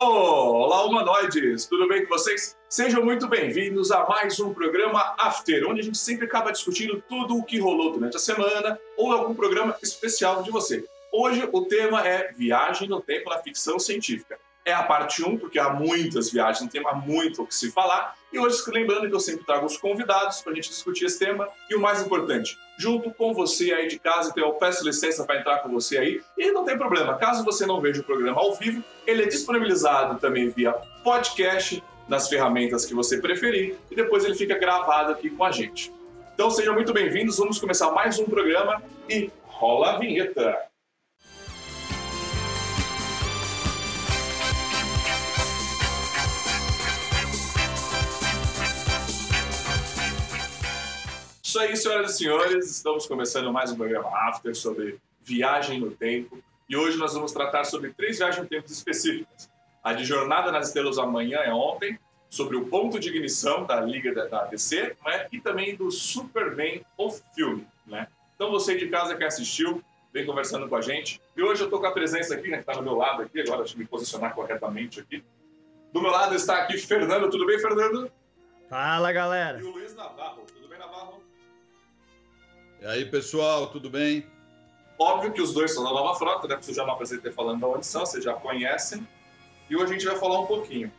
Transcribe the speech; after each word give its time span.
Olá, 0.00 0.84
humanoides! 0.84 1.66
Tudo 1.66 1.88
bem 1.88 2.06
com 2.06 2.10
vocês? 2.10 2.56
Sejam 2.68 3.04
muito 3.04 3.26
bem-vindos 3.26 3.90
a 3.90 4.06
mais 4.06 4.38
um 4.38 4.54
programa 4.54 5.16
After, 5.18 5.68
onde 5.68 5.80
a 5.80 5.82
gente 5.82 5.98
sempre 5.98 6.24
acaba 6.24 6.52
discutindo 6.52 7.02
tudo 7.08 7.36
o 7.36 7.42
que 7.42 7.58
rolou 7.58 7.90
durante 7.90 8.16
a 8.16 8.20
semana 8.20 8.78
ou 8.96 9.12
algum 9.12 9.34
programa 9.34 9.76
especial 9.82 10.44
de 10.44 10.52
você. 10.52 10.84
Hoje 11.12 11.48
o 11.50 11.64
tema 11.64 12.06
é 12.06 12.32
Viagem 12.32 12.88
no 12.88 13.00
Tempo 13.00 13.28
na 13.28 13.38
Ficção 13.38 13.76
Científica 13.80 14.38
é 14.68 14.74
a 14.74 14.82
parte 14.82 15.24
1, 15.24 15.38
porque 15.38 15.58
há 15.58 15.70
muitas 15.70 16.30
viagens, 16.30 16.60
não 16.60 16.68
tem 16.68 16.82
muito 17.06 17.42
o 17.42 17.46
que 17.46 17.54
se 17.54 17.70
falar. 17.70 18.14
E 18.32 18.38
hoje, 18.38 18.62
lembrando 18.68 19.08
que 19.08 19.14
eu 19.14 19.20
sempre 19.20 19.44
trago 19.44 19.64
os 19.64 19.76
convidados 19.76 20.42
para 20.42 20.52
a 20.52 20.54
gente 20.54 20.68
discutir 20.68 21.06
esse 21.06 21.18
tema. 21.18 21.48
E 21.70 21.74
o 21.74 21.80
mais 21.80 22.02
importante, 22.02 22.58
junto 22.76 23.10
com 23.10 23.32
você 23.32 23.72
aí 23.72 23.88
de 23.88 23.98
casa, 23.98 24.30
então 24.30 24.44
eu 24.44 24.52
peço 24.54 24.84
licença 24.84 25.24
para 25.24 25.40
entrar 25.40 25.58
com 25.58 25.70
você 25.70 25.98
aí. 25.98 26.22
E 26.36 26.50
não 26.50 26.64
tem 26.64 26.76
problema, 26.76 27.16
caso 27.16 27.44
você 27.44 27.64
não 27.64 27.80
veja 27.80 28.00
o 28.00 28.04
programa 28.04 28.40
ao 28.40 28.54
vivo, 28.54 28.84
ele 29.06 29.22
é 29.22 29.26
disponibilizado 29.26 30.18
também 30.20 30.50
via 30.50 30.72
podcast, 31.02 31.82
nas 32.06 32.28
ferramentas 32.28 32.86
que 32.86 32.94
você 32.94 33.20
preferir, 33.20 33.76
e 33.90 33.94
depois 33.94 34.24
ele 34.24 34.34
fica 34.34 34.58
gravado 34.58 35.12
aqui 35.12 35.28
com 35.28 35.44
a 35.44 35.52
gente. 35.52 35.92
Então 36.34 36.50
sejam 36.50 36.74
muito 36.74 36.92
bem-vindos, 36.92 37.36
vamos 37.36 37.58
começar 37.58 37.90
mais 37.90 38.18
um 38.18 38.24
programa 38.24 38.82
e 39.08 39.30
rola 39.46 39.94
a 39.94 39.98
vinheta! 39.98 40.67
Isso 51.58 51.66
aí, 51.66 51.76
senhoras 51.76 52.10
e 52.12 52.18
senhores, 52.18 52.70
estamos 52.70 53.04
começando 53.04 53.52
mais 53.52 53.72
um 53.72 53.76
programa 53.76 54.08
After 54.28 54.54
sobre 54.54 55.00
viagem 55.24 55.80
no 55.80 55.90
tempo. 55.90 56.38
E 56.68 56.76
hoje 56.76 56.96
nós 56.96 57.14
vamos 57.14 57.32
tratar 57.32 57.64
sobre 57.64 57.92
três 57.92 58.18
viagens 58.18 58.44
no 58.44 58.48
tempo 58.48 58.70
específicas. 58.70 59.50
A 59.82 59.92
de 59.92 60.04
Jornada 60.04 60.52
nas 60.52 60.68
Estrelas 60.68 60.98
Amanhã 60.98 61.38
é 61.38 61.52
ontem, 61.52 61.98
sobre 62.30 62.56
o 62.56 62.66
ponto 62.66 63.00
de 63.00 63.08
ignição 63.08 63.64
da 63.64 63.80
Liga 63.80 64.14
da, 64.28 64.44
DC, 64.44 64.96
né? 65.04 65.26
e 65.32 65.40
também 65.40 65.74
do 65.74 65.90
Superman, 65.90 66.86
o 66.96 67.10
filme. 67.10 67.66
Né? 67.88 68.06
Então 68.36 68.52
você 68.52 68.76
de 68.76 68.86
casa 68.86 69.16
que 69.16 69.24
assistiu, 69.24 69.82
vem 70.12 70.24
conversando 70.24 70.68
com 70.68 70.76
a 70.76 70.80
gente. 70.80 71.20
E 71.36 71.42
hoje 71.42 71.62
eu 71.62 71.64
estou 71.64 71.80
com 71.80 71.86
a 71.86 71.92
presença 71.92 72.36
aqui, 72.36 72.46
né, 72.46 72.58
que 72.58 72.70
está 72.70 72.74
do 72.74 72.84
meu 72.84 72.94
lado 72.94 73.22
aqui, 73.22 73.40
agora 73.40 73.62
deixa 73.62 73.74
eu 73.74 73.80
me 73.80 73.84
posicionar 73.84 74.32
corretamente 74.32 75.00
aqui. 75.00 75.24
Do 75.92 76.00
meu 76.00 76.12
lado 76.12 76.36
está 76.36 76.58
aqui 76.58 76.78
Fernando, 76.78 77.28
tudo 77.28 77.44
bem, 77.44 77.58
Fernando? 77.58 78.08
Fala, 78.70 79.10
galera. 79.10 79.58
E 79.58 79.64
o 79.64 79.72
Luiz 79.72 79.92
Navarro? 79.96 80.46
E 82.80 82.86
aí, 82.86 83.04
pessoal, 83.04 83.66
tudo 83.66 83.90
bem? 83.90 84.24
Óbvio 84.96 85.32
que 85.32 85.42
os 85.42 85.52
dois 85.52 85.74
são 85.74 85.82
da 85.82 85.90
nova 85.90 86.16
frota, 86.16 86.46
né? 86.46 86.54
Porque 86.54 86.70
eu 86.70 86.74
já 86.76 86.86
não 86.86 86.92
apresentei 86.92 87.32
falando 87.32 87.60
da 87.60 87.82
são, 87.82 88.06
vocês 88.06 88.22
já 88.22 88.34
conhecem. 88.34 89.06
E 89.68 89.74
hoje 89.74 89.86
a 89.86 89.92
gente 89.94 90.06
vai 90.06 90.16
falar 90.16 90.38
um 90.38 90.46
pouquinho. 90.46 90.92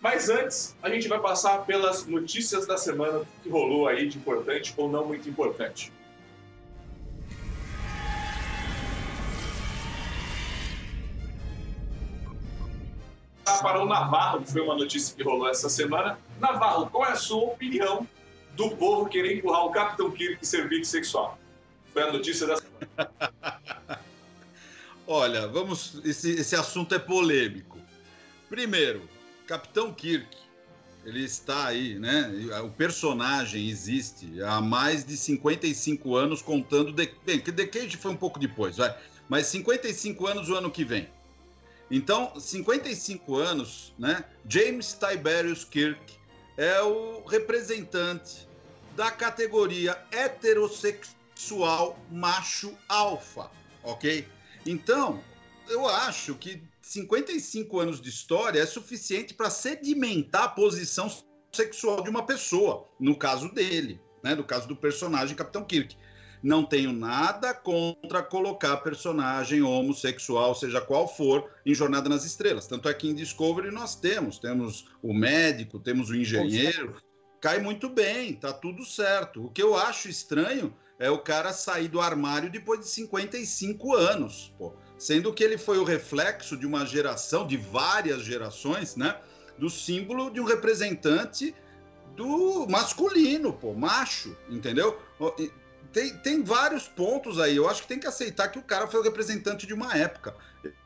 Mas 0.00 0.30
antes, 0.30 0.76
a 0.80 0.88
gente 0.88 1.08
vai 1.08 1.18
passar 1.18 1.66
pelas 1.66 2.06
notícias 2.06 2.68
da 2.68 2.76
semana 2.76 3.22
que 3.42 3.48
rolou 3.48 3.88
aí 3.88 4.08
de 4.08 4.16
importante 4.16 4.72
ou 4.76 4.88
não 4.88 5.06
muito 5.06 5.28
importante. 5.28 5.92
Para 13.60 13.82
o 13.82 13.86
Navarro, 13.86 14.42
que 14.42 14.52
foi 14.52 14.62
uma 14.62 14.76
notícia 14.76 15.16
que 15.16 15.22
rolou 15.24 15.48
essa 15.48 15.68
semana. 15.68 16.16
Navarro, 16.38 16.88
qual 16.90 17.06
é 17.06 17.12
a 17.12 17.16
sua 17.16 17.42
opinião 17.42 18.06
do 18.56 18.70
povo 18.76 19.08
querer 19.08 19.38
empurrar 19.38 19.66
o 19.66 19.70
Capitão 19.70 20.10
Kirk 20.10 20.46
serviço 20.46 20.90
sexual. 20.90 21.38
Foi 21.92 22.02
a 22.02 22.12
notícia 22.12 22.46
semana. 22.46 24.00
Olha, 25.06 25.46
vamos. 25.48 26.00
Esse, 26.04 26.32
esse 26.32 26.56
assunto 26.56 26.94
é 26.94 26.98
polêmico. 26.98 27.78
Primeiro, 28.48 29.08
Capitão 29.46 29.92
Kirk, 29.92 30.36
ele 31.04 31.22
está 31.22 31.66
aí, 31.66 31.98
né? 31.98 32.32
O 32.64 32.70
personagem 32.70 33.68
existe 33.68 34.42
há 34.42 34.60
mais 34.60 35.04
de 35.04 35.16
55 35.16 36.16
anos, 36.16 36.40
contando. 36.40 36.92
De, 36.92 37.12
bem, 37.24 37.38
que 37.38 37.52
Decade 37.52 37.96
foi 37.96 38.10
um 38.10 38.16
pouco 38.16 38.38
depois, 38.38 38.76
vai. 38.76 38.96
Mas 39.28 39.46
55 39.46 40.26
anos 40.26 40.48
o 40.48 40.54
ano 40.54 40.70
que 40.70 40.84
vem. 40.84 41.08
Então, 41.90 42.32
55 42.38 43.36
anos, 43.36 43.92
né? 43.98 44.24
James 44.48 44.98
Tiberius 44.98 45.64
Kirk 45.64 46.14
é 46.56 46.80
o 46.82 47.24
representante 47.24 48.48
da 48.94 49.10
categoria 49.10 49.98
heterossexual 50.12 51.98
macho 52.10 52.76
alfa, 52.88 53.50
ok? 53.82 54.26
Então, 54.64 55.22
eu 55.68 55.86
acho 55.88 56.34
que 56.36 56.62
55 56.80 57.80
anos 57.80 58.00
de 58.00 58.08
história 58.08 58.60
é 58.60 58.66
suficiente 58.66 59.34
para 59.34 59.50
sedimentar 59.50 60.44
a 60.44 60.48
posição 60.48 61.10
sexual 61.52 62.02
de 62.02 62.10
uma 62.10 62.24
pessoa, 62.24 62.88
no 63.00 63.16
caso 63.16 63.52
dele, 63.52 64.00
né? 64.22 64.34
No 64.34 64.44
caso 64.44 64.68
do 64.68 64.76
personagem 64.76 65.36
Capitão 65.36 65.64
Kirk. 65.64 65.96
Não 66.44 66.62
tenho 66.62 66.92
nada 66.92 67.54
contra 67.54 68.22
colocar 68.22 68.76
personagem 68.76 69.62
homossexual, 69.62 70.54
seja 70.54 70.78
qual 70.78 71.08
for, 71.08 71.50
em 71.64 71.74
Jornada 71.74 72.06
nas 72.06 72.26
Estrelas. 72.26 72.66
Tanto 72.66 72.86
é 72.86 72.92
que 72.92 73.08
em 73.08 73.14
Discovery 73.14 73.70
nós 73.70 73.94
temos, 73.94 74.38
temos 74.38 74.86
o 75.02 75.14
médico, 75.14 75.80
temos 75.80 76.10
o 76.10 76.14
engenheiro, 76.14 76.96
cai 77.40 77.60
muito 77.60 77.88
bem, 77.88 78.34
tá 78.34 78.52
tudo 78.52 78.84
certo. 78.84 79.46
O 79.46 79.50
que 79.50 79.62
eu 79.62 79.74
acho 79.74 80.06
estranho 80.06 80.74
é 80.98 81.10
o 81.10 81.18
cara 81.18 81.50
sair 81.50 81.88
do 81.88 81.98
armário 81.98 82.50
depois 82.50 82.78
de 82.80 82.88
55 82.88 83.94
anos, 83.94 84.52
pô. 84.58 84.74
Sendo 84.98 85.32
que 85.32 85.42
ele 85.42 85.56
foi 85.56 85.78
o 85.78 85.84
reflexo 85.84 86.58
de 86.58 86.66
uma 86.66 86.84
geração, 86.84 87.46
de 87.46 87.56
várias 87.56 88.22
gerações, 88.22 88.96
né? 88.96 89.18
Do 89.58 89.70
símbolo 89.70 90.30
de 90.30 90.40
um 90.40 90.44
representante 90.44 91.54
do 92.14 92.66
masculino, 92.68 93.50
pô, 93.50 93.72
macho, 93.72 94.36
entendeu? 94.50 95.00
Tem, 95.94 96.12
tem 96.18 96.42
vários 96.42 96.88
pontos 96.88 97.38
aí. 97.38 97.56
Eu 97.56 97.68
acho 97.68 97.82
que 97.82 97.88
tem 97.88 98.00
que 98.00 98.06
aceitar 98.06 98.48
que 98.48 98.58
o 98.58 98.62
cara 98.62 98.88
foi 98.88 99.00
o 99.00 99.02
representante 99.02 99.64
de 99.64 99.72
uma 99.72 99.96
época. 99.96 100.34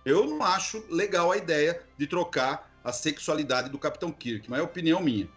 Eu 0.05 0.27
não 0.27 0.45
acho 0.45 0.85
legal 0.91 1.33
a 1.33 1.37
ideia 1.37 1.83
de 1.97 2.07
trocar 2.07 2.71
a 2.85 2.93
sexualidade 2.93 3.71
do 3.71 3.79
Capitão 3.79 4.13
Kirk, 4.13 4.49
mas 4.49 4.61
é 4.61 4.63
opinião 4.63 5.01
minha. 5.01 5.29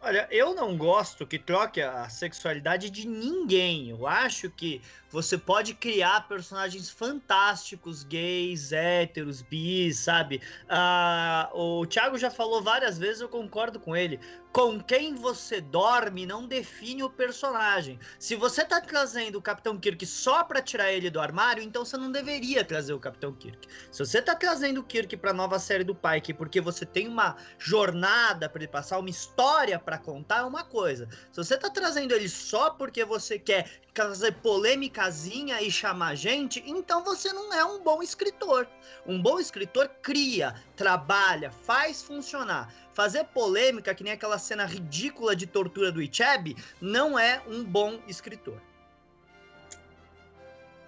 Olha, 0.00 0.28
eu 0.30 0.54
não 0.54 0.76
gosto 0.76 1.26
que 1.26 1.38
troque 1.38 1.80
a 1.80 2.08
sexualidade 2.08 2.90
de 2.90 3.08
ninguém. 3.08 3.88
Eu 3.90 4.06
acho 4.06 4.50
que 4.50 4.80
você 5.14 5.38
pode 5.38 5.74
criar 5.74 6.26
personagens 6.26 6.90
fantásticos, 6.90 8.02
gays, 8.02 8.72
héteros, 8.72 9.42
bis, 9.42 10.00
sabe? 10.00 10.42
Ah, 10.68 11.48
o 11.54 11.86
Thiago 11.86 12.18
já 12.18 12.32
falou 12.32 12.60
várias 12.60 12.98
vezes, 12.98 13.20
eu 13.20 13.28
concordo 13.28 13.78
com 13.78 13.94
ele 13.94 14.18
com 14.54 14.80
quem 14.80 15.16
você 15.16 15.60
dorme 15.60 16.24
não 16.24 16.46
define 16.46 17.02
o 17.02 17.10
personagem. 17.10 17.98
Se 18.20 18.36
você 18.36 18.64
tá 18.64 18.80
trazendo 18.80 19.36
o 19.36 19.42
Capitão 19.42 19.76
Kirk 19.76 20.06
só 20.06 20.44
para 20.44 20.62
tirar 20.62 20.92
ele 20.92 21.10
do 21.10 21.20
armário, 21.20 21.60
então 21.60 21.84
você 21.84 21.96
não 21.96 22.12
deveria 22.12 22.64
trazer 22.64 22.92
o 22.92 23.00
Capitão 23.00 23.32
Kirk. 23.32 23.66
Se 23.90 23.98
você 23.98 24.22
tá 24.22 24.32
trazendo 24.36 24.78
o 24.78 24.84
Kirk 24.84 25.16
para 25.16 25.32
nova 25.32 25.58
série 25.58 25.82
do 25.82 25.92
Pike 25.92 26.32
porque 26.32 26.60
você 26.60 26.86
tem 26.86 27.08
uma 27.08 27.34
jornada 27.58 28.48
para 28.48 28.62
ele 28.62 28.70
passar, 28.70 29.00
uma 29.00 29.10
história 29.10 29.76
para 29.76 29.98
contar, 29.98 30.38
é 30.38 30.44
uma 30.44 30.62
coisa. 30.62 31.08
Se 31.32 31.36
você 31.42 31.58
tá 31.58 31.68
trazendo 31.68 32.14
ele 32.14 32.28
só 32.28 32.70
porque 32.70 33.04
você 33.04 33.40
quer 33.40 33.68
fazer 33.94 34.32
polêmicazinha 34.32 35.62
e 35.62 35.70
chamar 35.70 36.16
gente, 36.16 36.62
então 36.66 37.04
você 37.04 37.32
não 37.32 37.52
é 37.52 37.64
um 37.64 37.80
bom 37.80 38.02
escritor. 38.02 38.66
Um 39.06 39.22
bom 39.22 39.38
escritor 39.38 39.88
cria, 40.02 40.54
trabalha, 40.74 41.50
faz 41.50 42.02
funcionar. 42.02 42.74
Fazer 42.92 43.24
polêmica, 43.24 43.94
que 43.94 44.02
nem 44.02 44.12
aquela 44.12 44.38
cena 44.38 44.64
ridícula 44.64 45.36
de 45.36 45.46
tortura 45.46 45.92
do 45.92 46.02
Icheb, 46.02 46.56
não 46.80 47.18
é 47.18 47.40
um 47.46 47.62
bom 47.62 48.00
escritor. 48.08 48.60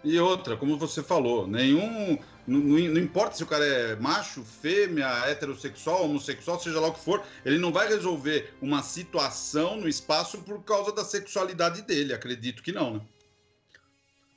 E 0.02 0.18
outra, 0.18 0.56
como 0.56 0.76
você 0.76 1.02
falou, 1.02 1.46
nenhum. 1.46 2.18
Não, 2.46 2.60
não, 2.60 3.00
importa 3.00 3.36
se 3.36 3.42
o 3.42 3.46
cara 3.46 3.64
é 3.64 3.96
macho, 3.96 4.44
fêmea, 4.44 5.08
heterossexual, 5.26 6.04
homossexual, 6.04 6.60
seja 6.60 6.78
lá 6.78 6.88
o 6.88 6.92
que 6.92 7.00
for, 7.00 7.24
ele 7.44 7.58
não 7.58 7.72
vai 7.72 7.88
resolver 7.88 8.54
uma 8.62 8.82
situação 8.82 9.76
no 9.76 9.88
espaço 9.88 10.40
por 10.42 10.62
causa 10.62 10.92
da 10.92 11.04
sexualidade 11.04 11.82
dele. 11.82 12.14
Acredito 12.14 12.62
que 12.62 12.70
não, 12.70 12.94
né? 12.94 13.00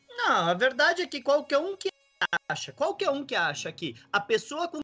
Não, 0.10 0.50
a 0.50 0.54
verdade 0.54 1.04
é 1.04 1.08
que 1.08 1.22
qualquer 1.22 1.60
um 1.60 1.78
que 1.78 1.90
acha, 2.50 2.72
qualquer 2.74 3.10
um 3.12 3.24
que 3.24 3.36
acha 3.36 3.72
que 3.72 3.96
a 4.12 4.20
pessoa 4.20 4.68
com 4.68 4.80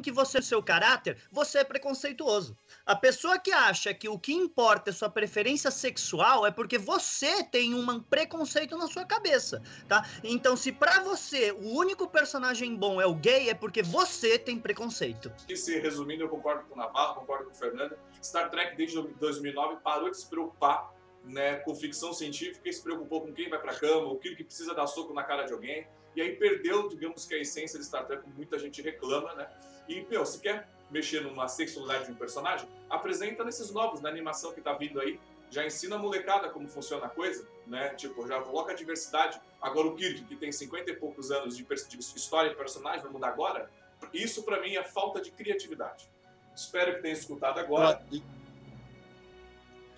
que 0.00 0.10
você 0.10 0.40
seu 0.40 0.62
caráter, 0.62 1.16
você 1.30 1.58
é 1.58 1.64
preconceituoso. 1.64 2.56
A 2.84 2.96
pessoa 2.96 3.38
que 3.38 3.52
acha 3.52 3.92
que 3.92 4.08
o 4.08 4.18
que 4.18 4.32
importa 4.32 4.90
é 4.90 4.92
sua 4.92 5.10
preferência 5.10 5.70
sexual 5.70 6.46
é 6.46 6.50
porque 6.50 6.78
você 6.78 7.44
tem 7.44 7.74
um 7.74 8.00
preconceito 8.00 8.76
na 8.76 8.86
sua 8.86 9.04
cabeça, 9.04 9.62
tá? 9.88 10.06
Então, 10.22 10.56
se 10.56 10.72
para 10.72 11.00
você 11.00 11.52
o 11.52 11.76
único 11.76 12.08
personagem 12.08 12.74
bom 12.76 13.00
é 13.00 13.06
o 13.06 13.14
gay, 13.14 13.50
é 13.50 13.54
porque 13.54 13.82
você 13.82 14.38
tem 14.38 14.58
preconceito. 14.58 15.32
E 15.48 15.56
se 15.56 15.78
resumindo, 15.78 16.24
eu 16.24 16.28
concordo 16.28 16.64
com 16.64 16.74
o 16.74 16.78
Navarro, 16.78 17.20
concordo 17.20 17.44
com 17.46 17.52
o 17.52 17.54
Fernando. 17.54 17.96
Star 18.22 18.50
Trek 18.50 18.76
desde 18.76 19.00
2009 19.00 19.76
parou 19.82 20.10
de 20.10 20.18
se 20.18 20.28
preocupar 20.28 20.92
né, 21.24 21.56
com 21.56 21.74
ficção 21.74 22.12
científica 22.12 22.68
e 22.68 22.72
se 22.72 22.82
preocupou 22.82 23.20
com 23.20 23.32
quem 23.32 23.48
vai 23.48 23.60
para 23.60 23.74
cama, 23.74 24.08
o 24.08 24.18
que 24.18 24.34
precisa 24.42 24.74
dar 24.74 24.86
soco 24.86 25.12
na 25.12 25.22
cara 25.22 25.44
de 25.44 25.52
alguém 25.52 25.86
e 26.14 26.20
aí 26.20 26.36
perdeu, 26.36 26.88
digamos 26.88 27.24
que 27.24 27.34
a 27.34 27.38
essência 27.38 27.78
de 27.78 27.84
Star 27.84 28.06
Trek, 28.06 28.28
muita 28.30 28.58
gente 28.58 28.82
reclama, 28.82 29.34
né? 29.34 29.48
E, 29.90 30.06
meu, 30.08 30.24
se 30.24 30.38
quer 30.38 30.68
mexer 30.88 31.20
numa 31.20 31.48
sexualidade 31.48 32.06
de 32.06 32.12
um 32.12 32.14
personagem, 32.14 32.68
apresenta 32.88 33.42
nesses 33.42 33.72
novos, 33.72 34.00
na 34.00 34.08
animação 34.08 34.52
que 34.52 34.60
tá 34.60 34.72
vindo 34.72 35.00
aí, 35.00 35.18
já 35.50 35.66
ensina 35.66 35.96
a 35.96 35.98
molecada 35.98 36.48
como 36.48 36.68
funciona 36.68 37.06
a 37.06 37.08
coisa, 37.08 37.44
né? 37.66 37.88
Tipo, 37.94 38.24
já 38.28 38.40
coloca 38.40 38.70
a 38.70 38.74
diversidade. 38.74 39.40
Agora 39.60 39.88
o 39.88 39.96
Kirk, 39.96 40.22
que 40.22 40.36
tem 40.36 40.52
50 40.52 40.92
e 40.92 40.94
poucos 40.94 41.32
anos 41.32 41.56
de, 41.56 41.64
de 41.64 41.98
história 41.98 42.52
e 42.52 42.54
personagem, 42.54 43.02
vai 43.02 43.10
mudar 43.10 43.28
agora? 43.30 43.68
Isso 44.14 44.44
para 44.44 44.60
mim 44.60 44.76
é 44.76 44.84
falta 44.84 45.20
de 45.20 45.32
criatividade. 45.32 46.08
Espero 46.54 46.94
que 46.94 47.02
tenha 47.02 47.14
escutado 47.14 47.58
agora. 47.58 48.00
E, 48.12 48.22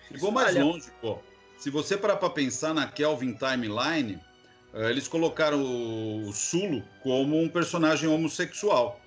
e 0.09 0.17
vou 0.17 0.31
mais 0.31 0.55
Olha... 0.55 0.65
longe, 0.65 0.91
pô. 0.99 1.19
Se 1.59 1.69
você 1.69 1.95
parar 1.95 2.17
para 2.17 2.31
pensar 2.31 2.73
na 2.73 2.87
Kelvin 2.87 3.35
Timeline, 3.35 4.19
eh, 4.73 4.89
eles 4.89 5.07
colocaram 5.07 5.61
o 5.61 6.33
Sulo 6.33 6.83
como 7.03 7.39
um 7.39 7.47
personagem 7.47 8.09
homossexual. 8.09 8.99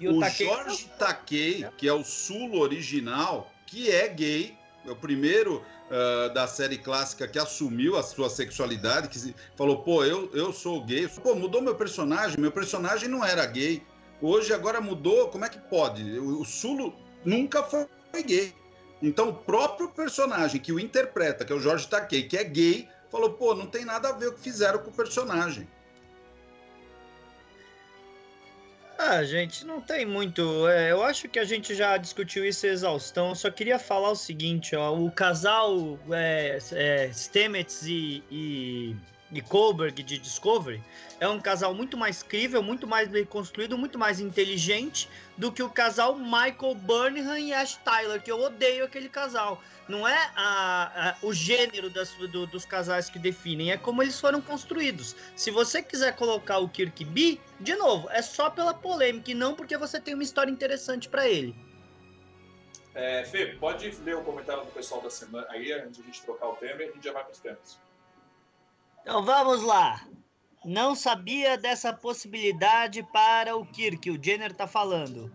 E 0.00 0.08
o, 0.08 0.16
o 0.16 0.20
Takei... 0.20 0.46
Jorge 0.46 0.90
Takei, 0.98 1.66
que 1.76 1.88
é 1.88 1.92
o 1.92 2.04
Sulo 2.04 2.60
original, 2.60 3.50
que 3.66 3.90
é 3.90 4.08
gay, 4.08 4.56
é 4.86 4.90
o 4.90 4.96
primeiro 4.96 5.62
uh, 5.90 6.32
da 6.34 6.46
série 6.46 6.78
clássica 6.78 7.26
que 7.26 7.38
assumiu 7.38 7.96
a 7.96 8.02
sua 8.02 8.28
sexualidade, 8.28 9.08
que 9.08 9.34
falou, 9.56 9.82
pô, 9.82 10.04
eu, 10.04 10.30
eu 10.34 10.52
sou 10.52 10.84
gay. 10.84 11.08
Pô, 11.08 11.34
mudou 11.34 11.62
meu 11.62 11.74
personagem, 11.74 12.38
meu 12.38 12.52
personagem 12.52 13.08
não 13.08 13.24
era 13.24 13.44
gay. 13.46 13.82
Hoje 14.20 14.52
agora 14.52 14.80
mudou, 14.80 15.28
como 15.28 15.44
é 15.44 15.48
que 15.48 15.58
pode? 15.58 16.02
O, 16.18 16.40
o 16.40 16.44
Sulo 16.44 16.94
nunca 17.24 17.62
foi 17.62 17.86
gay. 18.22 18.54
Então 19.02 19.30
o 19.30 19.34
próprio 19.34 19.88
personagem 19.88 20.60
que 20.60 20.72
o 20.72 20.80
interpreta, 20.80 21.44
que 21.44 21.52
é 21.52 21.56
o 21.56 21.60
Jorge 21.60 21.88
Takei, 21.88 22.22
que 22.24 22.36
é 22.36 22.44
gay, 22.44 22.88
falou, 23.10 23.32
pô, 23.32 23.54
não 23.54 23.66
tem 23.66 23.84
nada 23.84 24.08
a 24.08 24.12
ver 24.12 24.28
o 24.28 24.32
que 24.34 24.40
fizeram 24.40 24.78
com 24.78 24.90
o 24.90 24.94
personagem. 24.94 25.68
Ah, 29.06 29.22
gente, 29.22 29.66
não 29.66 29.82
tem 29.82 30.06
muito. 30.06 30.66
É, 30.66 30.90
eu 30.90 31.02
acho 31.02 31.28
que 31.28 31.38
a 31.38 31.44
gente 31.44 31.74
já 31.74 31.98
discutiu 31.98 32.42
isso 32.42 32.66
exaustão. 32.66 33.28
Eu 33.28 33.34
só 33.34 33.50
queria 33.50 33.78
falar 33.78 34.10
o 34.10 34.16
seguinte, 34.16 34.74
ó. 34.74 34.96
O 34.96 35.10
casal 35.10 35.98
é, 36.10 36.58
é, 36.72 37.10
e, 37.86 38.22
e 38.30 38.96
e 39.34 39.42
Kohlberg 39.42 40.02
de 40.02 40.16
Discovery 40.18 40.82
é 41.18 41.28
um 41.28 41.40
casal 41.40 41.74
muito 41.74 41.96
mais 41.96 42.22
crível, 42.22 42.62
muito 42.62 42.86
mais 42.86 43.08
bem 43.08 43.24
construído, 43.24 43.76
muito 43.76 43.98
mais 43.98 44.20
inteligente 44.20 45.08
do 45.36 45.50
que 45.50 45.62
o 45.62 45.68
casal 45.68 46.16
Michael 46.16 46.74
Burnham 46.76 47.36
e 47.36 47.52
Ash 47.52 47.76
Tyler, 47.84 48.22
que 48.22 48.30
eu 48.30 48.40
odeio 48.40 48.84
aquele 48.84 49.08
casal. 49.08 49.60
Não 49.88 50.06
é 50.06 50.30
a, 50.34 51.10
a, 51.10 51.16
o 51.26 51.32
gênero 51.32 51.90
das, 51.90 52.12
do, 52.14 52.46
dos 52.46 52.64
casais 52.64 53.10
que 53.10 53.18
definem, 53.18 53.72
é 53.72 53.76
como 53.76 54.02
eles 54.02 54.18
foram 54.18 54.40
construídos. 54.40 55.14
Se 55.36 55.50
você 55.50 55.82
quiser 55.82 56.14
colocar 56.16 56.58
o 56.58 56.68
Kirk 56.68 57.04
B, 57.04 57.38
de 57.60 57.74
novo, 57.74 58.08
é 58.10 58.22
só 58.22 58.48
pela 58.48 58.72
polêmica 58.72 59.30
e 59.30 59.34
não 59.34 59.54
porque 59.54 59.76
você 59.76 60.00
tem 60.00 60.14
uma 60.14 60.22
história 60.22 60.50
interessante 60.50 61.08
para 61.08 61.28
ele. 61.28 61.54
É, 62.94 63.24
Fê, 63.24 63.46
pode 63.58 63.90
ler 64.02 64.16
o 64.16 64.22
comentário 64.22 64.64
do 64.64 64.70
pessoal 64.70 65.02
da 65.02 65.10
semana 65.10 65.46
aí, 65.50 65.72
antes 65.72 65.96
de 65.96 66.02
a 66.02 66.06
gente 66.06 66.22
trocar 66.22 66.48
o 66.48 66.56
tema 66.56 66.82
e 66.82 66.84
a 66.84 66.92
gente 66.92 67.04
já 67.04 67.12
vai 67.12 67.24
para 67.24 67.32
os 67.32 67.40
temas. 67.40 67.78
Então 69.04 69.22
vamos 69.22 69.62
lá. 69.62 70.00
Não 70.64 70.94
sabia 70.94 71.58
dessa 71.58 71.92
possibilidade 71.92 73.02
para 73.12 73.54
o 73.54 73.66
Kirk, 73.66 74.10
o 74.10 74.18
Jenner 74.20 74.50
está 74.50 74.66
falando. 74.66 75.30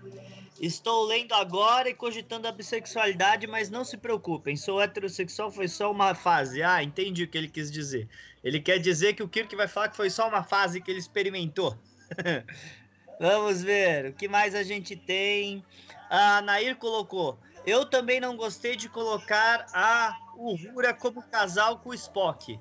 Estou 0.59 1.05
lendo 1.05 1.35
agora 1.35 1.87
e 1.87 1.93
cogitando 1.93 2.47
a 2.47 2.51
bissexualidade, 2.51 3.45
mas 3.45 3.69
não 3.69 3.85
se 3.85 3.95
preocupem, 3.95 4.57
sou 4.57 4.81
heterossexual, 4.81 5.51
foi 5.51 5.67
só 5.67 5.91
uma 5.91 6.15
fase. 6.15 6.63
Ah, 6.63 6.81
entendi 6.81 7.25
o 7.25 7.27
que 7.27 7.37
ele 7.37 7.47
quis 7.47 7.71
dizer. 7.71 8.09
Ele 8.43 8.59
quer 8.59 8.79
dizer 8.79 9.13
que 9.13 9.21
o 9.21 9.29
Kirk 9.29 9.55
vai 9.55 9.67
falar 9.67 9.89
que 9.89 9.97
foi 9.97 10.09
só 10.09 10.27
uma 10.27 10.43
fase 10.43 10.81
que 10.81 10.89
ele 10.89 10.99
experimentou. 10.99 11.77
Vamos 13.21 13.61
ver, 13.61 14.07
o 14.07 14.13
que 14.13 14.27
mais 14.27 14.55
a 14.55 14.63
gente 14.63 14.95
tem? 14.95 15.63
A 16.09 16.41
Nair 16.41 16.75
colocou. 16.75 17.37
Eu 17.67 17.85
também 17.85 18.19
não 18.19 18.35
gostei 18.35 18.75
de 18.75 18.89
colocar 18.89 19.67
a 19.71 20.17
Uhura 20.35 20.91
como 20.91 21.21
casal 21.21 21.77
com 21.77 21.89
o 21.89 21.93
Spock 21.93 22.59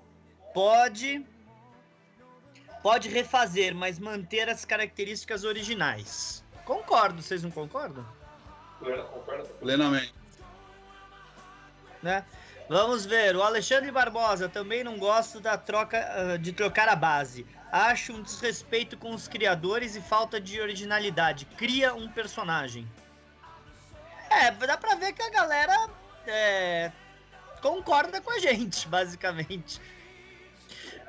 pode 0.59 1.25
pode 2.83 3.09
refazer, 3.09 3.77
mas 3.77 3.97
manter 3.97 4.49
as 4.49 4.65
características 4.65 5.45
originais. 5.45 6.43
Concordo, 6.65 7.23
vocês 7.23 7.45
não 7.45 7.51
concordam? 7.51 8.05
Plenamente. 9.61 10.13
Né? 12.03 12.25
Vamos 12.69 13.07
ver, 13.07 13.37
o 13.37 13.43
Alexandre 13.43 13.93
Barbosa 13.93 14.49
também 14.49 14.83
não 14.83 14.99
gosta 14.99 15.39
da 15.39 15.57
troca 15.57 16.05
uh, 16.35 16.39
de 16.39 16.53
trocar 16.53 16.89
a 16.89 16.97
base. 16.97 17.47
Acho 17.71 18.13
um 18.13 18.23
desrespeito 18.23 18.97
com 18.97 19.15
os 19.15 19.29
criadores 19.29 19.95
e 19.95 20.01
falta 20.01 20.41
de 20.41 20.61
originalidade. 20.61 21.45
Cria 21.57 21.95
um 21.95 22.09
personagem. 22.11 22.91
É, 24.29 24.51
dá 24.51 24.77
pra 24.77 24.97
ver 24.97 25.13
que 25.13 25.23
a 25.23 25.31
galera 25.31 25.89
é, 26.27 26.91
concorda 27.63 28.21
com 28.21 28.33
a 28.33 28.41
gente, 28.41 28.87
basicamente. 28.89 29.81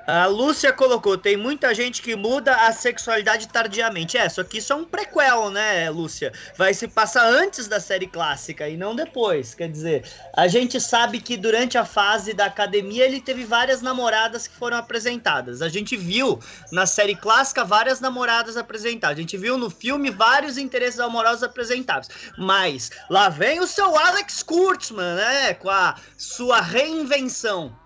A 0.07 0.25
Lúcia 0.25 0.73
colocou: 0.73 1.17
tem 1.17 1.37
muita 1.37 1.73
gente 1.73 2.01
que 2.01 2.15
muda 2.15 2.55
a 2.55 2.71
sexualidade 2.71 3.47
tardiamente. 3.47 4.17
É, 4.17 4.27
só 4.27 4.43
que 4.43 4.57
isso 4.57 4.73
é 4.73 4.75
um 4.75 4.85
prequel, 4.85 5.51
né, 5.51 5.89
Lúcia? 5.89 6.33
Vai 6.57 6.73
se 6.73 6.87
passar 6.87 7.25
antes 7.25 7.67
da 7.67 7.79
série 7.79 8.07
clássica 8.07 8.67
e 8.67 8.75
não 8.75 8.95
depois. 8.95 9.53
Quer 9.53 9.69
dizer, 9.69 10.03
a 10.35 10.47
gente 10.47 10.81
sabe 10.81 11.19
que 11.19 11.37
durante 11.37 11.77
a 11.77 11.85
fase 11.85 12.33
da 12.33 12.45
academia 12.45 13.05
ele 13.05 13.21
teve 13.21 13.43
várias 13.43 13.81
namoradas 13.81 14.47
que 14.47 14.55
foram 14.55 14.77
apresentadas. 14.77 15.61
A 15.61 15.69
gente 15.69 15.95
viu 15.95 16.39
na 16.71 16.85
série 16.85 17.15
clássica 17.15 17.63
várias 17.63 17.99
namoradas 17.99 18.57
apresentadas. 18.57 19.17
A 19.17 19.21
gente 19.21 19.37
viu 19.37 19.57
no 19.57 19.69
filme 19.69 20.09
vários 20.09 20.57
interesses 20.57 20.99
amorosos 20.99 21.43
apresentados. 21.43 22.09
Mas 22.37 22.89
lá 23.09 23.29
vem 23.29 23.59
o 23.59 23.67
seu 23.67 23.97
Alex 23.97 24.43
Kurtzman, 24.43 25.15
né? 25.15 25.53
Com 25.53 25.69
a 25.69 25.95
sua 26.17 26.61
reinvenção 26.61 27.77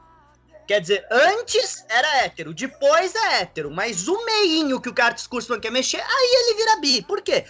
Quer 0.67 0.79
dizer, 0.79 1.05
antes 1.11 1.85
era 1.89 2.23
hétero, 2.23 2.53
depois 2.53 3.13
é 3.15 3.41
hétero, 3.41 3.69
mas 3.69 4.07
o 4.07 4.25
meinho 4.25 4.79
que 4.79 4.89
o 4.89 4.95
Curtis 4.95 5.27
Kurtzman 5.27 5.59
quer 5.59 5.71
mexer, 5.71 5.99
aí 5.99 6.35
ele 6.35 6.57
vira 6.57 6.79
bi. 6.79 7.01
Por 7.01 7.21
quê? 7.21 7.45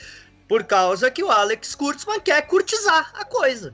Por 0.47 0.63
causa 0.63 1.11
que 1.11 1.23
o 1.23 1.29
Alex 1.29 1.75
Kurtzman 1.75 2.19
quer 2.19 2.41
curtizar 2.47 3.11
a 3.15 3.23
coisa. 3.23 3.73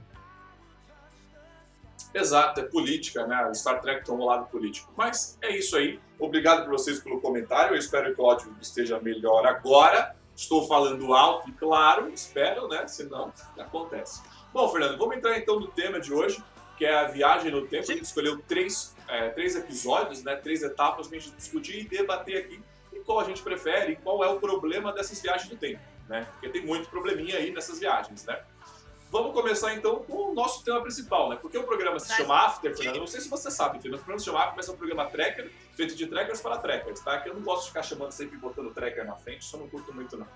Exato, 2.13 2.59
é 2.59 2.63
política, 2.63 3.25
né? 3.27 3.53
Star 3.53 3.81
Trek 3.81 4.09
um 4.11 4.25
lado 4.25 4.47
político. 4.47 4.91
Mas 4.97 5.37
é 5.41 5.55
isso 5.55 5.77
aí. 5.77 5.99
Obrigado 6.19 6.63
por 6.65 6.71
vocês 6.71 6.99
pelo 6.99 7.21
comentário. 7.21 7.75
Eu 7.75 7.79
espero 7.79 8.13
que 8.13 8.21
o 8.21 8.25
áudio 8.25 8.55
esteja 8.59 8.99
melhor 8.99 9.45
agora. 9.45 10.15
Estou 10.35 10.67
falando 10.67 11.13
alto 11.13 11.49
e 11.49 11.53
claro, 11.53 12.09
espero, 12.09 12.67
né? 12.67 12.87
Senão 12.87 13.31
acontece. 13.57 14.21
Bom, 14.51 14.67
Fernando, 14.69 14.97
vamos 14.97 15.17
entrar 15.17 15.37
então 15.37 15.59
no 15.59 15.67
tema 15.67 15.99
de 15.99 16.13
hoje, 16.13 16.43
que 16.77 16.85
é 16.85 16.95
a 16.95 17.07
viagem 17.07 17.51
no 17.51 17.67
tempo. 17.67 17.85
Sim. 17.85 17.91
A 17.91 17.95
gente 17.95 18.05
escolheu 18.05 18.39
três 18.47 18.95
é, 19.09 19.29
três 19.29 19.55
episódios, 19.55 20.23
né, 20.23 20.35
três 20.35 20.61
etapas 20.63 21.07
para 21.07 21.17
a 21.17 21.19
gente 21.19 21.35
discutir 21.35 21.79
e 21.79 21.83
debater 21.83 22.37
aqui 22.37 22.61
e 22.93 22.99
qual 22.99 23.19
a 23.19 23.23
gente 23.23 23.41
prefere 23.41 23.93
e 23.93 23.95
qual 23.95 24.23
é 24.23 24.27
o 24.27 24.39
problema 24.39 24.93
dessas 24.93 25.21
viagens 25.21 25.49
do 25.49 25.57
tempo, 25.57 25.81
né? 26.07 26.27
Porque 26.31 26.49
tem 26.49 26.65
muito 26.65 26.89
probleminha 26.89 27.37
aí 27.37 27.51
nessas 27.51 27.79
viagens, 27.79 28.25
né? 28.25 28.39
Vamos 29.11 29.33
começar 29.33 29.73
então 29.73 30.03
com 30.03 30.31
o 30.31 30.33
nosso 30.35 30.63
tema 30.63 30.81
principal, 30.81 31.29
né? 31.29 31.37
Porque 31.41 31.57
o 31.57 31.63
programa 31.63 31.99
se 31.99 32.15
chama 32.15 32.45
After, 32.45 32.75
Fernando. 32.75 32.99
Não 32.99 33.07
sei 33.07 33.21
se 33.21 33.27
você 33.27 33.49
sabe, 33.49 33.79
mas 33.83 33.85
o 33.85 33.89
programa 33.97 34.19
se 34.19 34.25
chama 34.25 34.39
After, 34.39 34.55
mas 34.55 34.69
é 34.69 34.71
um 34.71 34.77
programa 34.77 35.05
tracker, 35.07 35.51
feito 35.75 35.95
de 35.95 36.05
trackers 36.05 36.41
para 36.41 36.57
trackers, 36.59 36.99
tá? 36.99 37.19
Que 37.19 37.29
eu 37.29 37.33
não 37.33 37.41
gosto 37.41 37.63
de 37.63 37.67
ficar 37.69 37.81
chamando 37.81 38.11
sempre 38.11 38.37
botando 38.37 38.71
tracker 38.71 39.05
na 39.05 39.15
frente, 39.15 39.51
eu 39.51 39.59
não 39.59 39.67
curto 39.67 39.91
muito 39.91 40.15
não. 40.15 40.27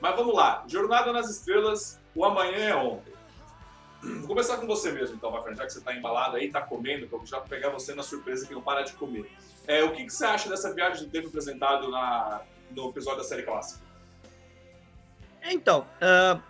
Mas 0.00 0.16
vamos 0.16 0.34
lá. 0.34 0.64
Jornada 0.66 1.12
nas 1.12 1.30
Estrelas, 1.30 2.00
o 2.14 2.24
amanhã 2.24 2.70
é 2.70 2.74
ontem. 2.74 3.12
Vou 4.02 4.28
começar 4.28 4.56
com 4.56 4.66
você 4.66 4.90
mesmo, 4.92 5.16
então, 5.16 5.30
Rafael, 5.30 5.54
já 5.54 5.66
que 5.66 5.72
você 5.72 5.78
está 5.78 5.94
embalado 5.94 6.36
aí, 6.36 6.46
está 6.46 6.62
comendo, 6.62 7.06
vou 7.06 7.24
já 7.26 7.40
pegar 7.40 7.68
você 7.68 7.94
na 7.94 8.02
surpresa 8.02 8.46
que 8.46 8.54
não 8.54 8.62
para 8.62 8.82
de 8.82 8.92
comer. 8.94 9.30
É, 9.66 9.84
o 9.84 9.92
que, 9.92 10.04
que, 10.04 10.12
você 10.12 10.24
acha 10.24 10.48
dessa 10.48 10.72
viagem 10.72 11.04
do 11.04 11.10
tempo 11.10 11.28
apresentado 11.28 11.90
na, 11.90 12.40
no 12.70 12.88
episódio 12.88 13.18
da 13.18 13.24
série 13.24 13.42
clássica? 13.42 13.84
Então, 15.42 15.86
uh, 16.00 16.40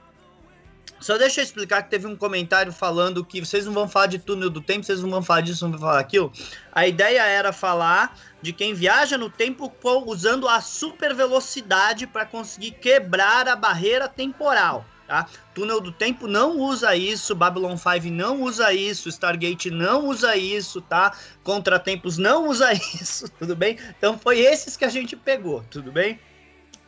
só 1.01 1.19
deixa 1.19 1.41
eu 1.41 1.45
explicar 1.45 1.83
que 1.83 1.91
teve 1.91 2.07
um 2.07 2.15
comentário 2.15 2.73
falando 2.73 3.25
que 3.25 3.45
vocês 3.45 3.67
não 3.67 3.73
vão 3.73 3.89
falar 3.89 4.07
de 4.07 4.19
túnel 4.19 4.51
do 4.51 4.61
tempo, 4.61 4.85
vocês 4.85 5.03
não 5.03 5.11
vão 5.11 5.23
falar 5.23 5.41
disso, 5.41 5.65
não 5.65 5.73
vão 5.73 5.81
falar 5.81 5.99
aquilo. 5.99 6.33
A 6.71 6.87
ideia 6.87 7.23
era 7.23 7.53
falar 7.53 8.17
de 8.41 8.53
quem 8.53 8.75
viaja 8.75 9.19
no 9.19 9.29
tempo 9.29 9.73
usando 10.07 10.47
a 10.47 10.61
super 10.61 11.15
velocidade 11.15 12.07
para 12.07 12.25
conseguir 12.25 12.73
quebrar 12.73 13.49
a 13.49 13.57
barreira 13.57 14.09
temporal 14.09 14.85
tá? 15.11 15.27
Túnel 15.53 15.81
do 15.81 15.91
Tempo 15.91 16.29
não 16.29 16.57
usa 16.57 16.95
isso, 16.95 17.35
Babylon 17.35 17.77
5 17.77 18.07
não 18.13 18.43
usa 18.43 18.73
isso, 18.73 19.09
Stargate 19.09 19.69
não 19.69 20.07
usa 20.07 20.37
isso, 20.37 20.81
tá? 20.81 21.13
Contratempos 21.43 22.17
não 22.17 22.47
usa 22.47 22.73
isso, 22.95 23.29
tudo 23.31 23.57
bem? 23.57 23.77
Então 23.99 24.17
foi 24.17 24.39
esses 24.39 24.77
que 24.77 24.85
a 24.85 24.89
gente 24.89 25.17
pegou, 25.17 25.65
tudo 25.69 25.91
bem? 25.91 26.21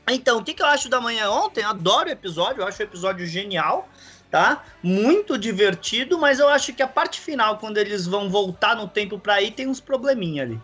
Então, 0.09 0.39
o 0.39 0.45
que, 0.45 0.55
que 0.55 0.63
eu 0.63 0.67
acho 0.67 0.89
da 0.89 1.01
manhã 1.01 1.31
ontem? 1.31 1.65
Adoro 1.65 2.09
o 2.09 2.13
episódio, 2.13 2.63
eu 2.63 2.67
acho 2.67 2.81
o 2.81 2.85
episódio 2.85 3.27
genial, 3.27 3.89
tá? 4.31 4.65
Muito 4.81 5.37
divertido, 5.37 6.17
mas 6.17 6.39
eu 6.39 6.49
acho 6.49 6.73
que 6.73 6.83
a 6.83 6.89
parte 6.89 7.21
final, 7.21 7.59
quando 7.59 7.79
eles 7.79 8.07
vão 8.07 8.31
voltar 8.31 8.77
no 8.77 8.87
tempo 8.87 9.19
para 9.19 9.43
ir, 9.43 9.51
tem 9.51 9.67
uns 9.67 9.81
probleminha 9.81 10.45
ali. 10.45 10.61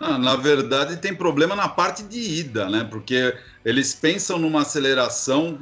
Ah, 0.00 0.18
na 0.18 0.36
verdade, 0.36 0.96
tem 0.96 1.14
problema 1.14 1.54
na 1.54 1.68
parte 1.68 2.02
de 2.02 2.18
ida, 2.18 2.68
né? 2.68 2.86
Porque 2.90 3.34
eles 3.64 3.94
pensam 3.94 4.38
numa 4.38 4.62
aceleração 4.62 5.58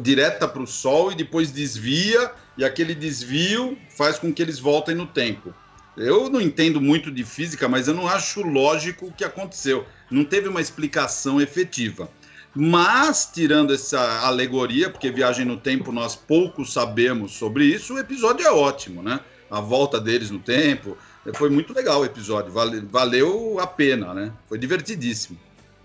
direta 0.00 0.48
para 0.48 0.62
o 0.62 0.66
Sol 0.66 1.12
e 1.12 1.14
depois 1.14 1.52
desvia, 1.52 2.32
e 2.56 2.64
aquele 2.64 2.94
desvio 2.94 3.78
faz 3.96 4.18
com 4.18 4.32
que 4.32 4.42
eles 4.42 4.58
voltem 4.58 4.94
no 4.94 5.06
tempo. 5.06 5.54
Eu 5.96 6.30
não 6.30 6.40
entendo 6.40 6.80
muito 6.80 7.10
de 7.10 7.24
física, 7.24 7.68
mas 7.68 7.88
eu 7.88 7.94
não 7.94 8.06
acho 8.06 8.42
lógico 8.42 9.06
o 9.06 9.12
que 9.12 9.24
aconteceu. 9.24 9.84
Não 10.10 10.24
teve 10.24 10.48
uma 10.48 10.60
explicação 10.60 11.40
efetiva. 11.40 12.10
Mas, 12.54 13.30
tirando 13.32 13.74
essa 13.74 14.20
alegoria, 14.20 14.90
porque 14.90 15.10
viagem 15.10 15.44
no 15.44 15.56
tempo 15.56 15.92
nós 15.92 16.16
pouco 16.16 16.64
sabemos 16.64 17.32
sobre 17.32 17.64
isso, 17.64 17.94
o 17.94 17.98
episódio 17.98 18.46
é 18.46 18.50
ótimo, 18.50 19.02
né? 19.02 19.20
A 19.50 19.60
volta 19.60 20.00
deles 20.00 20.30
no 20.30 20.38
tempo. 20.38 20.96
Foi 21.34 21.50
muito 21.50 21.72
legal 21.72 22.00
o 22.00 22.04
episódio, 22.04 22.52
valeu 22.52 23.58
a 23.58 23.66
pena, 23.66 24.14
né? 24.14 24.32
Foi 24.46 24.58
divertidíssimo. 24.58 25.38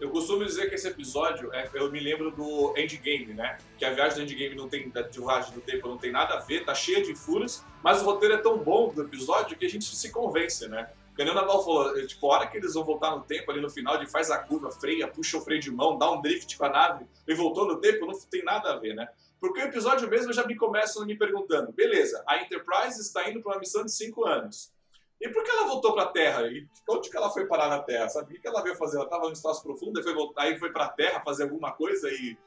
Eu 0.03 0.09
costumo 0.09 0.43
dizer 0.43 0.67
que 0.67 0.75
esse 0.75 0.85
episódio, 0.85 1.53
é, 1.53 1.69
eu 1.73 1.89
me 1.89 1.97
lembro 1.97 2.29
do 2.29 2.73
Endgame, 2.77 3.33
né? 3.33 3.57
Que 3.77 3.85
a 3.85 3.93
viagem 3.93 4.17
do 4.17 4.23
Endgame 4.23 4.53
não 4.53 4.67
tem, 4.67 4.89
da 4.89 5.03
viagem 5.03 5.53
do 5.53 5.61
tempo 5.61 5.87
não 5.87 5.97
tem 5.97 6.11
nada 6.11 6.33
a 6.33 6.39
ver, 6.39 6.65
tá 6.65 6.75
cheia 6.75 7.01
de 7.01 7.15
furos, 7.15 7.63
mas 7.81 8.01
o 8.01 8.05
roteiro 8.05 8.35
é 8.35 8.37
tão 8.37 8.57
bom 8.57 8.91
do 8.93 9.03
episódio 9.03 9.57
que 9.57 9.65
a 9.65 9.69
gente 9.69 9.85
se 9.85 10.11
convence, 10.11 10.67
né? 10.67 10.89
O 11.17 11.23
Naval 11.23 11.63
falou, 11.63 11.97
é, 11.97 12.05
tipo, 12.05 12.29
a 12.29 12.35
hora 12.35 12.47
que 12.47 12.57
eles 12.57 12.73
vão 12.73 12.83
voltar 12.83 13.15
no 13.15 13.21
tempo 13.21 13.49
ali 13.49 13.61
no 13.61 13.69
final, 13.69 13.97
de 13.97 14.09
faz 14.09 14.29
a 14.29 14.39
curva, 14.39 14.71
freia, 14.71 15.07
puxa 15.07 15.37
o 15.37 15.41
freio 15.41 15.61
de 15.61 15.71
mão, 15.71 15.97
dá 15.97 16.11
um 16.11 16.21
drift 16.21 16.57
com 16.57 16.65
a 16.65 16.69
nave 16.69 17.05
e 17.27 17.33
voltou 17.35 17.65
no 17.67 17.77
tempo, 17.77 18.05
não 18.05 18.19
tem 18.29 18.43
nada 18.43 18.73
a 18.73 18.77
ver, 18.77 18.95
né? 18.95 19.07
Porque 19.43 19.59
o 19.59 19.65
episódio 19.65 20.09
mesmo 20.09 20.31
já 20.31 20.47
me 20.47 20.55
começa 20.55 21.05
me 21.05 21.17
perguntando, 21.17 21.73
beleza, 21.73 22.23
a 22.25 22.41
Enterprise 22.41 23.01
está 23.01 23.29
indo 23.29 23.41
para 23.41 23.51
uma 23.51 23.59
missão 23.59 23.83
de 23.83 23.91
cinco 23.91 24.25
anos. 24.25 24.71
E 25.19 25.27
por 25.27 25.43
que 25.43 25.51
ela 25.51 25.67
voltou 25.67 25.93
para 25.93 26.03
a 26.03 26.11
Terra? 26.13 26.43
E 26.43 26.65
onde 26.89 27.09
que 27.09 27.17
ela 27.17 27.29
foi 27.29 27.45
parar 27.45 27.67
na 27.67 27.79
Terra? 27.79 28.07
Sabe 28.07 28.37
o 28.37 28.41
que 28.41 28.47
ela 28.47 28.63
veio 28.63 28.77
fazer? 28.77 28.95
Ela 28.95 29.03
estava 29.03 29.25
no 29.25 29.33
espaço 29.33 29.61
profundo, 29.61 29.97
aí 29.97 30.03
foi, 30.05 30.13
voltar, 30.13 30.43
aí 30.43 30.57
foi 30.57 30.71
para 30.71 30.85
a 30.85 30.89
Terra 30.89 31.21
fazer 31.25 31.43
alguma 31.43 31.73
coisa 31.73 32.09
e, 32.09 32.37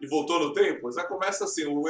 e 0.00 0.06
voltou 0.06 0.38
no 0.38 0.52
tempo? 0.52 0.92
Já 0.92 1.02
começa 1.02 1.42
assim, 1.42 1.66
o 1.66 1.82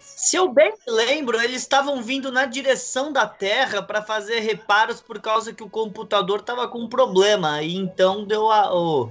Se 0.00 0.34
eu 0.34 0.48
bem 0.52 0.72
me 0.72 0.92
lembro, 0.92 1.40
eles 1.40 1.60
estavam 1.60 2.02
vindo 2.02 2.32
na 2.32 2.46
direção 2.46 3.12
da 3.12 3.28
Terra 3.28 3.80
para 3.80 4.02
fazer 4.02 4.40
reparos 4.40 5.00
por 5.00 5.20
causa 5.20 5.54
que 5.54 5.62
o 5.62 5.70
computador 5.70 6.40
estava 6.40 6.66
com 6.66 6.80
um 6.80 6.88
problema. 6.88 7.62
E 7.62 7.76
então 7.76 8.24
deu 8.24 8.50
a. 8.50 8.74
O, 8.74 9.08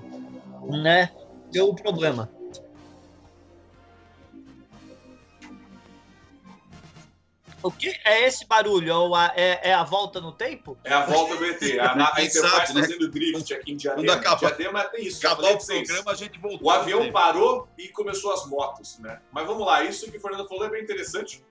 né? 0.70 1.16
Deu 1.50 1.70
o 1.70 1.76
problema. 1.76 2.41
O 7.64 7.72
que 7.72 7.96
é 8.04 8.26
esse 8.26 8.46
barulho? 8.46 9.16
É, 9.36 9.70
é, 9.70 9.74
a 9.74 9.84
volta 9.84 10.20
no 10.20 10.32
tempo? 10.32 10.78
É 10.84 10.94
a 10.94 11.06
volta 11.06 11.36
do 11.36 11.46
ET. 11.46 11.62
A, 11.80 11.92
a, 11.94 12.16
a 12.16 12.24
Enterprise 12.24 12.74
né? 12.74 12.82
fazendo 12.82 13.10
drift 13.10 13.54
aqui 13.54 13.72
em 13.72 13.78
Diadema. 13.78 14.08
Quando 14.08 14.18
acaba, 14.18 14.38
Diadema 14.38 14.84
tem 14.86 15.06
isso. 15.06 15.26
Acabar 15.26 15.54
o 15.54 15.66
programa, 15.66 16.12
a 16.12 16.16
gente 16.16 16.40
voltou. 16.40 16.68
O 16.68 16.72
avião 16.72 17.12
parou 17.12 17.68
e 17.78 17.88
começou 17.90 18.34
as 18.34 18.46
motos, 18.48 18.98
né? 19.00 19.20
Mas 19.32 19.46
vamos 19.46 19.66
lá, 19.66 19.84
isso 19.84 20.10
que 20.10 20.18
o 20.18 20.22
Fernando 20.22 20.48
falou 20.48 20.66
é 20.66 20.70
bem 20.70 20.84
interessante. 20.84 21.44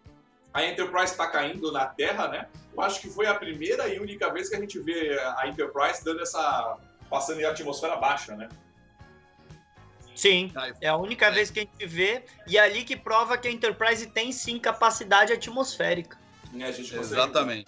A 0.52 0.64
Enterprise 0.64 1.12
está 1.12 1.28
caindo 1.28 1.70
na 1.70 1.86
Terra, 1.86 2.26
né? 2.26 2.48
Eu 2.74 2.80
acho 2.82 3.00
que 3.00 3.08
foi 3.08 3.26
a 3.26 3.34
primeira 3.34 3.86
e 3.88 4.00
única 4.00 4.32
vez 4.32 4.48
que 4.48 4.56
a 4.56 4.60
gente 4.60 4.80
vê 4.80 5.16
a 5.36 5.46
Enterprise 5.46 6.04
dando 6.04 6.22
essa... 6.22 6.76
passando 7.08 7.40
em 7.40 7.44
atmosfera 7.44 7.96
baixa, 7.96 8.34
né? 8.34 8.48
Sim, 10.20 10.52
é 10.82 10.88
a 10.88 10.96
única 10.98 11.30
vez 11.30 11.50
que 11.50 11.60
a 11.60 11.62
gente 11.62 11.86
vê, 11.86 12.22
e 12.46 12.58
é 12.58 12.60
ali 12.60 12.84
que 12.84 12.94
prova 12.94 13.38
que 13.38 13.48
a 13.48 13.50
Enterprise 13.50 14.06
tem 14.06 14.30
sim 14.32 14.58
capacidade 14.58 15.32
atmosférica. 15.32 16.18
É, 16.58 16.68
Exatamente. 16.68 17.66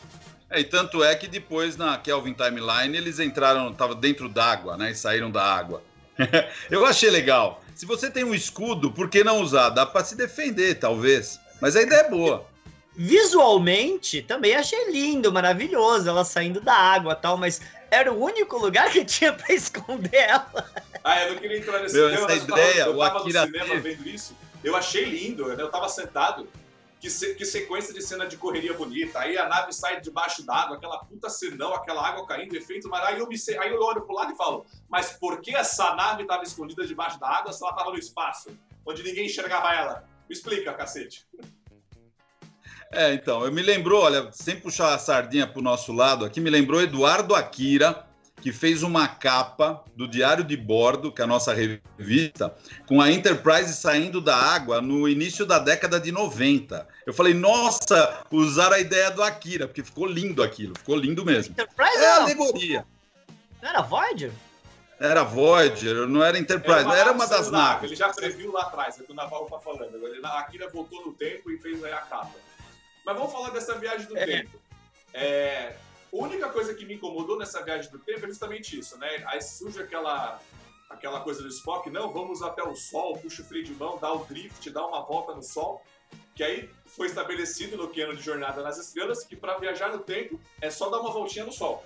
É, 0.51 0.61
e 0.61 0.65
tanto 0.65 1.03
é 1.03 1.15
que 1.15 1.27
depois 1.27 1.79
na 1.79 1.97
Kelvin 1.97 2.35
Timeline 2.35 2.95
eles 2.95 3.19
entraram, 3.19 3.71
estavam 3.71 3.97
dentro 3.97 4.29
d'água, 4.29 4.77
né? 4.77 4.91
E 4.91 4.95
saíram 4.95 5.31
da 5.31 5.43
água. 5.43 5.83
Eu 6.71 6.85
achei 6.85 7.09
legal. 7.09 7.63
Se 7.75 7.87
você 7.87 8.11
tem 8.11 8.23
um 8.23 8.35
escudo, 8.35 8.93
por 8.93 9.09
que 9.09 9.25
não 9.25 9.41
usar? 9.41 9.71
Dá 9.71 9.87
para 9.87 10.05
se 10.05 10.15
defender, 10.15 10.75
talvez. 10.75 11.41
Mas 11.59 11.75
a 11.75 11.81
ideia 11.81 12.01
é 12.01 12.11
boa. 12.11 12.47
Visualmente, 12.95 14.21
também 14.21 14.55
achei 14.55 14.91
lindo, 14.91 15.33
maravilhoso, 15.33 16.07
ela 16.07 16.23
saindo 16.23 16.61
da 16.61 16.75
água 16.75 17.15
tal, 17.15 17.39
mas 17.39 17.63
era 17.93 18.11
o 18.11 18.19
único 18.19 18.57
lugar 18.57 18.91
que 18.91 19.05
tinha 19.05 19.35
para 19.35 19.53
esconder 19.53 20.17
ela. 20.17 20.73
Ah, 21.05 21.25
eu 21.25 21.35
não 21.35 21.41
queria 21.41 21.59
entrar 21.59 21.79
nesse 21.81 21.95
Meu, 21.95 22.09
tema, 22.09 22.33
essa 22.33 22.45
ideia, 22.45 22.83
eu 22.85 22.97
tava 22.97 23.19
no 23.19 23.31
cinema 23.31 23.81
vendo 23.81 24.09
isso. 24.09 24.35
Eu 24.65 24.75
achei 24.75 25.05
lindo, 25.05 25.47
né? 25.49 25.63
Eu 25.63 25.71
tava 25.71 25.89
sentado. 25.91 26.49
Que, 26.99 27.11
se, 27.11 27.35
que 27.35 27.45
sequência 27.45 27.93
de 27.93 28.01
cena 28.01 28.25
de 28.29 28.37
correria 28.37 28.73
bonita. 28.73 29.19
Aí 29.19 29.37
a 29.37 29.49
nave 29.49 29.73
sai 29.73 30.01
debaixo 30.01 30.47
d'água, 30.47 30.77
aquela 30.77 30.99
puta 30.99 31.29
cenão, 31.29 31.75
aquela 31.75 32.07
água 32.07 32.25
caindo, 32.27 32.57
efeito, 32.57 32.89
mas 32.89 33.05
aí 33.05 33.19
eu, 33.19 33.29
me, 33.29 33.35
aí 33.59 33.73
eu 33.73 33.83
olho 33.83 34.03
pro 34.03 34.15
lado 34.15 34.33
e 34.33 34.37
falo, 34.37 34.65
mas 34.89 35.11
por 35.11 35.41
que 35.41 35.53
essa 35.53 35.97
nave 35.97 36.23
estava 36.23 36.45
escondida 36.45 36.87
debaixo 36.87 37.19
da 37.19 37.29
água 37.29 37.53
se 37.53 37.61
ela 37.61 37.73
estava 37.73 37.91
no 37.91 37.99
espaço, 37.99 38.57
onde 38.87 39.03
ninguém 39.03 39.27
enxergava 39.27 39.75
ela? 39.75 40.09
Me 40.29 40.35
explica, 40.37 40.73
cacete. 40.75 41.27
É, 42.93 43.15
então, 43.15 43.43
eu 43.43 43.51
me 43.51 43.63
lembrou, 43.63 44.03
olha, 44.03 44.29
sem 44.33 44.55
puxar 44.55 44.93
a 44.93 44.99
sardinha 44.99 45.47
pro 45.47 45.63
nosso 45.63 45.93
lado 45.93 46.27
aqui, 46.27 46.41
me 46.41 46.51
lembrou 46.51 46.83
Eduardo 46.83 47.35
Akira, 47.35 48.05
que 48.43 48.53
fez 48.53 48.83
uma 48.83 49.09
capa 49.09 49.83
do 49.97 50.07
Diário 50.07 50.45
de 50.45 50.57
Bordo, 50.59 51.11
que 51.11 51.23
é 51.23 51.25
a 51.25 51.27
nossa 51.27 51.55
revista, 51.55 52.55
com 52.87 53.01
a 53.01 53.11
Enterprise 53.11 53.73
saindo 53.73 54.21
da 54.21 54.37
água 54.37 54.83
no 54.83 55.09
início 55.09 55.47
da 55.47 55.59
década 55.59 55.99
de 55.99 56.13
90. 56.13 56.87
Eu 57.07 57.15
falei, 57.15 57.33
nossa, 57.33 58.25
usaram 58.31 58.77
a 58.77 58.81
ideia 58.81 59.11
do 59.11 59.23
Akira, 59.23 59.67
porque 59.67 59.83
ficou 59.83 60.07
lindo 60.07 60.43
aquilo, 60.43 60.75
ficou 60.77 60.97
lindo 60.97 61.25
mesmo. 61.25 61.53
Enterprise 61.53 61.97
é 61.97 62.11
a 62.11 62.17
alegoria. 62.17 62.87
Não 63.63 63.71
era 63.71 63.81
Voyager? 63.81 64.33
Era 65.01 65.23
Voyager, 65.23 66.07
não 66.07 66.23
era 66.23 66.39
Enterprise, 66.39 66.81
era 66.81 66.85
uma, 66.85 66.97
era 66.99 67.13
uma 67.13 67.27
das 67.27 67.51
naves. 67.51 67.85
Ele 67.85 67.97
já 67.97 68.11
previu 68.11 68.53
lá 68.53 68.63
atrás, 68.63 68.99
é 68.99 69.03
o 69.03 69.07
que 69.07 69.13
o 69.13 69.15
Naval 69.15 69.45
está 69.45 69.59
falando. 69.59 69.99
A 70.25 70.41
Akira 70.41 70.69
voltou 70.69 71.07
no 71.07 71.13
tempo 71.13 71.51
e 71.51 71.59
fez 71.59 71.83
a 71.85 71.89
capa. 71.89 72.52
Mas 73.05 73.17
vamos 73.17 73.33
falar 73.33 73.51
dessa 73.51 73.75
viagem 73.79 74.07
do 74.07 74.17
é. 74.17 74.25
tempo. 74.27 74.61
É, 75.13 75.77
a 76.13 76.17
única 76.17 76.49
coisa 76.49 76.75
que 76.75 76.85
me 76.85 76.95
incomodou 76.95 77.39
nessa 77.39 77.63
viagem 77.63 77.91
do 77.91 77.99
tempo 77.99 78.25
é 78.25 78.29
justamente 78.29 78.79
isso, 78.79 78.99
né? 78.99 79.25
Aí 79.27 79.41
surge 79.43 79.81
aquela, 79.81 80.41
aquela 80.89 81.21
coisa 81.21 81.43
do 81.43 81.49
Spock, 81.49 81.91
não, 81.91 82.13
vamos 82.13 82.43
até 82.43 82.63
o 82.63 82.75
Sol, 82.75 83.19
puxa 83.19 83.43
o 83.43 83.45
freio 83.45 83.65
de 83.65 83.73
mão, 83.73 83.99
dá 83.99 84.13
o 84.13 84.25
drift, 84.25 84.69
dá 84.71 84.87
uma 84.87 85.03
volta 85.03 85.35
no 85.35 85.43
Sol, 85.43 85.83
que 86.35 86.43
aí 86.43 86.71
foi 86.87 87.07
estabelecido 87.07 87.77
no 87.77 87.89
Keno 87.89 88.15
de 88.15 88.23
Jornada 88.23 88.63
nas 88.63 88.79
Estrelas 88.79 89.25
que 89.25 89.35
para 89.35 89.59
viajar 89.59 89.91
no 89.91 89.99
tempo 90.01 90.41
é 90.61 90.71
só 90.71 90.89
dar 90.91 91.01
uma 91.01 91.11
voltinha 91.11 91.45
no 91.45 91.53
Sol. 91.53 91.85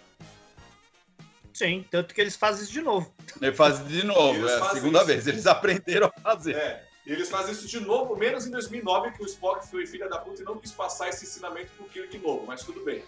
Sim, 1.52 1.87
tanto 1.90 2.14
que 2.14 2.20
eles 2.20 2.37
fazem 2.37 2.64
isso 2.64 2.73
de 2.73 2.82
novo. 2.82 3.14
Eles 3.40 3.56
fazem 3.56 3.87
de 3.87 4.04
novo, 4.04 4.38
eles 4.40 4.50
é 4.50 4.61
a 4.61 4.70
segunda 4.70 4.99
isso. 4.99 5.06
vez. 5.06 5.26
Eles 5.26 5.46
aprenderam 5.46 6.12
a 6.14 6.20
fazer. 6.20 6.54
É, 6.54 6.87
e 7.06 7.12
eles 7.12 7.30
fazem 7.30 7.52
isso 7.52 7.68
de 7.68 7.78
novo, 7.78 8.16
menos 8.16 8.46
em 8.46 8.50
2009, 8.50 9.12
que 9.12 9.22
o 9.22 9.26
Spock 9.26 9.66
foi 9.68 9.86
filha 9.86 10.08
da 10.08 10.18
puta 10.18 10.42
e 10.42 10.44
não 10.44 10.58
quis 10.58 10.72
passar 10.72 11.08
esse 11.08 11.25
ensinamento 11.25 11.70
pro 11.76 11.86
Kirk 11.86 12.18
novo, 12.18 12.44
mas 12.44 12.64
tudo 12.64 12.84
bem. 12.84 13.04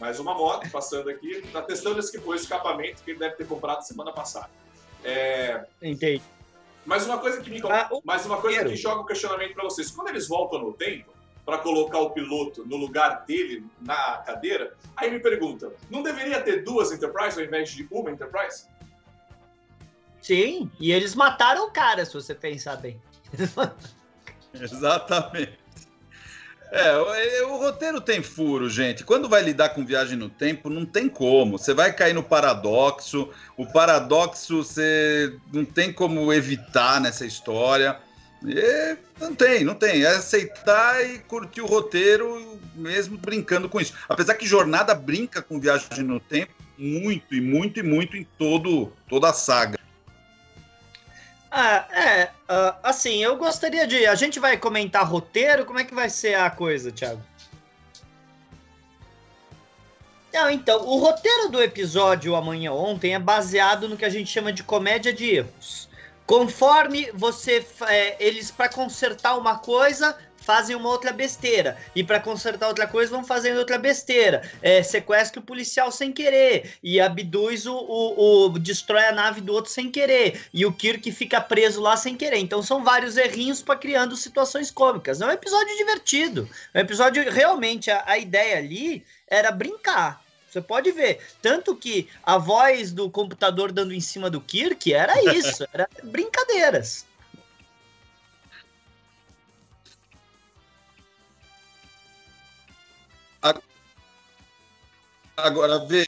Mais 0.00 0.18
uma 0.18 0.34
moto 0.34 0.70
passando 0.70 1.10
aqui, 1.10 1.30
está 1.32 1.60
testando 1.60 2.00
esse, 2.00 2.18
o 2.18 2.34
escapamento 2.34 3.02
que 3.02 3.10
ele 3.10 3.18
deve 3.18 3.36
ter 3.36 3.46
comprado 3.46 3.82
semana 3.82 4.10
passada. 4.10 4.50
É... 5.04 5.66
Entendi. 5.82 6.22
Mas 6.86 7.04
uma 7.04 7.18
coisa 7.18 7.40
que 7.42 7.50
me 7.50 7.60
ah, 7.68 7.90
mas 8.02 8.24
uma 8.24 8.40
coisa 8.40 8.64
que 8.64 8.74
joga 8.74 9.00
o 9.00 9.02
um 9.02 9.06
questionamento 9.06 9.52
para 9.52 9.64
vocês, 9.64 9.90
quando 9.90 10.08
eles 10.08 10.26
voltam 10.26 10.60
no 10.60 10.72
tempo 10.72 11.12
para 11.44 11.58
colocar 11.58 11.98
o 11.98 12.10
piloto 12.10 12.64
no 12.66 12.76
lugar 12.76 13.24
dele 13.26 13.66
na 13.80 14.18
cadeira, 14.18 14.74
aí 14.96 15.10
me 15.10 15.20
pergunta, 15.20 15.72
não 15.90 16.02
deveria 16.02 16.40
ter 16.40 16.64
duas 16.64 16.90
Enterprise 16.90 17.38
ao 17.38 17.44
invés 17.44 17.70
de 17.70 17.86
uma 17.90 18.10
Enterprise? 18.10 18.66
Sim, 20.22 20.70
e 20.78 20.92
eles 20.92 21.16
mataram 21.16 21.66
o 21.66 21.70
cara, 21.70 22.06
se 22.06 22.14
você 22.14 22.32
pensar 22.32 22.76
bem. 22.76 23.00
Exatamente. 24.54 25.58
É, 26.70 26.96
o, 26.96 27.52
o, 27.52 27.58
roteiro 27.58 28.00
tem 28.00 28.22
furo, 28.22 28.70
gente. 28.70 29.04
Quando 29.04 29.28
vai 29.28 29.42
lidar 29.42 29.70
com 29.70 29.84
viagem 29.84 30.16
no 30.16 30.30
tempo, 30.30 30.70
não 30.70 30.86
tem 30.86 31.06
como. 31.06 31.58
Você 31.58 31.74
vai 31.74 31.92
cair 31.92 32.14
no 32.14 32.22
paradoxo. 32.22 33.28
O 33.58 33.66
paradoxo 33.66 34.64
você 34.64 35.36
não 35.52 35.66
tem 35.66 35.92
como 35.92 36.32
evitar 36.32 36.98
nessa 36.98 37.26
história. 37.26 37.98
E 38.42 38.96
não 39.20 39.34
tem, 39.34 39.64
não 39.64 39.74
tem. 39.74 40.02
É 40.02 40.16
aceitar 40.16 41.04
e 41.04 41.18
curtir 41.18 41.60
o 41.60 41.66
roteiro, 41.66 42.58
mesmo 42.74 43.18
brincando 43.18 43.68
com 43.68 43.78
isso. 43.78 43.92
Apesar 44.08 44.34
que 44.34 44.46
Jornada 44.46 44.94
brinca 44.94 45.42
com 45.42 45.60
viagem 45.60 46.04
no 46.04 46.20
tempo 46.20 46.54
muito, 46.78 47.34
e 47.34 47.40
muito, 47.40 47.80
e 47.80 47.82
muito 47.82 48.16
em 48.16 48.26
todo, 48.38 48.92
toda 49.08 49.28
a 49.28 49.34
saga. 49.34 49.78
Ah, 51.54 51.86
é. 51.92 52.30
Uh, 52.50 52.74
assim, 52.82 53.22
eu 53.22 53.36
gostaria 53.36 53.86
de. 53.86 54.06
A 54.06 54.14
gente 54.14 54.40
vai 54.40 54.56
comentar 54.56 55.06
roteiro? 55.06 55.66
Como 55.66 55.78
é 55.78 55.84
que 55.84 55.94
vai 55.94 56.08
ser 56.08 56.34
a 56.34 56.48
coisa, 56.48 56.90
Thiago? 56.90 57.20
Não, 60.32 60.48
então, 60.48 60.80
o 60.86 60.96
roteiro 60.96 61.50
do 61.50 61.62
episódio 61.62 62.34
Amanhã 62.34 62.72
Ontem 62.72 63.14
é 63.14 63.18
baseado 63.18 63.86
no 63.86 63.98
que 63.98 64.04
a 64.06 64.08
gente 64.08 64.30
chama 64.30 64.50
de 64.50 64.62
comédia 64.62 65.12
de 65.12 65.28
erros. 65.28 65.90
Conforme 66.24 67.10
você. 67.12 67.66
É, 67.86 68.16
eles, 68.18 68.50
para 68.50 68.70
consertar 68.70 69.36
uma 69.36 69.58
coisa, 69.58 70.16
fazem 70.44 70.76
uma 70.76 70.88
outra 70.88 71.12
besteira. 71.12 71.76
E 71.94 72.04
para 72.04 72.20
consertar 72.20 72.68
outra 72.68 72.86
coisa, 72.86 73.10
vão 73.10 73.24
fazendo 73.24 73.58
outra 73.58 73.78
besteira. 73.78 74.42
É, 74.60 74.82
sequestra 74.82 75.40
o 75.40 75.44
policial 75.44 75.90
sem 75.90 76.12
querer. 76.12 76.72
E 76.82 77.00
abduz 77.00 77.66
o, 77.66 77.74
o, 77.74 78.46
o, 78.46 78.58
destrói 78.58 79.04
a 79.04 79.12
nave 79.12 79.40
do 79.40 79.52
outro 79.52 79.70
sem 79.70 79.90
querer. 79.90 80.40
E 80.52 80.66
o 80.66 80.72
Kirk 80.72 81.10
fica 81.12 81.40
preso 81.40 81.80
lá 81.80 81.96
sem 81.96 82.16
querer. 82.16 82.38
Então 82.38 82.62
são 82.62 82.84
vários 82.84 83.16
errinhos 83.16 83.62
para 83.62 83.78
criando 83.78 84.16
situações 84.16 84.70
cômicas. 84.70 85.20
É 85.20 85.26
um 85.26 85.30
episódio 85.30 85.76
divertido. 85.76 86.48
É 86.74 86.78
um 86.78 86.82
episódio 86.82 87.30
realmente 87.30 87.90
a, 87.90 88.02
a 88.06 88.18
ideia 88.18 88.58
ali 88.58 89.04
era 89.28 89.50
brincar. 89.50 90.22
Você 90.52 90.60
pode 90.60 90.92
ver. 90.92 91.18
Tanto 91.40 91.74
que 91.74 92.08
a 92.22 92.36
voz 92.36 92.92
do 92.92 93.10
computador 93.10 93.72
dando 93.72 93.94
em 93.94 94.00
cima 94.00 94.28
do 94.28 94.38
Kirk 94.38 94.92
era 94.92 95.14
isso, 95.32 95.66
era 95.72 95.88
brincadeiras. 96.04 97.06
Agora, 105.42 105.78
veja, 105.84 106.06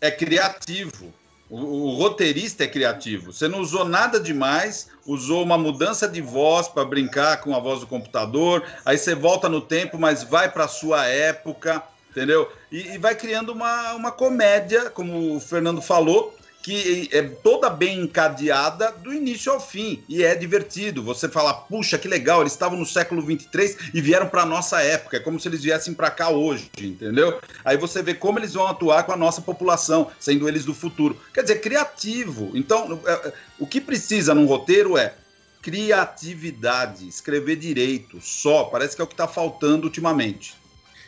é 0.00 0.10
criativo. 0.10 1.12
O, 1.48 1.58
o, 1.58 1.94
roteirista 1.96 2.64
é 2.64 2.66
criativo. 2.66 3.32
Você 3.32 3.46
não 3.46 3.60
usou 3.60 3.84
nada 3.84 4.18
demais, 4.18 4.88
usou 5.06 5.42
uma 5.42 5.58
mudança 5.58 6.08
de 6.08 6.20
voz 6.20 6.66
para 6.68 6.84
brincar 6.84 7.40
com 7.40 7.54
a 7.54 7.60
voz 7.60 7.80
do 7.80 7.86
computador, 7.86 8.64
aí 8.84 8.96
você 8.96 9.14
volta 9.14 9.48
no 9.48 9.60
tempo, 9.60 9.98
mas 9.98 10.22
vai 10.22 10.50
para 10.50 10.64
a 10.64 10.68
sua 10.68 11.06
época 11.06 11.82
entendeu? 12.14 12.50
E, 12.70 12.94
e, 12.94 12.98
vai 12.98 13.16
criando 13.16 13.50
uma, 13.50 13.92
uma 13.94 14.12
comédia, 14.12 14.88
como 14.88 15.34
o 15.34 15.40
Fernando 15.40 15.82
falou, 15.82 16.32
que 16.64 17.10
é 17.12 17.20
toda 17.20 17.68
bem 17.68 18.00
encadeada 18.00 18.90
do 18.90 19.12
início 19.12 19.52
ao 19.52 19.60
fim 19.60 20.02
e 20.08 20.24
é 20.24 20.34
divertido. 20.34 21.02
Você 21.02 21.28
fala, 21.28 21.52
puxa, 21.52 21.98
que 21.98 22.08
legal, 22.08 22.40
eles 22.40 22.54
estavam 22.54 22.78
no 22.78 22.86
século 22.86 23.20
23 23.20 23.90
e 23.92 24.00
vieram 24.00 24.28
para 24.28 24.46
nossa 24.46 24.80
época, 24.80 25.18
é 25.18 25.20
como 25.20 25.38
se 25.38 25.46
eles 25.46 25.62
viessem 25.62 25.92
para 25.92 26.10
cá 26.10 26.30
hoje, 26.30 26.70
entendeu? 26.80 27.38
Aí 27.62 27.76
você 27.76 28.02
vê 28.02 28.14
como 28.14 28.38
eles 28.38 28.54
vão 28.54 28.66
atuar 28.66 29.02
com 29.02 29.12
a 29.12 29.16
nossa 29.16 29.42
população, 29.42 30.10
sendo 30.18 30.48
eles 30.48 30.64
do 30.64 30.72
futuro. 30.72 31.20
Quer 31.34 31.42
dizer, 31.42 31.60
criativo. 31.60 32.50
Então, 32.54 32.98
é, 33.04 33.12
é, 33.12 33.32
o 33.58 33.66
que 33.66 33.78
precisa 33.78 34.34
num 34.34 34.46
roteiro 34.46 34.96
é 34.96 35.12
criatividade, 35.60 37.06
escrever 37.06 37.56
direito, 37.56 38.22
só. 38.22 38.64
Parece 38.64 38.96
que 38.96 39.02
é 39.02 39.04
o 39.04 39.08
que 39.08 39.12
está 39.12 39.28
faltando 39.28 39.84
ultimamente. 39.84 40.54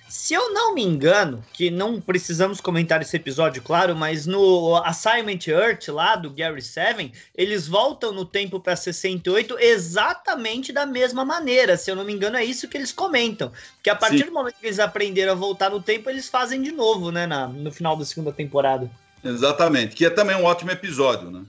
Se 0.08 0.34
eu 0.34 0.52
não 0.52 0.72
me 0.72 0.82
engano, 0.82 1.44
que 1.52 1.70
não 1.70 2.00
precisamos 2.00 2.60
comentar 2.60 3.02
esse 3.02 3.16
episódio, 3.16 3.60
claro, 3.60 3.96
mas 3.96 4.24
no 4.24 4.76
Assignment 4.76 5.40
Earth 5.48 5.88
lá 5.88 6.14
do 6.14 6.30
Gary 6.30 6.62
Seven, 6.62 7.12
eles 7.34 7.66
voltam 7.66 8.12
no 8.12 8.24
tempo 8.24 8.60
para 8.60 8.76
68 8.76 9.58
exatamente 9.58 10.72
da 10.72 10.86
mesma 10.86 11.24
maneira. 11.24 11.76
Se 11.76 11.90
eu 11.90 11.96
não 11.96 12.04
me 12.04 12.12
engano, 12.12 12.36
é 12.36 12.44
isso 12.44 12.68
que 12.68 12.76
eles 12.76 12.92
comentam. 12.92 13.50
Que 13.82 13.90
a 13.90 13.96
partir 13.96 14.18
Sim. 14.18 14.26
do 14.26 14.32
momento 14.32 14.56
que 14.60 14.66
eles 14.66 14.78
aprenderam 14.78 15.32
a 15.32 15.36
voltar 15.36 15.70
no 15.70 15.82
tempo, 15.82 16.08
eles 16.08 16.28
fazem 16.28 16.62
de 16.62 16.70
novo, 16.70 17.10
né, 17.10 17.26
na, 17.26 17.48
no 17.48 17.72
final 17.72 17.96
da 17.96 18.04
segunda 18.04 18.32
temporada. 18.32 18.88
Exatamente, 19.24 19.96
que 19.96 20.06
é 20.06 20.10
também 20.10 20.36
um 20.36 20.44
ótimo 20.44 20.70
episódio, 20.70 21.30
né? 21.30 21.42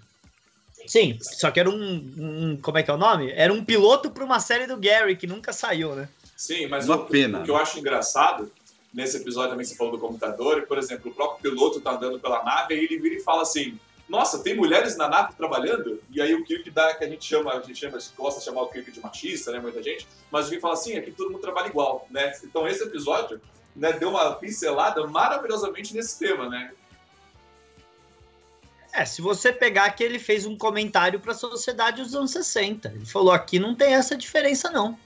Sim, 0.87 1.17
só 1.21 1.51
que 1.51 1.59
era 1.59 1.69
um, 1.69 1.75
um 1.75 2.57
como 2.61 2.77
é 2.77 2.83
que 2.83 2.89
é 2.89 2.93
o 2.93 2.97
nome? 2.97 3.31
Era 3.35 3.51
um 3.51 3.63
piloto 3.63 4.09
para 4.09 4.23
uma 4.23 4.39
série 4.39 4.65
do 4.65 4.77
Gary 4.77 5.17
que 5.17 5.27
nunca 5.27 5.51
saiu, 5.51 5.93
né? 5.93 6.07
Sim, 6.37 6.67
mas 6.67 6.87
Uma 6.87 6.97
o, 6.97 7.05
pena. 7.07 7.39
o 7.39 7.43
que 7.43 7.49
eu 7.49 7.57
acho 7.57 7.79
engraçado 7.79 8.51
nesse 8.93 9.17
episódio 9.17 9.49
também 9.49 9.65
você 9.65 9.75
falou 9.75 9.93
do 9.93 9.99
computador, 9.99 10.59
e, 10.59 10.61
por 10.67 10.77
exemplo, 10.77 11.11
o 11.11 11.13
próprio 11.13 11.51
piloto 11.51 11.81
tá 11.81 11.91
andando 11.91 12.19
pela 12.19 12.43
nave 12.43 12.75
e 12.75 12.83
ele 12.83 12.99
vira 12.99 13.15
e 13.15 13.19
fala 13.19 13.41
assim: 13.41 13.77
Nossa, 14.07 14.43
tem 14.43 14.55
mulheres 14.55 14.95
na 14.95 15.09
nave 15.09 15.33
trabalhando? 15.35 15.99
E 16.11 16.21
aí 16.21 16.35
o 16.35 16.45
Kirk 16.45 16.69
dá, 16.69 16.93
que 16.93 17.03
a 17.03 17.09
gente 17.09 17.25
chama, 17.25 17.53
a 17.53 17.61
gente 17.61 17.79
chama, 17.79 17.97
gosta 18.15 18.39
de 18.39 18.45
chamar 18.45 18.61
o 18.61 18.67
Kirk 18.67 18.91
de 18.91 19.01
machista, 19.01 19.51
né? 19.51 19.59
Muita 19.59 19.81
gente, 19.81 20.07
mas 20.31 20.45
o 20.45 20.49
Kirk 20.49 20.61
fala 20.61 20.75
assim: 20.75 20.95
aqui 20.95 21.11
todo 21.11 21.31
mundo 21.31 21.41
trabalha 21.41 21.67
igual, 21.67 22.07
né? 22.11 22.31
Então 22.43 22.67
esse 22.67 22.83
episódio 22.83 23.41
né, 23.75 23.93
deu 23.93 24.09
uma 24.09 24.35
pincelada 24.35 25.05
maravilhosamente 25.07 25.95
nesse 25.95 26.19
tema, 26.19 26.47
né? 26.47 26.71
É, 28.93 29.05
se 29.05 29.21
você 29.21 29.51
pegar 29.51 29.89
que 29.91 30.03
ele 30.03 30.17
fez 30.17 30.45
um 30.45 30.57
comentário 30.57 31.19
para 31.19 31.31
a 31.31 31.35
sociedade 31.35 32.01
dos 32.01 32.15
anos 32.15 32.29
60. 32.29 32.89
Ele 32.89 33.05
falou: 33.07 33.31
aqui 33.31 33.57
não 33.57 33.73
tem 33.73 33.95
essa 33.95 34.15
diferença, 34.15 34.69
não. 34.69 34.97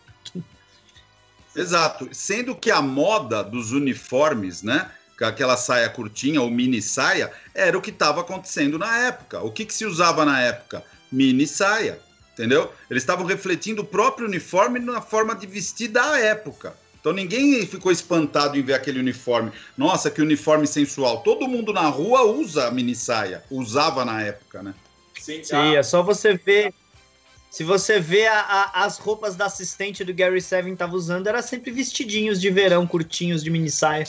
Exato. 1.55 2.09
Sendo 2.11 2.55
que 2.55 2.71
a 2.71 2.81
moda 2.81 3.43
dos 3.43 3.71
uniformes, 3.71 4.63
né? 4.63 4.89
Aquela 5.19 5.55
saia 5.55 5.87
curtinha 5.87 6.41
ou 6.41 6.49
mini 6.49 6.81
saia, 6.81 7.31
era 7.53 7.77
o 7.77 7.81
que 7.81 7.91
estava 7.91 8.21
acontecendo 8.21 8.79
na 8.79 8.97
época. 9.05 9.39
O 9.41 9.51
que, 9.51 9.65
que 9.65 9.73
se 9.73 9.85
usava 9.85 10.25
na 10.25 10.41
época? 10.41 10.83
Mini 11.11 11.45
saia, 11.45 11.99
entendeu? 12.33 12.71
Eles 12.89 13.03
estavam 13.03 13.23
refletindo 13.23 13.83
o 13.83 13.85
próprio 13.85 14.27
uniforme 14.27 14.79
na 14.79 14.99
forma 14.99 15.35
de 15.35 15.45
vestir 15.45 15.89
da 15.89 16.17
época. 16.17 16.75
Então 16.99 17.13
ninguém 17.13 17.65
ficou 17.67 17.91
espantado 17.91 18.57
em 18.57 18.63
ver 18.63 18.73
aquele 18.73 18.99
uniforme. 18.99 19.51
Nossa, 19.77 20.09
que 20.09 20.21
uniforme 20.21 20.65
sensual. 20.65 21.21
Todo 21.21 21.47
mundo 21.47 21.71
na 21.71 21.87
rua 21.87 22.23
usa 22.23 22.67
a 22.67 22.71
mini 22.71 22.95
saia. 22.95 23.43
Usava 23.51 24.03
na 24.03 24.23
época, 24.23 24.63
né? 24.63 24.73
Sim, 25.19 25.43
Sim 25.43 25.75
é 25.75 25.83
só 25.83 26.01
você 26.01 26.33
ver 26.33 26.73
se 27.51 27.65
você 27.65 27.99
vê 27.99 28.27
a, 28.27 28.39
a, 28.39 28.85
as 28.85 28.97
roupas 28.97 29.35
da 29.35 29.45
assistente 29.45 30.05
do 30.05 30.13
Gary 30.13 30.41
Seven 30.41 30.73
tava 30.73 30.95
usando, 30.95 31.27
era 31.27 31.41
sempre 31.41 31.69
vestidinhos 31.69 32.39
de 32.39 32.49
verão, 32.49 32.87
curtinhos, 32.87 33.43
de 33.43 33.49
mini 33.49 33.69
saia. 33.69 34.07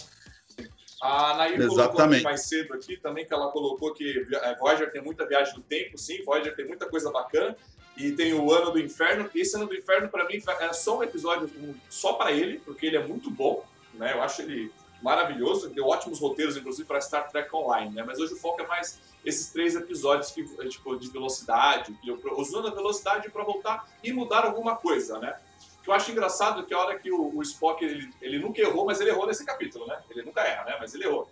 A 1.02 1.37
Nair 1.37 1.66
colocou 1.66 2.07
mais 2.22 2.42
cedo 2.42 2.72
aqui 2.72 2.96
também 2.96 3.26
que 3.26 3.35
ela 3.35 3.50
colocou 3.50 3.92
que 3.92 4.24
é, 4.33 4.55
Voyager 4.55 4.92
tem 4.92 5.02
muita 5.02 5.26
viagem 5.26 5.57
no 5.57 5.61
tempo, 5.61 5.98
sim, 5.98 6.22
Voyager 6.22 6.55
tem 6.55 6.68
muita 6.68 6.88
coisa 6.88 7.11
bacana. 7.11 7.57
E 7.96 8.12
tem 8.12 8.33
o 8.33 8.50
Ano 8.52 8.70
do 8.70 8.78
Inferno. 8.78 9.28
Esse 9.35 9.57
Ano 9.57 9.66
do 9.66 9.74
Inferno, 9.74 10.09
para 10.09 10.26
mim, 10.26 10.40
é 10.61 10.72
só 10.72 11.00
um 11.00 11.02
episódio 11.02 11.50
só 11.90 12.12
para 12.14 12.31
ele, 12.31 12.59
porque 12.64 12.87
ele 12.87 12.96
é 12.96 13.05
muito 13.05 13.28
bom. 13.28 13.66
Né? 13.94 14.12
Eu 14.14 14.22
acho 14.22 14.40
ele 14.40 14.72
maravilhoso. 15.02 15.68
Deu 15.70 15.86
ótimos 15.86 16.18
roteiros, 16.18 16.56
inclusive, 16.56 16.86
para 16.86 17.00
Star 17.00 17.28
Trek 17.28 17.54
Online. 17.54 17.94
Né? 17.94 18.04
Mas 18.04 18.18
hoje 18.18 18.34
o 18.34 18.36
foco 18.36 18.62
é 18.62 18.66
mais 18.66 19.00
esses 19.24 19.52
três 19.52 19.74
episódios 19.74 20.30
que, 20.30 20.44
tipo, 20.68 20.96
de 20.96 21.08
velocidade, 21.10 21.96
usando 22.36 22.68
a 22.68 22.74
velocidade 22.74 23.30
para 23.30 23.44
voltar 23.44 23.88
e 24.02 24.12
mudar 24.12 24.44
alguma 24.44 24.76
coisa, 24.76 25.18
né? 25.18 25.38
O 25.78 25.82
que 25.82 25.90
eu 25.90 25.94
acho 25.94 26.10
engraçado 26.10 26.60
é 26.60 26.64
que 26.64 26.72
a 26.72 26.78
hora 26.78 26.98
que 26.98 27.10
o, 27.10 27.36
o 27.36 27.42
Spock, 27.42 27.84
ele, 27.84 28.08
ele 28.20 28.38
nunca 28.38 28.60
errou, 28.60 28.84
mas 28.84 29.00
ele 29.00 29.10
errou 29.10 29.26
nesse 29.26 29.44
capítulo, 29.44 29.86
né? 29.86 30.00
Ele 30.10 30.22
nunca 30.22 30.40
erra, 30.42 30.64
né? 30.64 30.76
Mas 30.80 30.94
ele 30.94 31.04
errou. 31.04 31.28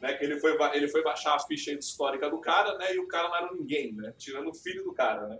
Né? 0.00 0.12
Que 0.14 0.24
ele 0.24 0.38
foi, 0.38 0.56
ele 0.74 0.88
foi 0.88 1.02
baixar 1.02 1.34
a 1.34 1.40
ficha 1.40 1.72
histórica 1.72 2.28
do 2.28 2.38
cara, 2.38 2.76
né? 2.76 2.94
E 2.94 2.98
o 2.98 3.08
cara 3.08 3.28
não 3.28 3.36
era 3.36 3.52
ninguém, 3.52 3.92
né? 3.92 4.12
Tirando 4.18 4.50
o 4.50 4.54
filho 4.54 4.84
do 4.84 4.92
cara, 4.92 5.26
né? 5.26 5.38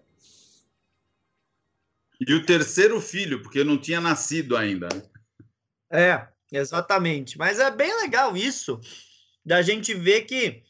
E 2.26 2.32
o 2.32 2.46
terceiro 2.46 3.00
filho, 3.00 3.42
porque 3.42 3.64
não 3.64 3.76
tinha 3.76 4.00
nascido 4.00 4.56
ainda. 4.56 4.88
É, 5.90 6.26
exatamente. 6.56 7.38
Mas 7.38 7.58
é 7.58 7.70
bem 7.70 7.94
legal 8.00 8.36
isso, 8.36 8.80
da 9.44 9.62
gente 9.62 9.94
ver 9.94 10.22
que 10.22 10.62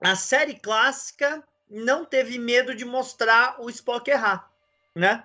a 0.00 0.14
série 0.14 0.54
clássica 0.54 1.42
não 1.68 2.04
teve 2.04 2.38
medo 2.38 2.74
de 2.74 2.84
mostrar 2.84 3.60
o 3.60 3.68
Spock 3.70 4.10
errar, 4.10 4.50
né? 4.94 5.24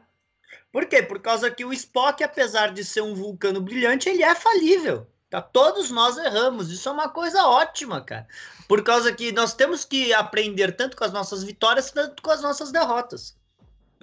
Por 0.71 0.85
quê? 0.85 1.03
Por 1.03 1.19
causa 1.19 1.51
que 1.51 1.65
o 1.65 1.73
Spock, 1.73 2.23
apesar 2.23 2.73
de 2.73 2.83
ser 2.83 3.01
um 3.01 3.13
vulcano 3.13 3.61
brilhante, 3.61 4.09
ele 4.09 4.23
é 4.23 4.33
falível. 4.33 5.07
Tá? 5.29 5.41
Todos 5.41 5.89
nós 5.91 6.17
erramos. 6.17 6.69
Isso 6.69 6.87
é 6.89 6.91
uma 6.91 7.09
coisa 7.09 7.45
ótima, 7.45 8.01
cara. 8.01 8.27
Por 8.67 8.83
causa 8.83 9.13
que 9.13 9.31
nós 9.31 9.53
temos 9.53 9.85
que 9.85 10.13
aprender 10.13 10.73
tanto 10.73 10.95
com 10.95 11.03
as 11.03 11.11
nossas 11.11 11.43
vitórias, 11.43 11.91
tanto 11.91 12.21
com 12.21 12.31
as 12.31 12.41
nossas 12.41 12.71
derrotas. 12.71 13.35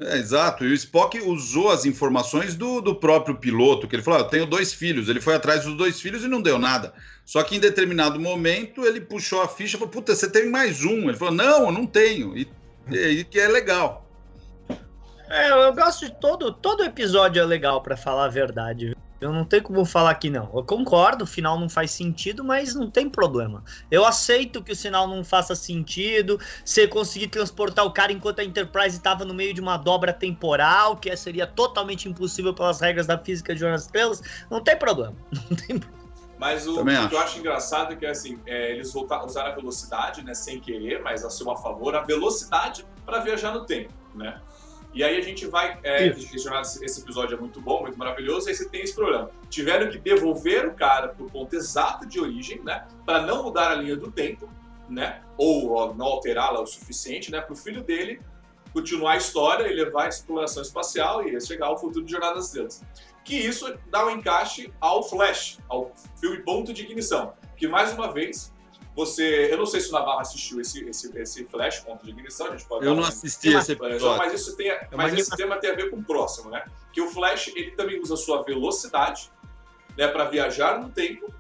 É, 0.01 0.17
exato, 0.17 0.65
e 0.65 0.71
o 0.71 0.75
Spock 0.75 1.21
usou 1.21 1.71
as 1.71 1.85
informações 1.85 2.55
do, 2.55 2.81
do 2.81 2.95
próprio 2.95 3.35
piloto, 3.35 3.89
que 3.89 3.97
ele 3.97 4.03
falou: 4.03 4.21
ah, 4.21 4.23
eu 4.23 4.29
tenho 4.29 4.47
dois 4.47 4.73
filhos. 4.73 5.09
Ele 5.09 5.21
foi 5.21 5.35
atrás 5.35 5.65
dos 5.65 5.77
dois 5.77 6.01
filhos 6.01 6.23
e 6.23 6.29
não 6.29 6.41
deu 6.41 6.59
nada. 6.59 6.95
Só 7.25 7.43
que 7.43 7.57
em 7.57 7.61
determinado 7.61 8.21
momento 8.21 8.85
ele 8.85 9.01
puxou 9.01 9.43
a 9.43 9.49
ficha 9.49 9.77
e 9.77 9.79
falou: 9.79 9.93
Puta, 9.93 10.15
você 10.15 10.31
tem 10.31 10.49
mais 10.49 10.85
um. 10.85 11.09
Ele 11.09 11.17
falou: 11.17 11.35
Não, 11.35 11.67
eu 11.67 11.73
não 11.73 11.85
tenho. 11.85 12.37
E, 12.37 12.49
e 12.91 13.25
que 13.25 13.41
é 13.41 13.49
legal. 13.49 14.09
É, 15.29 15.51
eu 15.51 15.75
gosto 15.75 16.07
de 16.07 16.21
todo, 16.21 16.53
todo 16.53 16.85
episódio 16.85 17.43
é 17.43 17.45
legal, 17.45 17.83
para 17.83 17.97
falar 17.97 18.27
a 18.27 18.29
verdade. 18.29 18.97
Eu 19.21 19.33
não 19.33 19.45
tenho 19.45 19.63
como 19.63 19.85
falar 19.85 20.15
que 20.15 20.31
não. 20.31 20.49
Eu 20.55 20.63
concordo, 20.63 21.25
o 21.25 21.27
final 21.27 21.59
não 21.59 21.69
faz 21.69 21.91
sentido, 21.91 22.45
mas 22.45 22.75
não 22.75 22.89
tem 22.91 23.09
problema. 23.11 23.65
Eu 23.91 24.05
aceito 24.05 24.63
que 24.63 24.73
o 24.73 24.77
sinal 24.77 25.09
não 25.09 25.25
faça 25.25 25.57
sentido. 25.57 26.39
Você 26.65 26.87
conseguir 26.87 27.27
transportar 27.29 27.85
o 27.85 27.91
cara 27.91 28.13
enquanto 28.13 28.39
a 28.41 28.45
Enterprise 28.45 28.97
estava 28.97 29.25
no 29.25 29.35
meio 29.35 29.53
de 29.53 29.61
uma 29.61 29.77
dobra 29.77 30.13
temporal, 30.13 30.97
que 30.97 31.15
seria 31.17 31.47
totalmente 31.47 32.09
impossível 32.09 32.55
pelas 32.55 32.81
regras 32.81 33.07
da 33.07 33.19
física 33.19 33.55
de 33.55 33.61
Jornada 33.61 33.83
Estrelas, 33.83 34.23
não 34.51 34.63
tem 34.63 34.77
problema. 34.77 35.15
Não 35.49 35.57
tem 35.57 35.79
problema. 35.79 35.99
Mas 36.39 36.69
o, 36.69 36.81
o, 36.81 37.09
que 37.09 37.15
eu 37.15 37.19
acho 37.19 37.39
engraçado 37.41 37.93
é 37.93 37.97
que 37.97 38.07
assim, 38.07 38.39
é, 38.47 38.71
eles 38.73 38.93
voltaram, 38.93 39.27
usaram 39.27 39.51
a 39.51 39.55
velocidade, 39.55 40.23
né, 40.23 40.35
sem 40.35 40.61
querer, 40.61 41.03
mas 41.03 41.25
a 41.25 41.31
seu 41.31 41.45
favor, 41.57 41.97
a 41.97 42.03
velocidade 42.03 42.87
para 43.05 43.19
viajar 43.19 43.53
no 43.53 43.65
tempo, 43.65 43.93
né? 44.15 44.41
E 44.99 45.05
aí 45.05 45.17
a 45.17 45.21
gente 45.21 45.47
vai 45.47 45.79
é, 45.85 46.11
questionar 46.11 46.63
esse 46.63 47.01
episódio 47.01 47.37
é 47.37 47.41
muito 47.41 47.61
bom, 47.61 47.83
muito 47.83 47.97
maravilhoso, 47.97 48.49
e 48.49 48.51
aí 48.51 48.57
você 48.57 48.69
tem 48.69 48.83
esse 48.83 48.93
problema. 48.93 49.31
Tiveram 49.49 49.89
que 49.89 49.97
devolver 49.97 50.67
o 50.67 50.75
cara 50.75 51.07
para 51.07 51.25
o 51.25 51.31
ponto 51.31 51.55
exato 51.55 52.05
de 52.05 52.19
origem, 52.19 52.61
né? 52.65 52.85
Para 53.07 53.23
não 53.23 53.45
mudar 53.45 53.71
a 53.71 53.75
linha 53.77 53.95
do 53.95 54.11
tempo, 54.11 54.51
né? 54.89 55.23
Ou 55.37 55.95
não 55.95 56.05
alterá-la 56.05 56.61
o 56.61 56.67
suficiente, 56.67 57.31
né? 57.31 57.41
Para 57.41 57.53
o 57.53 57.57
filho 57.57 57.81
dele 57.81 58.21
continuar 58.73 59.13
a 59.13 59.17
história 59.19 59.69
e 59.69 59.73
levar 59.73 60.07
a 60.07 60.09
exploração 60.09 60.65
espacial 60.65 61.25
e 61.25 61.41
chegar 61.41 61.67
ao 61.67 61.79
futuro 61.79 62.05
de 62.05 62.11
Jornada 62.11 62.35
das 62.35 62.47
Estrelas. 62.47 62.85
Que 63.25 63.37
isso 63.37 63.73
dá 63.87 64.05
um 64.05 64.11
encaixe 64.11 64.73
ao 64.81 65.09
Flash, 65.09 65.61
ao 65.69 65.93
filme 66.21 66.39
Ponto 66.39 66.73
de 66.73 66.83
Ignição, 66.83 67.35
que 67.57 67.69
mais 67.69 67.93
uma 67.93 68.13
vez 68.13 68.53
você, 68.99 69.53
eu 69.53 69.57
não 69.57 69.65
sei 69.65 69.81
se 69.81 69.91
o 69.91 69.93
Navarro 69.93 70.19
assistiu 70.19 70.61
esse, 70.61 70.85
esse, 70.89 71.17
esse 71.17 71.45
Flash, 71.45 71.79
ponto 71.79 72.05
de 72.05 72.11
ignição, 72.11 72.49
a 72.49 72.51
gente 72.51 72.65
pode 72.65 72.85
Eu 72.85 72.97
não 72.97 73.05
assisti 73.05 73.55
esse 73.55 73.71
episódio. 73.71 74.19
Mas, 74.19 74.33
isso 74.33 74.57
tem, 74.57 74.71
é 74.71 74.89
mas 74.91 75.15
esse 75.15 75.31
tema 75.37 75.57
tem 75.57 75.71
a 75.71 75.75
ver 75.75 75.89
com 75.89 75.99
o 75.99 76.03
próximo, 76.03 76.51
né? 76.51 76.65
Que 76.93 77.01
o 77.01 77.09
Flash, 77.09 77.47
ele 77.55 77.71
também 77.71 78.01
usa 78.01 78.17
sua 78.17 78.43
velocidade, 78.43 79.31
né, 79.97 80.09
para 80.09 80.25
viajar 80.25 80.81
no 80.81 80.89
tempo 80.89 81.33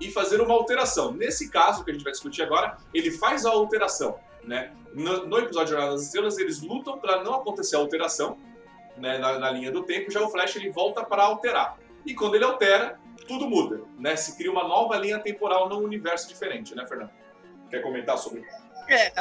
e 0.00 0.10
fazer 0.10 0.40
uma 0.40 0.54
alteração. 0.54 1.12
Nesse 1.12 1.50
caso 1.50 1.84
que 1.84 1.92
a 1.92 1.94
gente 1.94 2.02
vai 2.02 2.10
discutir 2.10 2.42
agora, 2.42 2.78
ele 2.92 3.12
faz 3.12 3.46
a 3.46 3.50
alteração, 3.50 4.18
né? 4.42 4.72
No, 4.92 5.24
no 5.24 5.38
episódio 5.38 5.70
Jornada 5.70 5.92
das 5.92 6.02
Estrelas, 6.02 6.36
eles 6.36 6.62
lutam 6.62 6.98
para 6.98 7.22
não 7.22 7.34
acontecer 7.34 7.76
a 7.76 7.78
alteração, 7.78 8.36
né, 8.96 9.18
na, 9.18 9.38
na 9.38 9.50
linha 9.52 9.70
do 9.70 9.84
tempo, 9.84 10.10
já 10.10 10.20
o 10.20 10.28
Flash 10.28 10.56
ele 10.56 10.72
volta 10.72 11.04
para 11.04 11.22
alterar. 11.22 11.78
E 12.04 12.12
quando 12.12 12.34
ele 12.34 12.44
altera, 12.44 12.98
tudo 13.26 13.48
muda, 13.48 13.82
né? 13.98 14.16
Se 14.16 14.36
cria 14.36 14.50
uma 14.50 14.66
nova 14.66 14.96
linha 14.96 15.18
temporal 15.18 15.68
num 15.68 15.78
universo 15.78 16.28
diferente, 16.28 16.74
né, 16.74 16.86
Fernando? 16.86 17.10
Quer 17.70 17.80
comentar 17.80 18.18
sobre 18.18 18.40
isso? 18.40 18.64
É, 18.88 19.12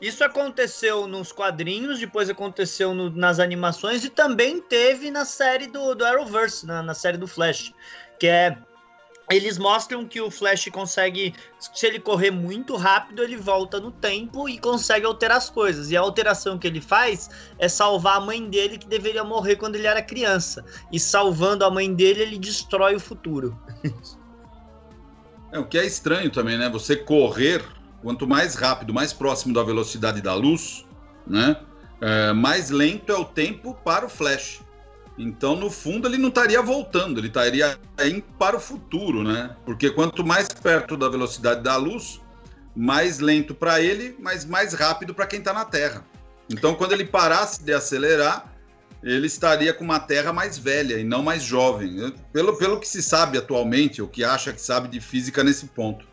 isso 0.00 0.24
aconteceu 0.24 1.06
nos 1.06 1.30
quadrinhos, 1.30 2.00
depois 2.00 2.28
aconteceu 2.28 2.94
no, 2.94 3.10
nas 3.10 3.38
animações 3.38 4.04
e 4.04 4.10
também 4.10 4.60
teve 4.60 5.10
na 5.10 5.24
série 5.24 5.66
do, 5.66 5.94
do 5.94 6.04
Arrowverse, 6.04 6.66
na, 6.66 6.82
na 6.82 6.94
série 6.94 7.16
do 7.16 7.28
Flash, 7.28 7.72
que 8.18 8.26
é 8.26 8.56
eles 9.36 9.58
mostram 9.58 10.06
que 10.06 10.20
o 10.20 10.30
Flash 10.30 10.68
consegue, 10.72 11.34
se 11.58 11.86
ele 11.86 12.00
correr 12.00 12.30
muito 12.30 12.76
rápido, 12.76 13.22
ele 13.22 13.36
volta 13.36 13.78
no 13.78 13.90
tempo 13.90 14.48
e 14.48 14.58
consegue 14.58 15.06
alterar 15.06 15.38
as 15.38 15.48
coisas. 15.48 15.90
E 15.90 15.96
a 15.96 16.00
alteração 16.00 16.58
que 16.58 16.66
ele 16.66 16.80
faz 16.80 17.30
é 17.58 17.68
salvar 17.68 18.16
a 18.16 18.20
mãe 18.20 18.48
dele 18.48 18.78
que 18.78 18.86
deveria 18.86 19.22
morrer 19.22 19.56
quando 19.56 19.76
ele 19.76 19.86
era 19.86 20.02
criança. 20.02 20.64
E 20.90 20.98
salvando 20.98 21.64
a 21.64 21.70
mãe 21.70 21.92
dele, 21.92 22.22
ele 22.22 22.38
destrói 22.38 22.94
o 22.94 23.00
futuro. 23.00 23.56
É, 25.52 25.58
o 25.58 25.66
que 25.66 25.76
é 25.76 25.84
estranho 25.84 26.30
também, 26.30 26.56
né? 26.56 26.68
Você 26.70 26.96
correr, 26.96 27.62
quanto 28.00 28.26
mais 28.26 28.54
rápido, 28.54 28.94
mais 28.94 29.12
próximo 29.12 29.52
da 29.52 29.62
velocidade 29.62 30.22
da 30.22 30.34
luz, 30.34 30.86
né? 31.26 31.56
É, 32.00 32.32
mais 32.32 32.70
lento 32.70 33.12
é 33.12 33.16
o 33.16 33.24
tempo 33.24 33.74
para 33.84 34.06
o 34.06 34.08
Flash. 34.08 34.62
Então, 35.18 35.54
no 35.54 35.70
fundo, 35.70 36.08
ele 36.08 36.16
não 36.16 36.28
estaria 36.28 36.60
voltando, 36.62 37.20
ele 37.20 37.28
estaria 37.28 37.78
indo 38.04 38.22
para 38.38 38.56
o 38.56 38.60
futuro, 38.60 39.22
né? 39.22 39.54
Porque 39.64 39.90
quanto 39.90 40.24
mais 40.24 40.48
perto 40.48 40.96
da 40.96 41.08
velocidade 41.08 41.62
da 41.62 41.76
luz, 41.76 42.20
mais 42.74 43.18
lento 43.18 43.54
para 43.54 43.80
ele, 43.80 44.16
mas 44.18 44.44
mais 44.44 44.72
rápido 44.72 45.14
para 45.14 45.26
quem 45.26 45.38
está 45.38 45.52
na 45.52 45.64
Terra. 45.64 46.04
Então, 46.48 46.74
quando 46.74 46.92
ele 46.92 47.04
parasse 47.04 47.62
de 47.62 47.72
acelerar, 47.72 48.52
ele 49.02 49.26
estaria 49.26 49.74
com 49.74 49.84
uma 49.84 50.00
Terra 50.00 50.32
mais 50.32 50.56
velha 50.56 50.98
e 50.98 51.04
não 51.04 51.22
mais 51.22 51.42
jovem. 51.42 52.12
Pelo, 52.32 52.56
pelo 52.56 52.80
que 52.80 52.88
se 52.88 53.02
sabe 53.02 53.36
atualmente, 53.36 54.00
o 54.00 54.08
que 54.08 54.24
acha 54.24 54.52
que 54.52 54.60
sabe 54.60 54.88
de 54.88 55.00
física 55.00 55.44
nesse 55.44 55.66
ponto. 55.66 56.06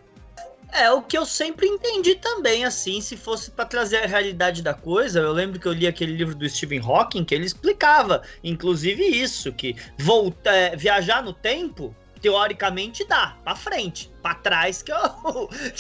É, 0.72 0.92
o 0.92 1.02
que 1.02 1.18
eu 1.18 1.26
sempre 1.26 1.68
entendi 1.68 2.16
também, 2.16 2.64
assim, 2.64 3.02
se 3.02 3.18
fosse 3.18 3.52
para 3.52 3.66
trazer 3.66 3.98
a 3.98 4.06
realidade 4.06 4.62
da 4.62 4.74
coisa, 4.74 5.20
eu 5.20 5.32
lembro 5.32 5.60
que 5.60 5.68
eu 5.68 5.74
li 5.74 5.88
aquele 5.88 6.14
livro 6.14 6.36
do 6.36 6.48
Stephen 6.48 6.80
Hawking 6.80 7.26
que 7.26 7.34
ele 7.34 7.46
explicava, 7.46 8.22
inclusive 8.44 9.04
isso, 9.04 9.52
que 9.52 9.76
voltar, 9.98 10.54
é, 10.54 10.76
viajar 10.76 11.24
no 11.24 11.34
tempo, 11.34 11.96
teoricamente 12.22 13.06
dá, 13.06 13.38
para 13.44 13.56
frente, 13.56 14.12
para 14.22 14.36
trás 14.36 14.84
que 14.84 14.92
eu 14.94 15.00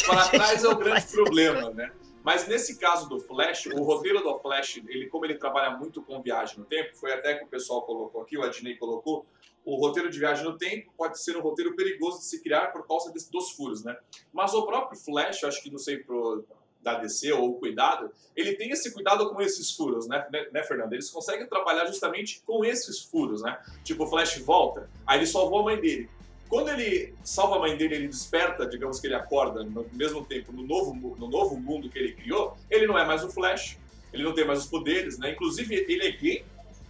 Para 0.08 0.28
trás 0.30 0.64
é 0.64 0.68
o 0.68 0.76
grande 0.76 1.06
problema, 1.08 1.70
né? 1.72 1.92
Mas 2.24 2.48
nesse 2.48 2.78
caso 2.78 3.08
do 3.08 3.20
Flash, 3.20 3.68
o 3.68 3.82
roteiro 3.82 4.22
do 4.22 4.38
Flash, 4.40 4.82
ele 4.88 5.08
como 5.08 5.26
ele 5.26 5.36
trabalha 5.36 5.78
muito 5.78 6.02
com 6.02 6.22
viagem 6.22 6.60
no 6.60 6.66
tempo, 6.66 6.96
foi 6.96 7.14
até 7.14 7.36
que 7.36 7.46
o 7.46 7.48
pessoal 7.48 7.84
colocou 7.84 8.22
aqui, 8.22 8.38
o 8.38 8.44
Adnei 8.44 8.76
colocou, 8.76 9.26
o 9.66 9.76
roteiro 9.76 10.10
de 10.10 10.18
viagem 10.20 10.44
no 10.44 10.58
tempo 10.58 10.92
pode 10.98 11.22
ser 11.22 11.38
um 11.38 11.42
roteiro 11.42 11.76
perigoso 11.76 12.20
de 12.20 12.26
se 12.26 12.42
criar 12.42 12.68
por 12.68 12.88
causa 12.88 13.12
desse, 13.12 13.32
dos 13.32 13.52
furos, 13.52 13.84
né? 13.84 13.98
Mas 14.34 14.54
o 14.54 14.66
próprio 14.66 15.00
Flash, 15.00 15.44
acho 15.44 15.62
que 15.62 15.72
não 15.72 15.78
sei 15.78 15.98
pro 15.98 16.46
da 16.82 16.94
DC 16.96 17.34
ou 17.34 17.50
o 17.50 17.54
cuidado, 17.56 18.10
ele 18.36 18.54
tem 18.54 18.70
esse 18.72 18.94
cuidado 18.94 19.30
com 19.30 19.42
esses 19.42 19.72
furos, 19.72 20.08
né, 20.08 20.26
né, 20.32 20.48
né, 20.52 20.64
Fernando? 20.64 20.94
Eles 20.94 21.10
conseguem 21.10 21.46
trabalhar 21.46 21.86
justamente 21.88 22.42
com 22.46 22.64
esses 22.64 23.00
furos, 23.00 23.42
né? 23.42 23.60
Tipo, 23.84 24.06
o 24.06 24.08
Flash 24.08 24.38
volta, 24.40 24.90
aí 25.06 25.20
ele 25.20 25.28
salvou 25.28 25.60
a 25.60 25.64
mãe 25.64 25.78
dele. 25.80 26.10
Quando 26.48 26.70
ele 26.70 27.14
salva 27.24 27.58
a 27.58 27.60
mãe 27.60 27.78
dele, 27.78 27.96
ele 27.96 28.08
desperta, 28.08 28.66
digamos 28.66 29.00
que 29.00 29.06
ele 29.06 29.14
acorda 29.14 29.64
no 29.64 29.86
mesmo 29.94 30.26
tempo 30.26 30.52
no 30.52 30.64
novo, 30.64 30.96
no 31.16 31.28
novo 31.28 31.60
mundo 31.60 31.90
que 31.90 32.00
ele 32.00 32.14
criou, 32.14 32.58
ele 32.72 32.88
não 32.88 32.98
é 32.98 33.06
mais 33.06 33.24
o 33.24 33.30
Flash, 33.30 33.78
ele 34.12 34.24
não 34.24 34.34
tem 34.34 34.46
mais 34.46 34.60
os 34.60 34.66
poderes, 34.66 35.20
né? 35.20 35.32
Inclusive, 35.32 35.86
ele 35.88 36.08
é 36.08 36.12
gay, 36.12 36.46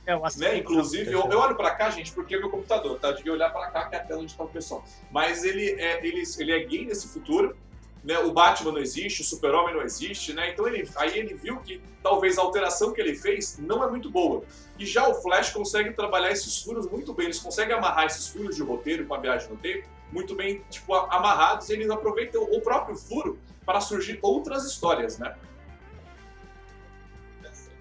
é, 0.09 0.39
né? 0.39 0.57
Inclusive, 0.57 1.11
eu, 1.11 1.27
eu 1.29 1.39
olho 1.39 1.55
para 1.55 1.71
cá, 1.71 1.89
gente, 1.89 2.11
porque 2.11 2.35
é 2.35 2.39
meu 2.39 2.49
computador, 2.49 2.99
tá? 2.99 3.11
Devia 3.11 3.33
olhar 3.33 3.49
para 3.51 3.69
cá, 3.69 3.85
que 3.85 3.95
é 3.95 3.99
a 3.99 4.03
tela 4.03 4.21
onde 4.21 4.31
está 4.31 4.43
o 4.43 4.47
pessoal. 4.47 4.83
Mas 5.11 5.43
ele 5.43 5.71
é, 5.71 6.05
ele, 6.05 6.23
ele 6.37 6.51
é 6.51 6.59
gay 6.65 6.85
nesse 6.85 7.07
futuro, 7.07 7.55
né? 8.03 8.17
O 8.19 8.31
Batman 8.31 8.71
não 8.71 8.79
existe, 8.79 9.21
o 9.21 9.25
Super-Homem 9.25 9.75
não 9.75 9.81
existe, 9.81 10.33
né? 10.33 10.51
Então 10.51 10.67
ele, 10.67 10.89
aí 10.95 11.17
ele 11.17 11.33
viu 11.33 11.57
que 11.57 11.81
talvez 12.01 12.37
a 12.37 12.41
alteração 12.41 12.93
que 12.93 13.01
ele 13.01 13.15
fez 13.15 13.57
não 13.59 13.83
é 13.83 13.89
muito 13.89 14.09
boa. 14.09 14.43
E 14.77 14.85
já 14.85 15.07
o 15.07 15.13
Flash 15.15 15.51
consegue 15.51 15.91
trabalhar 15.91 16.31
esses 16.31 16.61
furos 16.61 16.89
muito 16.89 17.13
bem, 17.13 17.25
eles 17.25 17.39
conseguem 17.39 17.75
amarrar 17.75 18.05
esses 18.05 18.27
furos 18.27 18.55
de 18.55 18.63
roteiro 18.63 19.05
com 19.05 19.13
a 19.13 19.17
viagem 19.17 19.49
no 19.49 19.57
tempo 19.57 19.87
muito 20.11 20.35
bem, 20.35 20.63
tipo, 20.69 20.93
amarrados, 20.93 21.69
e 21.69 21.73
eles 21.73 21.89
aproveitam 21.89 22.43
o 22.43 22.61
próprio 22.61 22.95
furo 22.95 23.39
para 23.65 23.79
surgir 23.79 24.19
outras 24.21 24.65
histórias, 24.65 25.19
né? 25.19 25.35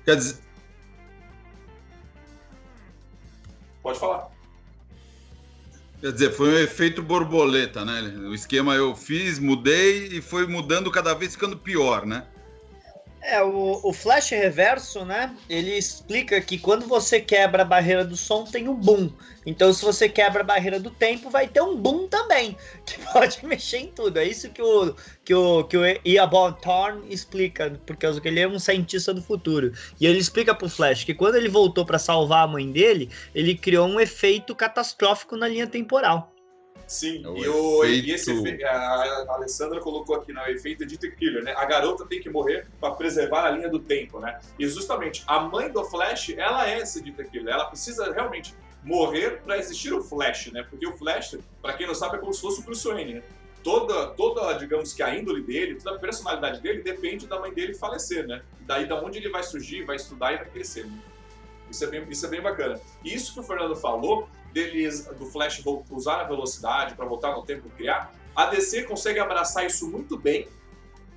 Quer 0.04 0.16
dizer, 0.16 0.38
Pode 3.88 4.00
falar. 4.00 4.28
Quer 6.02 6.12
dizer, 6.12 6.30
foi 6.32 6.50
um 6.50 6.58
efeito 6.58 7.02
borboleta, 7.02 7.86
né? 7.86 8.02
O 8.28 8.34
esquema 8.34 8.74
eu 8.74 8.94
fiz, 8.94 9.38
mudei 9.38 10.08
e 10.08 10.20
foi 10.20 10.46
mudando 10.46 10.90
cada 10.90 11.14
vez 11.14 11.32
ficando 11.32 11.56
pior, 11.56 12.04
né? 12.04 12.26
É, 13.20 13.42
o, 13.42 13.80
o 13.82 13.92
flash 13.92 14.30
reverso, 14.30 15.04
né? 15.04 15.34
Ele 15.48 15.76
explica 15.76 16.40
que 16.40 16.56
quando 16.56 16.86
você 16.86 17.20
quebra 17.20 17.62
a 17.62 17.64
barreira 17.64 18.04
do 18.04 18.16
som, 18.16 18.44
tem 18.44 18.68
um 18.68 18.74
boom. 18.74 19.10
Então, 19.44 19.72
se 19.72 19.84
você 19.84 20.08
quebra 20.08 20.42
a 20.42 20.44
barreira 20.44 20.78
do 20.78 20.90
tempo, 20.90 21.28
vai 21.28 21.48
ter 21.48 21.60
um 21.60 21.76
boom 21.76 22.06
também, 22.06 22.56
que 22.86 22.98
pode 23.12 23.44
mexer 23.44 23.78
em 23.78 23.86
tudo. 23.88 24.18
É 24.18 24.24
isso 24.24 24.48
que 24.50 24.62
o, 24.62 24.94
que 25.24 25.34
o, 25.34 25.64
que 25.64 25.76
o 25.76 25.82
Iabon 26.04 26.52
Thorne 26.52 27.02
explica, 27.12 27.80
porque 27.84 28.06
ele 28.24 28.40
é 28.40 28.48
um 28.48 28.58
cientista 28.58 29.12
do 29.12 29.22
futuro. 29.22 29.72
E 30.00 30.06
ele 30.06 30.18
explica 30.18 30.54
pro 30.54 30.68
Flash 30.68 31.04
que 31.04 31.14
quando 31.14 31.36
ele 31.36 31.48
voltou 31.48 31.84
para 31.84 31.98
salvar 31.98 32.44
a 32.44 32.48
mãe 32.48 32.70
dele, 32.70 33.10
ele 33.34 33.56
criou 33.56 33.88
um 33.88 33.98
efeito 33.98 34.54
catastrófico 34.54 35.36
na 35.36 35.48
linha 35.48 35.66
temporal. 35.66 36.32
Sim, 36.88 37.22
é 37.22 37.28
o 37.28 37.36
e, 37.36 37.48
o, 37.48 37.84
efeito... 37.84 38.08
e 38.08 38.12
esse 38.12 38.32
efeito, 38.32 38.64
a 38.64 39.26
Alessandra 39.28 39.78
colocou 39.78 40.16
aqui 40.16 40.32
no 40.32 40.40
efeito 40.46 40.86
de 40.86 40.96
Killer, 40.96 41.44
né? 41.44 41.52
A 41.54 41.66
garota 41.66 42.06
tem 42.06 42.18
que 42.18 42.30
morrer 42.30 42.66
para 42.80 42.94
preservar 42.94 43.44
a 43.44 43.50
linha 43.50 43.68
do 43.68 43.78
tempo, 43.78 44.18
né? 44.18 44.40
E 44.58 44.66
justamente 44.66 45.22
a 45.26 45.38
mãe 45.38 45.70
do 45.70 45.84
Flash, 45.84 46.30
ela 46.30 46.68
é 46.68 46.78
esse 46.78 47.02
Dita 47.02 47.22
Killer. 47.24 47.52
Ela 47.52 47.66
precisa 47.66 48.10
realmente 48.10 48.54
morrer 48.82 49.42
para 49.42 49.58
existir 49.58 49.92
o 49.92 50.02
Flash, 50.02 50.50
né? 50.50 50.66
Porque 50.68 50.86
o 50.86 50.96
Flash, 50.96 51.36
para 51.60 51.74
quem 51.74 51.86
não 51.86 51.94
sabe, 51.94 52.16
é 52.16 52.18
como 52.20 52.32
se 52.32 52.40
fosse 52.40 52.60
o 52.60 52.64
Bruce 52.64 52.88
Wayne, 52.88 53.14
né? 53.14 53.22
Toda, 53.62 54.06
toda, 54.12 54.54
digamos 54.54 54.94
que 54.94 55.02
a 55.02 55.14
índole 55.14 55.42
dele, 55.42 55.74
toda 55.74 55.96
a 55.96 55.98
personalidade 55.98 56.62
dele 56.62 56.80
depende 56.80 57.26
da 57.26 57.38
mãe 57.38 57.52
dele 57.52 57.74
falecer, 57.74 58.26
né? 58.26 58.40
Daí 58.60 58.88
da 58.88 58.98
onde 58.98 59.18
ele 59.18 59.28
vai 59.28 59.42
surgir, 59.42 59.84
vai 59.84 59.96
estudar 59.96 60.32
e 60.32 60.36
vai 60.38 60.46
crescer. 60.46 60.86
Né? 60.86 60.98
Isso 61.70 61.84
é 61.84 61.86
bem, 61.88 62.06
isso 62.08 62.24
é 62.24 62.28
bem 62.30 62.40
bacana. 62.40 62.80
E 63.04 63.14
isso 63.14 63.34
que 63.34 63.40
o 63.40 63.42
Fernando 63.42 63.76
falou 63.76 64.26
deles, 64.52 65.06
do 65.18 65.26
Flash 65.26 65.62
usar 65.90 66.20
a 66.20 66.24
velocidade 66.24 66.94
para 66.94 67.04
voltar 67.04 67.32
no 67.32 67.42
tempo 67.42 67.66
e 67.68 67.70
criar, 67.70 68.12
a 68.34 68.46
DC 68.46 68.84
consegue 68.84 69.18
abraçar 69.18 69.66
isso 69.66 69.88
muito 69.90 70.16
bem 70.16 70.48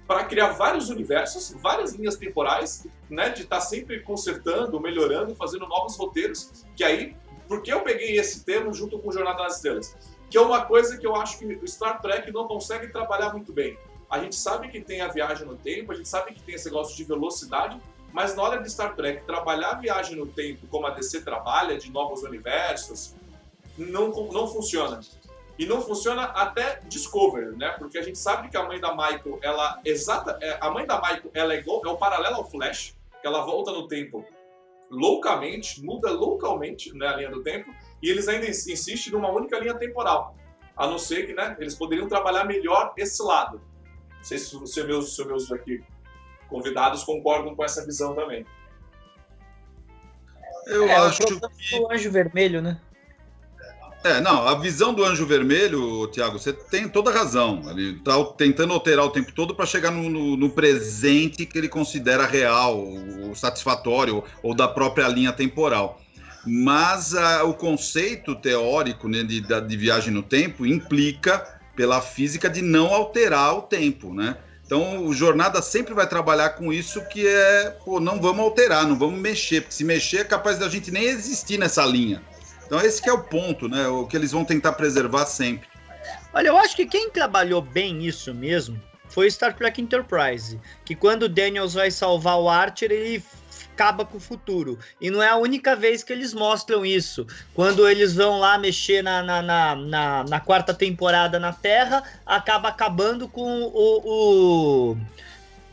para 0.07 0.25
criar 0.25 0.49
vários 0.49 0.89
universos, 0.89 1.55
várias 1.61 1.93
linhas 1.93 2.17
temporais, 2.17 2.85
né, 3.09 3.29
de 3.29 3.43
estar 3.43 3.57
tá 3.57 3.61
sempre 3.61 4.01
consertando, 4.01 4.79
melhorando, 4.79 5.33
fazendo 5.35 5.67
novos 5.67 5.95
roteiros, 5.95 6.65
que 6.75 6.83
aí, 6.83 7.15
porque 7.47 7.71
eu 7.71 7.81
peguei 7.81 8.17
esse 8.17 8.43
termo 8.43 8.73
junto 8.73 8.99
com 8.99 9.11
Jornada 9.11 9.43
nas 9.43 9.55
Estrelas, 9.55 9.95
que 10.29 10.37
é 10.37 10.41
uma 10.41 10.65
coisa 10.65 10.97
que 10.97 11.05
eu 11.05 11.15
acho 11.15 11.39
que 11.39 11.45
o 11.45 11.67
Star 11.67 12.01
Trek 12.01 12.31
não 12.31 12.47
consegue 12.47 12.87
trabalhar 12.87 13.31
muito 13.31 13.53
bem. 13.53 13.77
A 14.09 14.19
gente 14.19 14.35
sabe 14.35 14.67
que 14.67 14.81
tem 14.81 14.99
a 14.99 15.07
viagem 15.07 15.47
no 15.47 15.55
tempo, 15.55 15.91
a 15.91 15.95
gente 15.95 16.09
sabe 16.09 16.33
que 16.33 16.41
tem 16.41 16.55
esse 16.55 16.65
negócio 16.65 16.95
de 16.95 17.03
velocidade, 17.03 17.79
mas 18.11 18.35
na 18.35 18.43
hora 18.43 18.61
de 18.61 18.69
Star 18.69 18.95
Trek 18.95 19.25
trabalhar 19.25 19.71
a 19.71 19.75
viagem 19.75 20.17
no 20.17 20.27
tempo 20.27 20.67
como 20.67 20.87
a 20.87 20.89
DC 20.89 21.21
trabalha, 21.21 21.77
de 21.77 21.89
novos 21.89 22.23
universos, 22.23 23.15
não, 23.85 24.09
não 24.31 24.47
funciona. 24.47 24.99
E 25.57 25.65
não 25.65 25.81
funciona 25.81 26.23
até 26.23 26.79
Discovery, 26.87 27.55
né? 27.55 27.75
Porque 27.77 27.97
a 27.97 28.01
gente 28.01 28.17
sabe 28.17 28.49
que 28.49 28.57
a 28.57 28.63
mãe 28.63 28.79
da 28.79 28.91
Michael, 28.91 29.39
ela 29.41 29.79
exata, 29.85 30.37
é, 30.41 30.57
a 30.59 30.71
mãe 30.71 30.85
da 30.85 30.99
Michael, 30.99 31.29
ela 31.33 31.53
é 31.53 31.59
igual, 31.59 31.81
é 31.85 31.89
o 31.89 31.97
paralelo 31.97 32.37
ao 32.37 32.49
Flash, 32.49 32.95
que 33.21 33.27
ela 33.27 33.45
volta 33.45 33.71
no 33.71 33.87
tempo 33.87 34.25
loucamente, 34.89 35.83
muda 35.83 36.11
localmente 36.11 36.93
né, 36.97 37.07
a 37.07 37.15
linha 37.15 37.29
do 37.29 37.43
tempo, 37.43 37.73
e 38.01 38.09
eles 38.09 38.27
ainda 38.27 38.47
insistem 38.47 39.13
numa 39.13 39.29
única 39.29 39.59
linha 39.59 39.75
temporal. 39.75 40.35
A 40.75 40.87
não 40.87 40.97
ser 40.97 41.27
que, 41.27 41.33
né, 41.33 41.55
eles 41.59 41.75
poderiam 41.75 42.07
trabalhar 42.07 42.43
melhor 42.43 42.93
esse 42.97 43.21
lado. 43.21 43.61
Não 44.17 44.23
sei 44.23 44.37
se, 44.37 44.67
se 44.67 44.83
meus, 44.83 45.15
se 45.15 45.23
meus 45.23 45.51
aqui 45.51 45.83
convidados 46.49 47.03
concordam 47.03 47.55
com 47.55 47.63
essa 47.63 47.85
visão 47.85 48.13
também. 48.13 48.45
Eu 50.65 50.87
é, 50.87 50.95
acho 50.95 51.23
que. 51.25 51.77
O 51.79 51.91
Anjo 51.91 52.11
Vermelho, 52.11 52.61
né? 52.61 52.79
É, 54.03 54.19
não, 54.19 54.47
a 54.47 54.55
visão 54.55 54.95
do 54.95 55.03
Anjo 55.03 55.27
Vermelho, 55.27 56.07
Tiago, 56.07 56.39
você 56.39 56.51
tem 56.51 56.89
toda 56.89 57.11
razão. 57.11 57.61
Ele 57.69 57.97
está 57.97 58.23
tentando 58.35 58.73
alterar 58.73 59.05
o 59.05 59.11
tempo 59.11 59.31
todo 59.31 59.53
para 59.53 59.65
chegar 59.65 59.91
no, 59.91 60.09
no, 60.09 60.35
no, 60.35 60.49
presente 60.49 61.45
que 61.45 61.57
ele 61.57 61.69
considera 61.69 62.25
real, 62.25 62.81
o 62.81 63.35
satisfatório, 63.35 64.23
ou 64.41 64.55
da 64.55 64.67
própria 64.67 65.07
linha 65.07 65.31
temporal. 65.31 66.01
Mas 66.43 67.13
a, 67.13 67.43
o 67.43 67.53
conceito 67.53 68.33
teórico 68.33 69.07
né, 69.07 69.21
de, 69.23 69.41
de 69.41 69.77
viagem 69.77 70.11
no 70.11 70.23
tempo 70.23 70.65
implica, 70.65 71.59
pela 71.75 72.01
física, 72.01 72.49
de 72.49 72.61
não 72.63 72.87
alterar 72.87 73.55
o 73.55 73.61
tempo, 73.61 74.13
né? 74.13 74.35
Então, 74.65 75.05
o 75.05 75.13
Jornada 75.13 75.61
sempre 75.61 75.93
vai 75.93 76.07
trabalhar 76.07 76.51
com 76.51 76.71
isso 76.71 77.01
que 77.09 77.27
é, 77.27 77.77
pô, 77.83 77.99
não 77.99 78.19
vamos 78.19 78.39
alterar, 78.43 78.87
não 78.87 78.97
vamos 78.97 79.19
mexer, 79.19 79.61
porque 79.61 79.75
se 79.75 79.83
mexer 79.83 80.19
é 80.19 80.23
capaz 80.23 80.57
da 80.57 80.69
gente 80.69 80.89
nem 80.89 81.03
existir 81.03 81.57
nessa 81.57 81.85
linha. 81.85 82.23
Então, 82.71 82.81
esse 82.85 83.09
é 83.09 83.11
o 83.11 83.21
ponto, 83.21 83.67
né? 83.67 83.85
O 83.89 84.07
que 84.07 84.15
eles 84.15 84.31
vão 84.31 84.45
tentar 84.45 84.71
preservar 84.71 85.25
sempre. 85.25 85.67
Olha, 86.33 86.47
eu 86.47 86.57
acho 86.57 86.73
que 86.73 86.85
quem 86.85 87.09
trabalhou 87.09 87.61
bem 87.61 88.05
isso 88.05 88.33
mesmo 88.33 88.81
foi 89.09 89.29
Star 89.29 89.53
Trek 89.53 89.81
Enterprise, 89.81 90.57
que 90.85 90.95
quando 90.95 91.23
o 91.23 91.29
Daniels 91.29 91.73
vai 91.73 91.91
salvar 91.91 92.39
o 92.39 92.47
Archer, 92.47 92.89
ele 92.89 93.21
acaba 93.73 94.05
com 94.05 94.15
o 94.15 94.21
futuro. 94.21 94.79
E 95.01 95.11
não 95.11 95.21
é 95.21 95.27
a 95.27 95.35
única 95.35 95.75
vez 95.75 96.01
que 96.01 96.13
eles 96.13 96.33
mostram 96.33 96.85
isso. 96.85 97.27
Quando 97.53 97.85
eles 97.85 98.15
vão 98.15 98.39
lá 98.39 98.57
mexer 98.57 99.01
na, 99.01 99.21
na, 99.21 99.41
na, 99.41 99.75
na, 99.75 100.23
na 100.23 100.39
quarta 100.39 100.73
temporada 100.73 101.37
na 101.37 101.51
Terra, 101.51 102.01
acaba 102.25 102.69
acabando 102.69 103.27
com 103.27 103.63
o, 103.63 104.91
o 104.93 104.97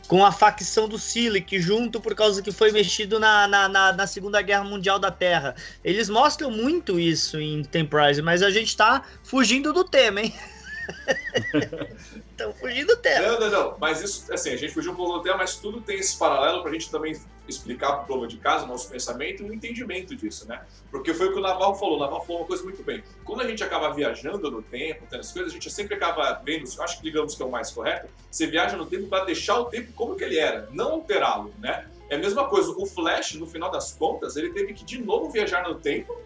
com 0.09 0.25
a 0.25 0.31
facção 0.31 0.89
do 0.89 0.97
Silic 0.97 1.59
junto 1.59 2.01
por 2.01 2.15
causa 2.15 2.41
que 2.41 2.51
foi 2.51 2.71
mexido 2.71 3.19
na, 3.19 3.47
na, 3.47 3.69
na, 3.69 3.93
na, 3.93 4.07
Segunda 4.07 4.41
Guerra 4.41 4.63
Mundial 4.63 4.97
da 4.97 5.11
Terra. 5.11 5.53
Eles 5.83 6.09
mostram 6.09 6.49
muito 6.49 6.99
isso 6.99 7.39
em 7.39 7.63
Temprise, 7.63 8.19
mas 8.19 8.41
a 8.41 8.49
gente 8.49 8.75
tá 8.75 9.03
fugindo 9.23 9.71
do 9.71 9.83
tema, 9.83 10.21
hein? 10.21 10.33
Estão 12.39 12.53
fugindo 12.53 12.87
do 12.87 12.97
tema. 12.97 13.27
Não, 13.27 13.39
não, 13.39 13.49
não. 13.49 13.77
Mas 13.79 14.01
isso, 14.01 14.31
assim, 14.33 14.51
a 14.51 14.55
gente 14.55 14.73
fugiu 14.73 14.93
um 14.93 14.95
pouco 14.95 15.17
do 15.17 15.23
tema, 15.23 15.37
mas 15.37 15.57
tudo 15.57 15.81
tem 15.81 15.99
esse 15.99 16.17
paralelo 16.17 16.61
para 16.61 16.71
a 16.71 16.73
gente 16.73 16.89
também 16.89 17.19
explicar 17.47 17.93
para 17.93 18.03
o 18.03 18.05
prova 18.05 18.27
de 18.27 18.37
casa, 18.37 18.65
nosso 18.65 18.89
pensamento 18.89 19.43
e 19.43 19.49
o 19.49 19.53
entendimento 19.53 20.15
disso, 20.15 20.47
né? 20.47 20.61
Porque 20.89 21.13
foi 21.13 21.27
o 21.27 21.33
que 21.33 21.39
o 21.39 21.41
Naval 21.41 21.77
falou. 21.77 21.97
O 21.97 21.99
Naval 21.99 22.25
falou 22.25 22.41
uma 22.41 22.47
coisa 22.47 22.63
muito 22.63 22.81
bem. 22.81 23.03
Quando 23.25 23.41
a 23.41 23.47
gente 23.47 23.63
acaba 23.63 23.91
viajando 23.93 24.49
no 24.49 24.61
tempo, 24.61 25.05
tendo 25.09 25.19
as 25.19 25.31
coisas, 25.31 25.51
a 25.51 25.53
gente 25.53 25.69
sempre 25.69 25.95
acaba 25.95 26.41
vendo, 26.45 26.63
acho 26.81 26.97
que 26.97 27.03
digamos 27.03 27.35
que 27.35 27.43
é 27.43 27.45
o 27.45 27.51
mais 27.51 27.71
correto, 27.71 28.07
você 28.31 28.47
viaja 28.47 28.77
no 28.77 28.85
tempo 28.85 29.07
para 29.07 29.25
deixar 29.25 29.59
o 29.59 29.65
tempo 29.65 29.91
como 29.93 30.15
que 30.15 30.23
ele 30.23 30.37
era, 30.37 30.69
não 30.71 30.93
alterá-lo, 30.93 31.53
né? 31.59 31.87
É 32.09 32.15
a 32.15 32.19
mesma 32.19 32.47
coisa. 32.47 32.71
O 32.71 32.85
Flash, 32.85 33.33
no 33.33 33.47
final 33.47 33.69
das 33.69 33.91
contas, 33.91 34.35
ele 34.37 34.51
teve 34.51 34.73
que 34.73 34.85
de 34.85 35.03
novo 35.03 35.29
viajar 35.29 35.67
no 35.67 35.75
tempo 35.75 36.17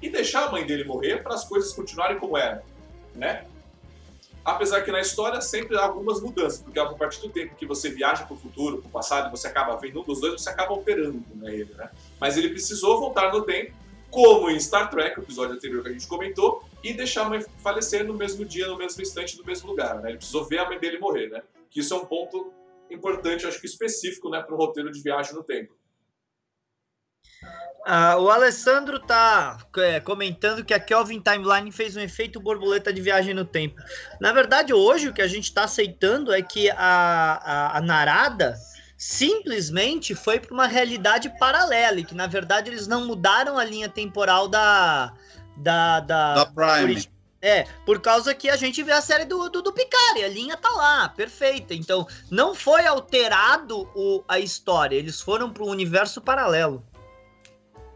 e 0.00 0.10
deixar 0.10 0.48
a 0.48 0.50
mãe 0.52 0.66
dele 0.66 0.84
morrer 0.84 1.22
para 1.22 1.34
as 1.34 1.44
coisas 1.44 1.72
continuarem 1.72 2.18
como 2.18 2.36
eram, 2.36 2.62
né? 3.14 3.46
Apesar 4.44 4.82
que 4.82 4.90
na 4.90 5.00
história 5.00 5.40
sempre 5.40 5.76
há 5.76 5.84
algumas 5.84 6.20
mudanças, 6.20 6.60
porque 6.60 6.78
a 6.78 6.86
partir 6.86 7.20
do 7.20 7.28
tempo 7.28 7.54
que 7.54 7.64
você 7.64 7.90
viaja 7.90 8.24
para 8.24 8.34
o 8.34 8.36
futuro, 8.36 8.78
para 8.78 8.88
o 8.88 8.90
passado, 8.90 9.30
você 9.30 9.46
acaba 9.46 9.76
vendo 9.76 10.00
um 10.00 10.04
dos 10.04 10.20
dois, 10.20 10.40
você 10.40 10.50
acaba 10.50 10.72
operando 10.72 11.22
né, 11.36 11.54
ele, 11.54 11.72
né? 11.74 11.90
Mas 12.20 12.36
ele 12.36 12.48
precisou 12.48 12.98
voltar 12.98 13.32
no 13.32 13.44
tempo, 13.44 13.72
como 14.10 14.50
em 14.50 14.58
Star 14.58 14.90
Trek, 14.90 15.18
o 15.18 15.22
episódio 15.22 15.54
anterior 15.54 15.82
que 15.82 15.88
a 15.90 15.92
gente 15.92 16.08
comentou, 16.08 16.64
e 16.82 16.92
deixar 16.92 17.26
a 17.26 17.28
mãe 17.28 17.44
falecer 17.62 18.04
no 18.04 18.14
mesmo 18.14 18.44
dia, 18.44 18.66
no 18.66 18.76
mesmo 18.76 19.00
instante, 19.00 19.38
no 19.38 19.44
mesmo 19.44 19.70
lugar, 19.70 20.00
né? 20.00 20.10
Ele 20.10 20.18
precisou 20.18 20.44
ver 20.44 20.58
a 20.58 20.66
mãe 20.66 20.78
dele 20.78 20.98
morrer, 20.98 21.28
né? 21.28 21.42
Que 21.70 21.80
isso 21.80 21.94
é 21.94 21.96
um 21.96 22.04
ponto 22.04 22.52
importante, 22.90 23.46
acho 23.46 23.60
que 23.60 23.66
específico, 23.66 24.28
né, 24.28 24.42
para 24.42 24.54
o 24.54 24.58
roteiro 24.58 24.90
de 24.90 25.00
viagem 25.00 25.34
no 25.34 25.42
tempo. 25.42 25.72
Ah, 27.84 28.16
o 28.16 28.30
Alessandro 28.30 29.00
tá 29.00 29.58
é, 29.76 29.98
comentando 29.98 30.64
que 30.64 30.72
a 30.72 30.78
Kelvin 30.78 31.20
Timeline 31.20 31.72
fez 31.72 31.96
um 31.96 32.00
efeito 32.00 32.38
borboleta 32.38 32.92
de 32.92 33.00
viagem 33.00 33.34
no 33.34 33.44
tempo. 33.44 33.80
Na 34.20 34.32
verdade, 34.32 34.72
hoje 34.72 35.08
o 35.08 35.12
que 35.12 35.22
a 35.22 35.26
gente 35.26 35.44
está 35.44 35.64
aceitando 35.64 36.32
é 36.32 36.40
que 36.42 36.70
a, 36.70 36.76
a, 36.78 37.78
a 37.78 37.80
narada 37.80 38.56
simplesmente 38.96 40.14
foi 40.14 40.38
para 40.38 40.54
uma 40.54 40.68
realidade 40.68 41.28
paralela 41.40 41.98
e 41.98 42.04
que 42.04 42.14
na 42.14 42.28
verdade 42.28 42.70
eles 42.70 42.86
não 42.86 43.04
mudaram 43.04 43.58
a 43.58 43.64
linha 43.64 43.88
temporal 43.88 44.46
da 44.46 45.12
da, 45.56 45.98
da, 46.00 46.34
da 46.34 46.46
Prime. 46.46 47.04
É, 47.44 47.66
por 47.84 48.00
causa 48.00 48.32
que 48.32 48.48
a 48.48 48.54
gente 48.54 48.80
vê 48.84 48.92
a 48.92 49.00
série 49.00 49.24
do, 49.24 49.48
do, 49.48 49.60
do 49.60 49.72
Picard, 49.72 50.22
a 50.22 50.28
linha 50.28 50.56
tá 50.56 50.70
lá, 50.70 51.08
perfeita. 51.08 51.74
Então, 51.74 52.06
não 52.30 52.54
foi 52.54 52.86
alterado 52.86 53.90
o, 53.96 54.22
a 54.28 54.38
história, 54.38 54.94
eles 54.94 55.20
foram 55.20 55.50
para 55.52 55.64
um 55.64 55.68
universo 55.68 56.20
paralelo. 56.20 56.84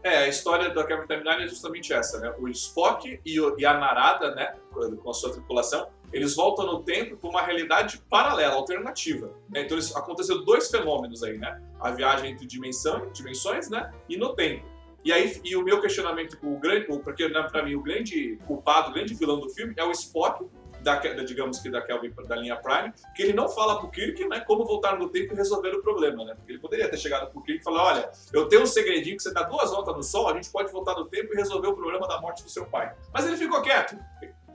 É, 0.07 0.19
a 0.19 0.27
história 0.29 0.69
da 0.69 0.85
Captain 0.85 1.17
Nine 1.17 1.43
é 1.43 1.47
justamente 1.49 1.91
essa, 1.91 2.17
né? 2.21 2.33
O 2.39 2.47
Spock 2.47 3.19
e, 3.25 3.41
o, 3.41 3.59
e, 3.59 3.65
a 3.65 3.73
Narada, 3.73 4.33
né, 4.33 4.55
com 4.71 5.09
a 5.09 5.13
sua 5.13 5.33
tripulação, 5.33 5.89
eles 6.13 6.33
voltam 6.33 6.65
no 6.65 6.81
tempo 6.81 7.17
para 7.17 7.29
uma 7.29 7.41
realidade 7.41 8.01
paralela, 8.09 8.55
alternativa. 8.55 9.29
Né? 9.49 9.63
Então, 9.63 9.77
aconteceu 9.95 10.45
dois 10.45 10.71
fenômenos 10.71 11.23
aí, 11.23 11.37
né? 11.37 11.61
A 11.81 11.91
viagem 11.91 12.31
entre 12.31 12.47
dimensão, 12.47 13.11
dimensões, 13.11 13.69
né? 13.69 13.91
E 14.07 14.15
no 14.15 14.33
tempo. 14.33 14.65
E 15.03 15.11
aí, 15.11 15.41
e 15.43 15.57
o 15.57 15.63
meu 15.63 15.81
questionamento, 15.81 16.37
o 16.41 16.57
grande, 16.57 16.85
porque 16.85 17.27
né, 17.27 17.45
para 17.51 17.63
mim 17.63 17.75
o 17.75 17.81
grande 17.81 18.39
culpado, 18.47 18.91
o 18.91 18.93
grande 18.93 19.13
vilão 19.13 19.41
do 19.41 19.49
filme 19.49 19.73
é 19.75 19.83
o 19.83 19.91
Spock, 19.91 20.45
da, 20.87 21.23
digamos 21.23 21.59
que 21.59 21.69
da 21.69 21.81
Kelvin, 21.81 22.13
da 22.27 22.35
linha 22.37 22.55
Prime, 22.55 22.93
que 23.13 23.23
ele 23.23 23.33
não 23.33 23.49
fala 23.49 23.79
pro 23.79 23.89
Kirk, 23.89 24.25
né, 24.27 24.39
como 24.41 24.65
voltar 24.65 24.97
no 24.97 25.09
tempo 25.09 25.33
e 25.33 25.35
resolver 25.35 25.75
o 25.75 25.81
problema, 25.81 26.23
né? 26.23 26.33
Porque 26.35 26.53
ele 26.53 26.59
poderia 26.59 26.89
ter 26.89 26.97
chegado 26.97 27.29
pro 27.29 27.41
Kirk 27.41 27.59
e 27.59 27.63
falar, 27.63 27.83
olha, 27.83 28.09
eu 28.31 28.47
tenho 28.47 28.63
um 28.63 28.65
segredinho 28.65 29.17
que 29.17 29.23
você 29.23 29.33
dá 29.33 29.43
duas 29.43 29.71
voltas 29.71 29.93
no 29.95 30.03
Sol, 30.03 30.29
a 30.29 30.33
gente 30.33 30.49
pode 30.49 30.71
voltar 30.71 30.95
no 30.95 31.05
tempo 31.05 31.33
e 31.33 31.35
resolver 31.35 31.67
o 31.67 31.75
problema 31.75 32.07
da 32.07 32.21
morte 32.21 32.41
do 32.41 32.49
seu 32.49 32.65
pai. 32.65 32.95
Mas 33.13 33.27
ele 33.27 33.35
ficou 33.35 33.61
quieto. 33.61 33.99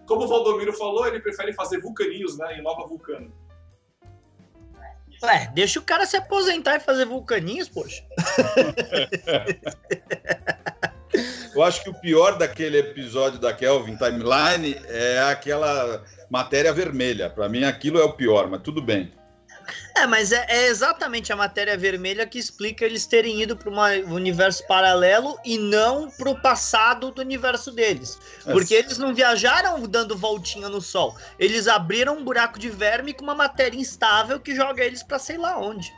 Como 0.06 0.24
o 0.24 0.28
Valdomiro 0.28 0.72
falou, 0.72 1.06
ele 1.06 1.20
prefere 1.20 1.52
fazer 1.52 1.78
vulcaninhos, 1.80 2.38
né, 2.38 2.58
em 2.58 2.62
Nova 2.62 2.86
Vulcano. 2.86 3.30
Ué, 5.22 5.52
deixa 5.54 5.78
o 5.78 5.82
cara 5.82 6.06
se 6.06 6.16
aposentar 6.16 6.76
e 6.76 6.80
fazer 6.80 7.04
vulcaninhos, 7.04 7.68
poxa. 7.68 8.02
Eu 11.54 11.62
acho 11.62 11.82
que 11.82 11.90
o 11.90 11.94
pior 11.94 12.38
daquele 12.38 12.78
episódio 12.78 13.38
da 13.38 13.52
Kelvin 13.52 13.96
Timeline 13.96 14.80
é 14.88 15.20
aquela 15.20 16.02
matéria 16.30 16.72
vermelha. 16.72 17.28
Para 17.28 17.48
mim, 17.48 17.64
aquilo 17.64 17.98
é 17.98 18.04
o 18.04 18.12
pior, 18.12 18.48
mas 18.48 18.62
tudo 18.62 18.80
bem. 18.80 19.12
É, 19.94 20.06
mas 20.06 20.32
é, 20.32 20.44
é, 20.48 20.66
exatamente 20.66 21.32
a 21.32 21.36
matéria 21.36 21.76
vermelha 21.76 22.26
que 22.26 22.38
explica 22.38 22.84
eles 22.84 23.06
terem 23.06 23.42
ido 23.42 23.56
para 23.56 23.70
um 23.70 24.14
universo 24.14 24.66
paralelo 24.66 25.38
e 25.44 25.58
não 25.58 26.10
para 26.10 26.30
o 26.30 26.40
passado 26.40 27.10
do 27.10 27.20
universo 27.20 27.70
deles. 27.70 28.18
É. 28.46 28.52
Porque 28.52 28.74
eles 28.74 28.98
não 28.98 29.14
viajaram 29.14 29.80
dando 29.82 30.16
voltinha 30.16 30.68
no 30.68 30.80
Sol. 30.80 31.16
Eles 31.38 31.68
abriram 31.68 32.18
um 32.18 32.24
buraco 32.24 32.58
de 32.58 32.70
verme 32.70 33.12
com 33.12 33.22
uma 33.22 33.34
matéria 33.34 33.78
instável 33.78 34.40
que 34.40 34.54
joga 34.54 34.82
eles 34.84 35.02
para 35.02 35.18
sei 35.18 35.36
lá 35.36 35.58
onde. 35.58 35.92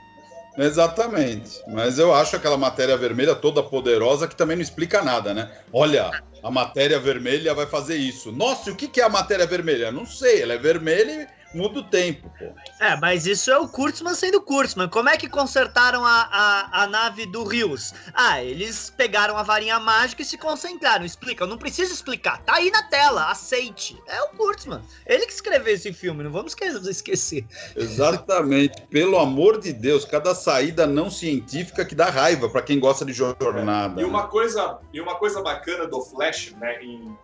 Exatamente. 0.57 1.63
Mas 1.67 1.99
eu 1.99 2.15
acho 2.15 2.37
aquela 2.37 2.57
matéria 2.57 2.97
vermelha 2.97 3.35
toda 3.35 3.63
poderosa 3.63 4.29
que 4.29 4.37
também 4.37 4.57
não 4.57 4.63
explica 4.63 5.03
nada, 5.03 5.35
né? 5.35 5.51
Olha, 5.73 6.11
a 6.43 6.51
matéria 6.51 6.99
vermelha 7.01 7.55
vai 7.55 7.67
fazer 7.67 7.97
isso. 7.97 8.31
Nossa, 8.31 8.71
o 8.71 8.77
que 8.77 9.01
é 9.01 9.05
a 9.05 9.09
matéria 9.09 9.47
vermelha? 9.47 9.91
Não 9.91 10.07
sei, 10.07 10.43
ela 10.43 10.55
é 10.55 10.59
vermelha 10.59 11.29
muda 11.55 11.81
o 11.81 11.85
tempo, 11.85 12.31
pô. 12.39 12.47
É, 12.81 12.97
mas 12.97 13.27
isso 13.27 13.51
é 13.51 13.59
o 13.59 13.69
Kurtzman 13.69 14.15
sendo 14.15 14.41
Kurtzman. 14.41 14.89
Como 14.89 15.09
é 15.09 15.17
que 15.17 15.29
consertaram 15.29 16.05
a, 16.05 16.29
a, 16.31 16.83
a 16.83 16.87
nave 16.87 17.27
do 17.27 17.45
Rios? 17.45 17.95
Ah, 18.13 18.43
eles 18.43 18.91
pegaram 18.91 19.37
a 19.37 19.43
varinha 19.43 19.79
mágica 19.79 20.23
e 20.23 20.25
se 20.25 20.37
concentraram. 20.37 21.05
Explica, 21.05 21.45
eu 21.45 21.49
não 21.49 21.59
preciso 21.59 21.93
explicar. 21.93 22.43
Tá 22.43 22.57
aí 22.57 22.71
na 22.71 22.83
tela, 22.83 23.31
aceite. 23.31 23.97
É 24.07 24.23
o 24.23 24.29
Kurtzman. 24.31 24.83
Ele 25.07 25.27
que 25.27 25.33
escreveu 25.33 25.75
esse 25.75 25.93
filme, 25.93 26.25
não 26.25 26.33
vamos 26.33 26.55
esquecer. 26.87 27.47
Exatamente. 27.77 28.83
Pelo 28.91 29.19
amor 29.19 29.61
de 29.61 29.73
Deus, 29.73 30.05
cada 30.05 30.35
saída 30.35 30.87
não 30.87 31.11
científica 31.11 31.85
que 31.85 31.95
dá 31.95 32.11
raiva 32.11 32.49
para 32.49 32.63
quem 32.63 32.79
gosta 32.79 33.05
de 33.05 33.13
jornada. 33.13 34.01
É. 34.01 34.05
E 34.05 34.07
uma 34.07 34.27
coisa, 34.27 34.79
e 34.93 35.01
uma 35.01 35.17
coisa 35.17 35.43
bacana 35.43 35.87
do 35.87 36.01
Flash, 36.01 36.55
né, 36.59 36.83
em 36.83 37.17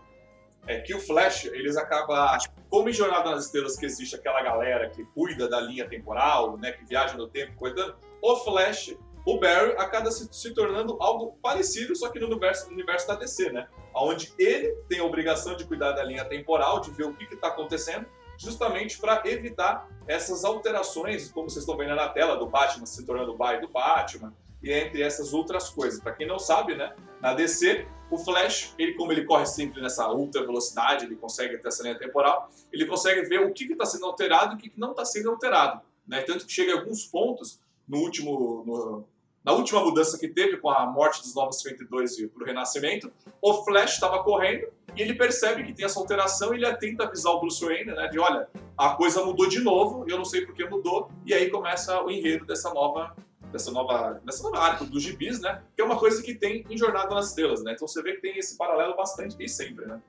é 0.71 0.81
que 0.81 0.95
o 0.95 1.01
Flash, 1.01 1.47
eles 1.47 1.77
acabam, 1.77 2.39
como 2.69 2.89
em 2.89 2.93
Jornada 2.93 3.33
nas 3.33 3.47
Estrelas 3.47 3.77
que 3.77 3.85
existe 3.85 4.15
aquela 4.15 4.41
galera 4.41 4.89
que 4.89 5.05
cuida 5.05 5.49
da 5.49 5.61
linha 5.61 5.89
temporal, 5.89 6.57
né, 6.57 6.71
que 6.71 6.85
viaja 6.85 7.17
no 7.17 7.27
tempo, 7.27 7.55
cuidando, 7.57 7.97
o 8.23 8.37
Flash, 8.37 8.97
o 9.27 9.41
Barry 9.41 9.73
acaba 9.77 10.11
se, 10.13 10.29
se 10.31 10.55
tornando 10.55 10.97
algo 11.01 11.37
parecido, 11.43 11.97
só 11.97 12.09
que 12.09 12.21
no 12.21 12.27
universo, 12.27 12.69
no 12.69 12.75
universo 12.75 13.09
da 13.09 13.17
DC, 13.17 13.51
né? 13.51 13.69
Onde 13.95 14.33
ele 14.39 14.73
tem 14.89 15.01
a 15.01 15.05
obrigação 15.05 15.57
de 15.57 15.65
cuidar 15.65 15.93
da 15.93 16.05
linha 16.05 16.25
temporal, 16.25 16.81
de 16.81 16.91
ver 16.93 17.05
o 17.05 17.15
que 17.15 17.25
está 17.35 17.49
acontecendo, 17.49 18.07
justamente 18.39 18.99
para 18.99 19.21
evitar 19.27 19.89
essas 20.07 20.45
alterações, 20.45 21.31
como 21.33 21.51
vocês 21.51 21.65
estão 21.65 21.77
vendo 21.77 21.97
na 21.97 22.09
tela, 22.09 22.37
do 22.37 22.47
Batman 22.47 22.87
se 22.87 23.05
tornando 23.05 23.33
o 23.33 23.37
pai 23.37 23.61
do 23.61 23.69
Batman, 23.69 24.33
e 24.63 24.73
entre 24.73 25.03
essas 25.03 25.35
outras 25.35 25.69
coisas. 25.69 26.01
Para 26.01 26.13
quem 26.13 26.27
não 26.27 26.39
sabe, 26.39 26.77
né, 26.77 26.95
na 27.21 27.35
DC, 27.35 27.87
o 28.11 28.19
Flash, 28.19 28.75
ele 28.79 28.95
como 28.95 29.13
ele 29.13 29.25
corre 29.25 29.47
sempre 29.47 29.81
nessa 29.81 30.11
ultra 30.11 30.45
velocidade, 30.45 31.05
ele 31.05 31.17
consegue 31.17 31.59
ter 31.59 31.69
essa 31.69 31.83
linha 31.83 31.99
temporal, 31.99 32.51
ele 32.73 32.87
consegue 32.87 33.23
ver 33.29 33.41
o 33.41 33.53
que 33.53 33.65
está 33.65 33.87
sendo 33.87 34.07
alterado 34.07 34.55
e 34.55 34.57
o 34.57 34.59
que, 34.59 34.71
que 34.71 34.81
não 34.81 34.91
está 34.91 35.05
sendo 35.05 35.31
alterado. 35.31 35.81
Né? 36.07 36.23
Tanto 36.23 36.45
que 36.47 36.53
chega 36.53 36.75
a 36.75 36.81
alguns 36.81 37.05
pontos, 37.05 37.61
no 37.87 37.99
último, 37.99 38.65
no, 38.67 39.05
na 39.45 39.53
última 39.53 39.83
mudança 39.83 40.19
que 40.19 40.29
teve 40.29 40.57
com 40.57 40.71
a 40.71 40.87
morte 40.87 41.23
dos 41.23 41.35
Novos 41.35 41.59
52 41.59 42.19
e 42.19 42.27
pro 42.29 42.45
Renascimento, 42.45 43.13
o 43.41 43.65
Flash 43.65 43.95
estava 43.95 44.23
correndo 44.23 44.67
e 44.97 45.03
ele 45.03 45.15
percebe 45.15 45.65
que 45.65 45.73
tem 45.73 45.85
essa 45.85 46.01
alteração 46.01 46.53
e 46.53 46.57
ele 46.57 46.77
tenta 46.77 47.05
avisar 47.05 47.33
o 47.33 47.41
Bruce 47.41 47.65
Wayne, 47.65 47.93
né, 47.93 48.09
de 48.09 48.19
olha, 48.19 48.49
a 48.77 48.91
coisa 48.91 49.25
mudou 49.25 49.49
de 49.49 49.61
novo, 49.61 50.05
eu 50.09 50.19
não 50.19 50.25
sei 50.25 50.45
por 50.45 50.55
que 50.55 50.65
mudou, 50.65 51.11
e 51.25 51.33
aí 51.33 51.49
começa 51.49 52.03
o 52.03 52.11
enredo 52.11 52.45
dessa 52.45 52.73
nova 52.75 53.15
dessa 53.51 53.71
nova, 53.71 54.21
dessa 54.25 54.43
nova 54.43 54.59
área 54.59 54.87
dos 54.87 55.03
gibis, 55.03 55.41
né, 55.41 55.63
que 55.75 55.83
é 55.83 55.85
uma 55.85 55.99
coisa 55.99 56.23
que 56.23 56.35
tem 56.35 56.65
em 56.69 56.77
Jornada 56.77 57.15
nas 57.15 57.29
Estrelas, 57.29 57.63
né, 57.63 57.73
então 57.73 57.87
você 57.87 58.03
vê 58.03 58.15
que 58.15 58.23
tem 58.23 58.39
esse 58.39 58.57
paralelo 58.57 58.97
bastante 58.97 59.37
e 59.39 59.49
sempre, 59.49 59.87
né. 59.87 60.01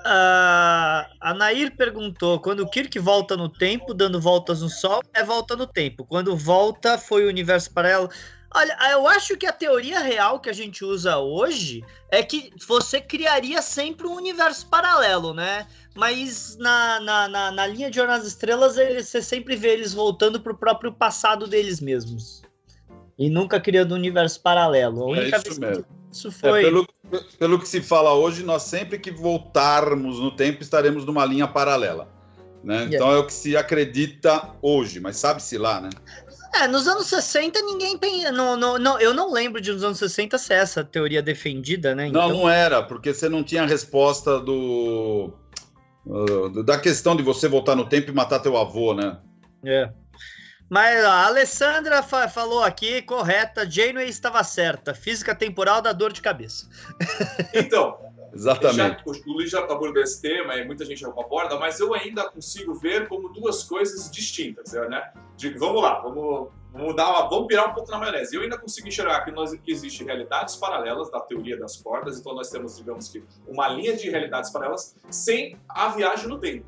Uh, 0.00 1.04
a 1.20 1.34
Nair 1.36 1.76
perguntou: 1.76 2.40
quando 2.40 2.60
o 2.60 2.70
Kirk 2.70 2.98
volta 2.98 3.36
no 3.36 3.48
tempo, 3.48 3.92
dando 3.92 4.20
voltas 4.20 4.62
no 4.62 4.68
Sol, 4.68 5.02
é 5.12 5.22
volta 5.22 5.54
no 5.56 5.66
tempo. 5.66 6.06
Quando 6.06 6.36
volta, 6.36 6.96
foi 6.96 7.24
o 7.24 7.28
universo 7.28 7.72
paralelo. 7.72 8.08
Olha, 8.54 8.76
eu 8.92 9.06
acho 9.06 9.36
que 9.36 9.46
a 9.46 9.52
teoria 9.52 10.00
real 10.00 10.40
que 10.40 10.48
a 10.48 10.54
gente 10.54 10.82
usa 10.82 11.18
hoje 11.18 11.84
é 12.10 12.22
que 12.22 12.50
você 12.66 12.98
criaria 12.98 13.60
sempre 13.60 14.06
um 14.06 14.14
universo 14.14 14.66
paralelo, 14.68 15.34
né? 15.34 15.66
Mas 15.98 16.56
na, 16.60 17.00
na, 17.00 17.28
na, 17.28 17.50
na 17.50 17.66
linha 17.66 17.90
de 17.90 17.96
Jornada 17.96 18.20
das 18.20 18.28
Estrelas, 18.28 18.76
você 18.76 19.20
sempre 19.20 19.56
vê 19.56 19.70
eles 19.70 19.92
voltando 19.92 20.38
pro 20.40 20.56
próprio 20.56 20.92
passado 20.92 21.48
deles 21.48 21.80
mesmos. 21.80 22.40
E 23.18 23.28
nunca 23.28 23.58
criando 23.60 23.92
um 23.92 23.96
universo 23.96 24.40
paralelo. 24.40 25.02
A 25.12 25.16
É 25.16 25.20
única 25.22 25.36
isso 25.38 25.44
vez 25.44 25.58
mesmo. 25.58 25.82
que 25.82 26.16
isso 26.16 26.28
É, 26.28 26.30
foi. 26.30 26.62
pelo, 26.62 26.86
pelo 27.36 27.58
que 27.58 27.66
se 27.66 27.80
fala 27.82 28.14
hoje, 28.14 28.44
nós 28.44 28.62
sempre 28.62 28.96
que 28.96 29.10
voltarmos 29.10 30.20
no 30.20 30.30
tempo 30.30 30.62
estaremos 30.62 31.04
numa 31.04 31.24
linha 31.24 31.48
paralela. 31.48 32.08
Né? 32.62 32.88
Então 32.92 33.10
é 33.10 33.18
o 33.18 33.26
que 33.26 33.32
se 33.32 33.56
acredita 33.56 34.50
hoje, 34.62 35.00
mas 35.00 35.16
sabe-se 35.16 35.58
lá, 35.58 35.80
né? 35.80 35.90
É, 36.54 36.68
nos 36.68 36.86
anos 36.86 37.08
60 37.08 37.60
ninguém 37.62 37.98
pensa. 37.98 38.30
Não, 38.30 38.56
não, 38.56 38.78
não, 38.78 39.00
eu 39.00 39.12
não 39.12 39.32
lembro 39.32 39.60
de 39.60 39.72
nos 39.72 39.82
anos 39.82 39.98
60 39.98 40.38
ser 40.38 40.54
essa 40.54 40.84
teoria 40.84 41.20
defendida, 41.20 41.92
né? 41.94 42.08
Não, 42.08 42.28
não 42.28 42.48
era, 42.48 42.82
porque 42.84 43.12
você 43.12 43.28
não 43.28 43.42
tinha 43.42 43.64
a 43.64 43.66
resposta 43.66 44.38
do. 44.38 45.32
Uh, 46.08 46.62
da 46.64 46.78
questão 46.78 47.14
de 47.14 47.22
você 47.22 47.48
voltar 47.48 47.76
no 47.76 47.88
tempo 47.88 48.10
e 48.10 48.14
matar 48.14 48.40
teu 48.40 48.56
avô, 48.56 48.94
né? 48.94 49.18
É. 49.64 49.90
Mas 50.70 51.02
a 51.04 51.26
Alessandra 51.26 52.02
fa- 52.02 52.28
falou 52.28 52.62
aqui, 52.62 53.00
correta, 53.02 53.68
Janeway 53.68 54.08
estava 54.08 54.42
certa. 54.44 54.94
Física 54.94 55.34
temporal 55.34 55.80
dá 55.80 55.92
dor 55.92 56.12
de 56.12 56.20
cabeça. 56.20 56.68
Então, 57.54 57.96
Exatamente. 58.34 58.76
Já, 58.76 59.02
o 59.06 59.32
Luiz 59.32 59.50
já 59.50 59.60
abordou 59.60 60.02
esse 60.02 60.20
tema 60.20 60.54
e 60.56 60.64
muita 60.66 60.84
gente 60.84 61.00
já 61.00 61.10
concorda, 61.10 61.58
mas 61.58 61.80
eu 61.80 61.94
ainda 61.94 62.28
consigo 62.30 62.74
ver 62.74 63.08
como 63.08 63.30
duas 63.30 63.62
coisas 63.64 64.10
distintas, 64.10 64.72
né? 64.72 65.10
De, 65.36 65.50
vamos 65.58 65.82
lá, 65.82 66.00
vamos, 66.00 66.48
vamos, 66.72 66.96
dar 66.96 67.08
uma, 67.08 67.28
vamos 67.28 67.46
pirar 67.46 67.70
um 67.70 67.74
pouco 67.74 67.90
na 67.90 67.98
maionese. 67.98 68.34
Eu 68.34 68.42
ainda 68.42 68.58
consigo 68.58 68.88
enxergar 68.88 69.24
que, 69.24 69.30
nós, 69.30 69.52
que 69.52 69.70
existem 69.70 70.06
realidades 70.06 70.56
paralelas 70.56 71.10
da 71.10 71.20
teoria 71.20 71.58
das 71.58 71.76
cordas, 71.76 72.18
então 72.18 72.34
nós 72.34 72.50
temos, 72.50 72.76
digamos 72.76 73.08
que, 73.08 73.24
uma 73.46 73.68
linha 73.68 73.96
de 73.96 74.08
realidades 74.10 74.50
paralelas 74.50 74.96
sem 75.10 75.58
a 75.68 75.88
viagem 75.88 76.28
no 76.28 76.38
tempo. 76.38 76.66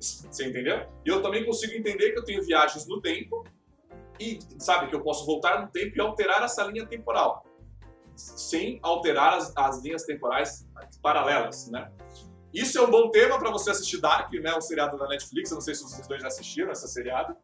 Você 0.00 0.46
entendeu? 0.46 0.86
E 1.04 1.08
eu 1.08 1.22
também 1.22 1.44
consigo 1.44 1.72
entender 1.74 2.10
que 2.12 2.18
eu 2.18 2.24
tenho 2.24 2.42
viagens 2.42 2.86
no 2.86 3.00
tempo 3.00 3.44
e, 4.18 4.38
sabe, 4.58 4.88
que 4.88 4.94
eu 4.94 5.00
posso 5.00 5.24
voltar 5.24 5.60
no 5.60 5.68
tempo 5.68 5.96
e 5.96 6.00
alterar 6.00 6.42
essa 6.42 6.64
linha 6.64 6.86
temporal 6.86 7.44
sem 8.14 8.78
alterar 8.82 9.34
as, 9.34 9.52
as 9.56 9.82
linhas 9.82 10.04
temporais 10.04 10.66
paralelas, 11.02 11.68
né? 11.70 11.90
Isso 12.52 12.78
é 12.78 12.82
um 12.82 12.90
bom 12.90 13.10
tema 13.10 13.38
para 13.38 13.50
você 13.50 13.70
assistir 13.70 13.98
Dark, 13.98 14.30
né? 14.34 14.54
Um 14.54 14.60
seriado 14.60 14.98
da 14.98 15.08
Netflix. 15.08 15.50
Eu 15.50 15.54
não 15.54 15.62
sei 15.62 15.74
se 15.74 15.82
vocês 15.82 16.06
dois 16.06 16.20
já 16.20 16.28
assistiram 16.28 16.70
essa 16.70 16.86
seriado. 16.86 17.34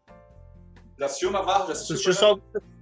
Já 0.98 1.06
assistiu 1.06 1.30
Navarro? 1.30 1.66
Já 1.66 1.72
assistiu? 1.72 1.94
Assistiu 1.96 2.14
Fernando? 2.14 2.42
só. 2.52 2.78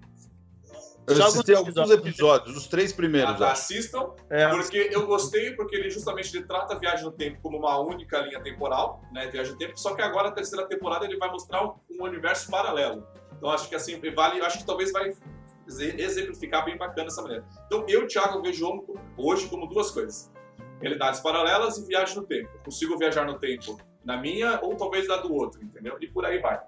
Eu 1.08 1.14
Só 1.14 1.26
assisti 1.28 1.54
alguns 1.54 1.76
alguns 1.76 1.94
episódios, 1.94 2.56
os 2.56 2.66
três 2.66 2.92
Ah, 2.92 2.96
primeiros. 2.96 3.38
tá, 3.38 3.52
acho. 3.52 3.62
assistam, 3.62 4.10
É. 4.28 4.48
porque 4.48 4.90
eu 4.92 5.06
gostei, 5.06 5.52
porque 5.52 5.76
ele 5.76 5.88
justamente 5.88 6.36
ele 6.36 6.44
trata 6.44 6.74
a 6.74 6.78
viagem 6.78 7.04
no 7.04 7.12
tempo 7.12 7.38
como 7.40 7.58
uma 7.58 7.78
única 7.78 8.18
linha 8.18 8.42
temporal, 8.42 9.00
né? 9.12 9.28
Viagem 9.28 9.52
no 9.52 9.58
tempo. 9.58 9.78
Só 9.78 9.94
que 9.94 10.02
agora, 10.02 10.30
a 10.30 10.32
terceira 10.32 10.66
temporada, 10.66 11.04
ele 11.04 11.16
vai 11.16 11.30
mostrar 11.30 11.64
um, 11.64 11.74
universo 12.00 12.50
paralelo. 12.50 13.06
Então, 13.36 13.50
acho 13.50 13.68
que 13.68 13.76
assim, 13.76 14.00
vale, 14.16 14.40
acho 14.40 14.58
que 14.58 14.66
talvez 14.66 14.90
vai 14.90 15.12
exe- 15.68 15.94
exemplificar 15.96 16.64
bem 16.64 16.76
bacana 16.76 17.06
essa 17.06 17.22
maneira. 17.22 17.44
Então, 17.66 17.84
eu, 17.86 18.08
Thiago, 18.08 18.42
vejo 18.42 18.66
hoje 18.66 18.82
como- 18.84 19.00
hoje 19.16 19.48
como 19.48 19.66
duas 19.68 19.92
coisas: 19.92 20.32
realidades 20.80 21.20
paralelas 21.20 21.78
e 21.78 21.86
viagem 21.86 22.16
no 22.16 22.24
tempo. 22.24 22.50
Eu 22.52 22.60
consigo 22.64 22.98
viajar 22.98 23.24
no 23.24 23.38
tempo 23.38 23.78
na 24.04 24.16
minha 24.16 24.58
ou 24.60 24.74
talvez 24.74 25.06
na 25.06 25.18
do 25.18 25.32
outro, 25.32 25.62
entendeu? 25.62 25.96
E 26.00 26.08
por 26.08 26.24
aí 26.24 26.40
vai. 26.40 26.60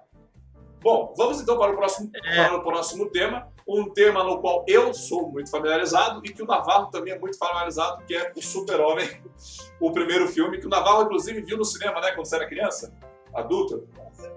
Bom, 0.81 1.13
vamos 1.17 1.41
então 1.41 1.57
para 1.57 1.71
o 1.71 1.75
próximo, 1.75 2.09
para 2.11 2.55
o 2.55 2.63
próximo 2.63 3.09
tema, 3.09 3.51
um 3.67 3.89
tema 3.89 4.23
no 4.23 4.39
qual 4.39 4.63
eu 4.67 4.93
sou 4.93 5.29
muito 5.29 5.51
familiarizado 5.51 6.21
e 6.23 6.31
que 6.31 6.41
o 6.41 6.45
Navarro 6.45 6.87
também 6.87 7.13
é 7.13 7.19
muito 7.19 7.37
familiarizado, 7.37 8.03
que 8.05 8.15
é 8.15 8.31
o 8.35 8.41
Super-Homem, 8.41 9.21
o 9.79 9.91
primeiro 9.91 10.27
filme, 10.27 10.57
que 10.57 10.65
o 10.65 10.69
Navarro, 10.69 11.03
inclusive, 11.03 11.41
viu 11.41 11.57
no 11.57 11.65
cinema, 11.65 11.99
né, 11.99 12.11
quando 12.11 12.25
você 12.25 12.37
era 12.37 12.47
criança, 12.47 12.93
adulto. 13.33 13.87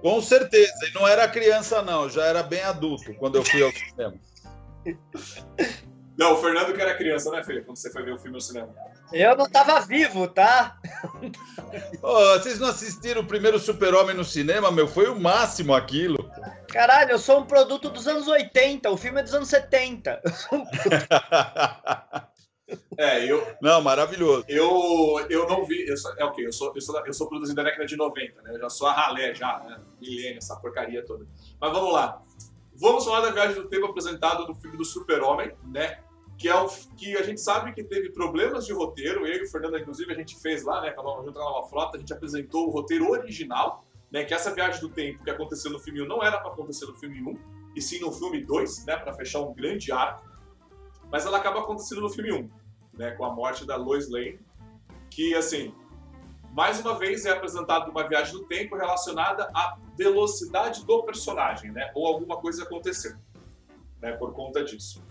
Com 0.00 0.20
certeza. 0.20 0.86
E 0.88 0.94
não 0.94 1.06
era 1.06 1.28
criança, 1.28 1.80
não. 1.80 2.08
Já 2.08 2.24
era 2.24 2.42
bem 2.42 2.62
adulto 2.62 3.14
quando 3.14 3.36
eu 3.36 3.44
fui 3.44 3.62
ao 3.62 3.72
cinema. 3.72 4.14
Não, 6.16 6.34
o 6.34 6.36
Fernando 6.36 6.74
que 6.74 6.80
era 6.80 6.94
criança, 6.94 7.30
né, 7.30 7.42
Fê, 7.42 7.62
quando 7.62 7.76
você 7.78 7.90
foi 7.90 8.02
ver 8.02 8.12
o 8.12 8.18
filme 8.18 8.34
no 8.34 8.40
cinema. 8.40 8.68
Eu 9.12 9.36
não 9.36 9.48
tava 9.48 9.80
vivo, 9.80 10.28
tá? 10.28 10.78
Ô, 12.02 12.38
vocês 12.38 12.58
não 12.58 12.68
assistiram 12.68 13.22
o 13.22 13.26
primeiro 13.26 13.58
Super-Homem 13.58 14.14
no 14.14 14.24
cinema, 14.24 14.70
meu? 14.70 14.86
Foi 14.86 15.08
o 15.08 15.18
máximo 15.18 15.74
aquilo. 15.74 16.21
Caralho, 16.72 17.10
eu 17.10 17.18
sou 17.18 17.40
um 17.40 17.46
produto 17.46 17.90
dos 17.90 18.08
anos 18.08 18.26
80, 18.26 18.90
o 18.90 18.96
filme 18.96 19.20
é 19.20 19.22
dos 19.22 19.34
anos 19.34 19.48
70. 19.48 20.22
É, 22.96 23.26
eu, 23.26 23.46
não, 23.60 23.82
maravilhoso. 23.82 24.46
eu, 24.48 25.26
eu 25.28 25.46
não 25.46 25.62
vi, 25.66 25.86
eu 25.86 25.94
sou, 25.94 26.14
é 26.16 26.24
o 26.24 26.32
quê? 26.32 26.46
Eu 26.46 26.52
sou, 26.52 26.72
eu, 26.74 26.80
sou, 26.80 27.06
eu 27.06 27.12
sou 27.12 27.28
produzido 27.28 27.56
da 27.56 27.64
década 27.64 27.84
de 27.84 27.96
90, 27.96 28.40
né, 28.40 28.54
eu 28.54 28.60
já 28.60 28.70
sou 28.70 28.86
a 28.86 28.94
ralé 28.94 29.34
já, 29.34 29.58
né, 29.58 29.78
milênio, 30.00 30.38
essa 30.38 30.56
porcaria 30.56 31.04
toda. 31.04 31.26
Mas 31.60 31.70
vamos 31.70 31.92
lá. 31.92 32.22
Vamos 32.74 33.04
falar 33.04 33.20
da 33.20 33.30
viagem 33.30 33.54
do 33.54 33.68
tempo 33.68 33.86
apresentada 33.86 34.46
no 34.46 34.54
filme 34.54 34.76
do 34.76 34.84
Super-Homem, 34.84 35.52
né? 35.64 36.00
Que 36.38 36.48
é 36.48 36.54
o 36.54 36.68
que 36.96 37.16
a 37.16 37.22
gente 37.22 37.40
sabe 37.40 37.72
que 37.72 37.84
teve 37.84 38.10
problemas 38.10 38.66
de 38.66 38.72
roteiro. 38.72 39.26
Eu 39.26 39.42
e 39.42 39.44
o 39.44 39.50
Fernando, 39.50 39.78
inclusive, 39.78 40.10
a 40.10 40.16
gente 40.16 40.40
fez 40.40 40.64
lá, 40.64 40.80
né? 40.80 40.94
Junto 40.96 41.32
com 41.32 41.38
a 41.38 41.44
nova 41.44 41.68
frota, 41.68 41.96
a 41.96 42.00
gente 42.00 42.12
apresentou 42.12 42.66
o 42.66 42.70
roteiro 42.70 43.10
original, 43.10 43.84
né? 44.12 44.24
Que 44.24 44.34
essa 44.34 44.54
viagem 44.54 44.80
do 44.80 44.90
tempo 44.90 45.24
que 45.24 45.30
aconteceu 45.30 45.70
no 45.70 45.78
filme 45.78 46.02
1 46.02 46.06
não 46.06 46.22
era 46.22 46.38
para 46.38 46.52
acontecer 46.52 46.86
no 46.86 46.94
filme 46.94 47.22
1, 47.22 47.38
e 47.74 47.80
sim 47.80 47.98
no 48.00 48.12
filme 48.12 48.44
2, 48.44 48.84
né? 48.84 48.96
Para 48.96 49.14
fechar 49.14 49.40
um 49.40 49.54
grande 49.54 49.90
arco. 49.90 50.30
Mas 51.10 51.24
ela 51.24 51.38
acaba 51.38 51.60
acontecendo 51.60 52.02
no 52.02 52.10
filme 52.10 52.32
1, 52.32 52.50
né? 52.94 53.12
Com 53.12 53.24
a 53.24 53.32
morte 53.32 53.66
da 53.66 53.76
Lois 53.76 54.10
Lane, 54.10 54.38
que 55.10 55.34
assim, 55.34 55.74
mais 56.52 56.78
uma 56.80 56.98
vez 56.98 57.24
é 57.24 57.30
apresentado 57.30 57.90
uma 57.90 58.06
viagem 58.06 58.34
no 58.34 58.44
tempo 58.44 58.76
relacionada 58.76 59.50
à 59.54 59.78
velocidade 59.96 60.84
do 60.84 61.02
personagem, 61.04 61.72
né? 61.72 61.90
Ou 61.94 62.06
alguma 62.06 62.36
coisa 62.36 62.64
aconteceu, 62.64 63.16
né? 64.00 64.12
Por 64.12 64.34
conta 64.34 64.62
disso. 64.62 65.02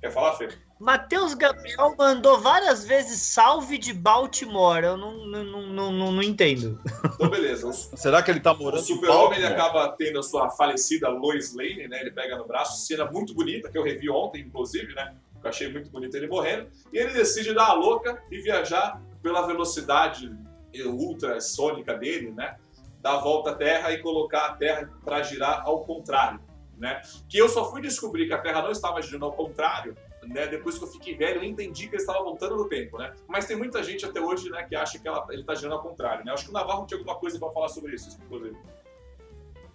Quer 0.00 0.10
falar, 0.10 0.34
Fê? 0.34 0.48
Matheus 0.78 1.34
Gabriel 1.34 1.94
mandou 1.96 2.40
várias 2.40 2.84
vezes 2.84 3.20
salve 3.20 3.78
de 3.78 3.92
Baltimore. 3.92 4.82
Eu 4.84 4.96
não, 4.96 5.26
não, 5.26 5.44
não, 5.44 5.92
não, 5.92 6.12
não 6.12 6.22
entendo. 6.22 6.80
Então, 7.14 7.30
beleza. 7.30 7.68
O, 7.68 7.72
Será 7.72 8.22
que 8.22 8.30
ele 8.30 8.40
tá 8.40 8.52
o 8.52 8.58
morando 8.58 8.82
em 8.82 8.84
super-homem 8.84 9.38
ele 9.38 9.46
acaba 9.46 9.88
tendo 9.96 10.18
a 10.18 10.22
sua 10.22 10.50
falecida 10.50 11.08
Lois 11.08 11.54
Lane, 11.54 11.86
né? 11.88 12.00
Ele 12.00 12.10
pega 12.10 12.36
no 12.36 12.44
braço, 12.44 12.84
cena 12.84 13.04
muito 13.04 13.32
bonita, 13.34 13.70
que 13.70 13.78
eu 13.78 13.82
revi 13.82 14.10
ontem, 14.10 14.42
inclusive, 14.42 14.92
né? 14.94 15.14
Eu 15.42 15.50
achei 15.50 15.70
muito 15.70 15.90
bonito 15.90 16.16
ele 16.16 16.26
morrendo. 16.26 16.68
E 16.92 16.98
ele 16.98 17.12
decide 17.12 17.54
dar 17.54 17.68
a 17.68 17.74
louca 17.74 18.22
e 18.30 18.38
viajar 18.38 19.00
pela 19.22 19.46
velocidade 19.46 20.34
ultrassônica 20.84 21.94
dele, 21.94 22.32
né? 22.32 22.56
Dar 23.00 23.14
a 23.14 23.18
volta 23.18 23.50
à 23.50 23.54
Terra 23.54 23.92
e 23.92 24.02
colocar 24.02 24.46
a 24.46 24.52
Terra 24.54 24.90
para 25.04 25.22
girar 25.22 25.62
ao 25.64 25.84
contrário, 25.84 26.40
né? 26.76 27.00
Que 27.28 27.38
eu 27.38 27.48
só 27.48 27.70
fui 27.70 27.80
descobrir 27.80 28.26
que 28.26 28.32
a 28.32 28.38
Terra 28.38 28.62
não 28.62 28.70
estava 28.70 29.00
girando 29.00 29.26
ao 29.26 29.32
contrário, 29.32 29.96
né? 30.28 30.46
Depois 30.46 30.78
que 30.78 30.84
eu 30.84 30.88
fiquei 30.88 31.16
velho, 31.16 31.40
eu 31.40 31.44
entendi 31.44 31.88
que 31.88 31.94
ele 31.94 32.02
estava 32.02 32.22
voltando 32.22 32.56
no 32.56 32.68
tempo, 32.68 32.98
né? 32.98 33.12
Mas 33.28 33.46
tem 33.46 33.56
muita 33.56 33.82
gente 33.82 34.04
até 34.04 34.20
hoje, 34.20 34.50
né, 34.50 34.64
que 34.64 34.74
acha 34.74 34.98
que 34.98 35.06
ela, 35.06 35.26
ele 35.30 35.40
está 35.40 35.54
girando 35.54 35.74
ao 35.74 35.82
contrário, 35.82 36.24
né? 36.24 36.32
Acho 36.32 36.44
que 36.44 36.50
o 36.50 36.52
Navarro 36.52 36.86
tinha 36.86 36.98
alguma 36.98 37.16
coisa 37.16 37.38
para 37.38 37.50
falar 37.50 37.68
sobre 37.68 37.94
isso, 37.94 38.16
inclusive. 38.24 38.56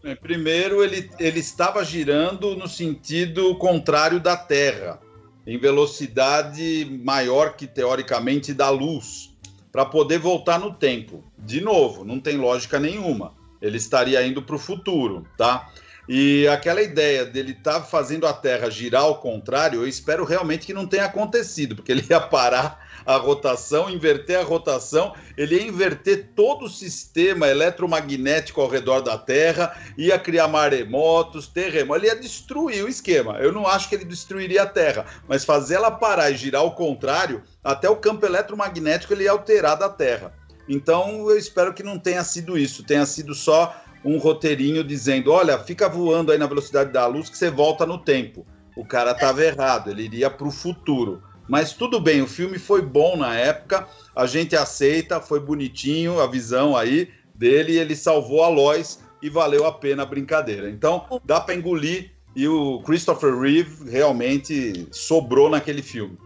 É, 0.04 0.16
Primeiro, 0.16 0.84
ele, 0.84 1.10
ele 1.20 1.40
estava 1.40 1.84
girando 1.84 2.56
no 2.56 2.68
sentido 2.68 3.56
contrário 3.56 4.20
da 4.20 4.38
Terra, 4.38 5.02
em 5.46 5.58
velocidade 5.58 6.86
maior 7.04 7.56
que 7.56 7.68
teoricamente 7.68 8.54
da 8.54 8.70
luz, 8.70 9.36
para 9.72 9.86
poder 9.86 10.20
voltar 10.20 10.60
no 10.60 10.74
tempo. 10.74 11.24
De 11.38 11.62
novo, 11.62 12.06
não 12.06 12.20
tem 12.20 12.38
lógica 12.38 12.80
nenhuma. 12.80 13.34
Ele 13.62 13.78
estaria 13.78 14.26
indo 14.26 14.42
para 14.42 14.56
o 14.56 14.60
futuro, 14.60 15.26
tá? 15.38 15.70
E 16.12 16.48
aquela 16.48 16.82
ideia 16.82 17.24
dele 17.24 17.52
estar 17.52 17.82
tá 17.82 17.82
fazendo 17.84 18.26
a 18.26 18.34
Terra 18.34 18.68
girar 18.72 19.04
ao 19.04 19.20
contrário, 19.20 19.82
eu 19.82 19.88
espero 19.88 20.26
realmente 20.26 20.66
que 20.66 20.74
não 20.74 20.88
tenha 20.88 21.06
acontecido, 21.06 21.76
porque 21.76 21.92
ele 21.92 22.04
ia 22.10 22.20
parar 22.20 22.84
a 23.06 23.16
rotação, 23.18 23.88
inverter 23.92 24.40
a 24.40 24.44
rotação, 24.44 25.14
ele 25.38 25.58
ia 25.58 25.68
inverter 25.68 26.32
todo 26.36 26.66
o 26.66 26.70
sistema 26.70 27.48
eletromagnético 27.48 28.60
ao 28.60 28.68
redor 28.68 29.02
da 29.02 29.20
Terra, 29.20 29.78
ia 29.96 30.18
criar 30.18 30.48
maremotos, 30.48 31.48
terremotos, 31.48 32.04
ele 32.04 32.12
ia 32.12 32.20
destruir 32.20 32.84
o 32.84 32.90
esquema. 32.90 33.38
Eu 33.38 33.52
não 33.52 33.68
acho 33.68 33.88
que 33.88 33.94
ele 33.94 34.06
destruiria 34.06 34.64
a 34.64 34.68
Terra, 34.68 35.06
mas 35.28 35.46
fazer 35.46 35.76
ela 35.76 35.92
parar 35.92 36.32
e 36.32 36.38
girar 36.38 36.62
ao 36.62 36.74
contrário, 36.74 37.44
até 37.64 37.88
o 37.88 37.96
campo 37.96 38.26
eletromagnético 38.26 39.14
ele 39.14 39.26
ia 39.26 39.32
alterar 39.32 39.78
da 39.78 39.90
Terra. 39.90 40.34
Então 40.68 41.30
eu 41.30 41.38
espero 41.38 41.72
que 41.74 41.84
não 41.84 42.00
tenha 42.00 42.24
sido 42.24 42.58
isso, 42.58 42.84
tenha 42.84 43.06
sido 43.06 43.36
só 43.36 43.76
um 44.04 44.18
roteirinho 44.18 44.84
dizendo: 44.84 45.32
olha, 45.32 45.58
fica 45.60 45.90
voando 45.90 46.32
aí 46.32 46.38
na 46.38 46.48
velocidade 46.48 46.92
da 46.92 47.06
luz 47.06 47.30
que 47.30 47.38
você 47.38 47.50
volta 47.50 47.86
no 47.86 47.98
tempo. 47.98 48.46
O 48.76 48.86
cara 48.86 49.12
estava 49.12 49.44
errado, 49.44 49.90
ele 49.90 50.04
iria 50.04 50.30
para 50.30 50.48
o 50.48 50.52
futuro. 50.52 51.22
Mas 51.48 51.74
tudo 51.74 52.00
bem, 52.00 52.22
o 52.22 52.28
filme 52.28 52.60
foi 52.60 52.82
bom 52.82 53.18
na 53.18 53.36
época, 53.36 53.88
a 54.16 54.28
gente 54.28 54.56
aceita, 54.56 55.20
foi 55.20 55.40
bonitinho 55.40 56.20
a 56.20 56.28
visão 56.28 56.78
aí 56.78 57.10
dele, 57.34 57.78
ele 57.78 57.96
salvou 57.96 58.44
a 58.44 58.48
Lois 58.48 59.00
e 59.22 59.30
valeu 59.30 59.66
a 59.66 59.72
pena 59.72 60.04
a 60.04 60.06
brincadeira. 60.06 60.70
Então, 60.70 61.20
dá 61.26 61.42
para 61.42 61.56
engolir 61.56 62.12
e 62.36 62.48
o 62.48 62.82
Christopher 62.84 63.36
Reeve 63.36 63.90
realmente 63.90 64.88
sobrou 64.92 65.50
naquele 65.50 65.82
filme. 65.82 66.18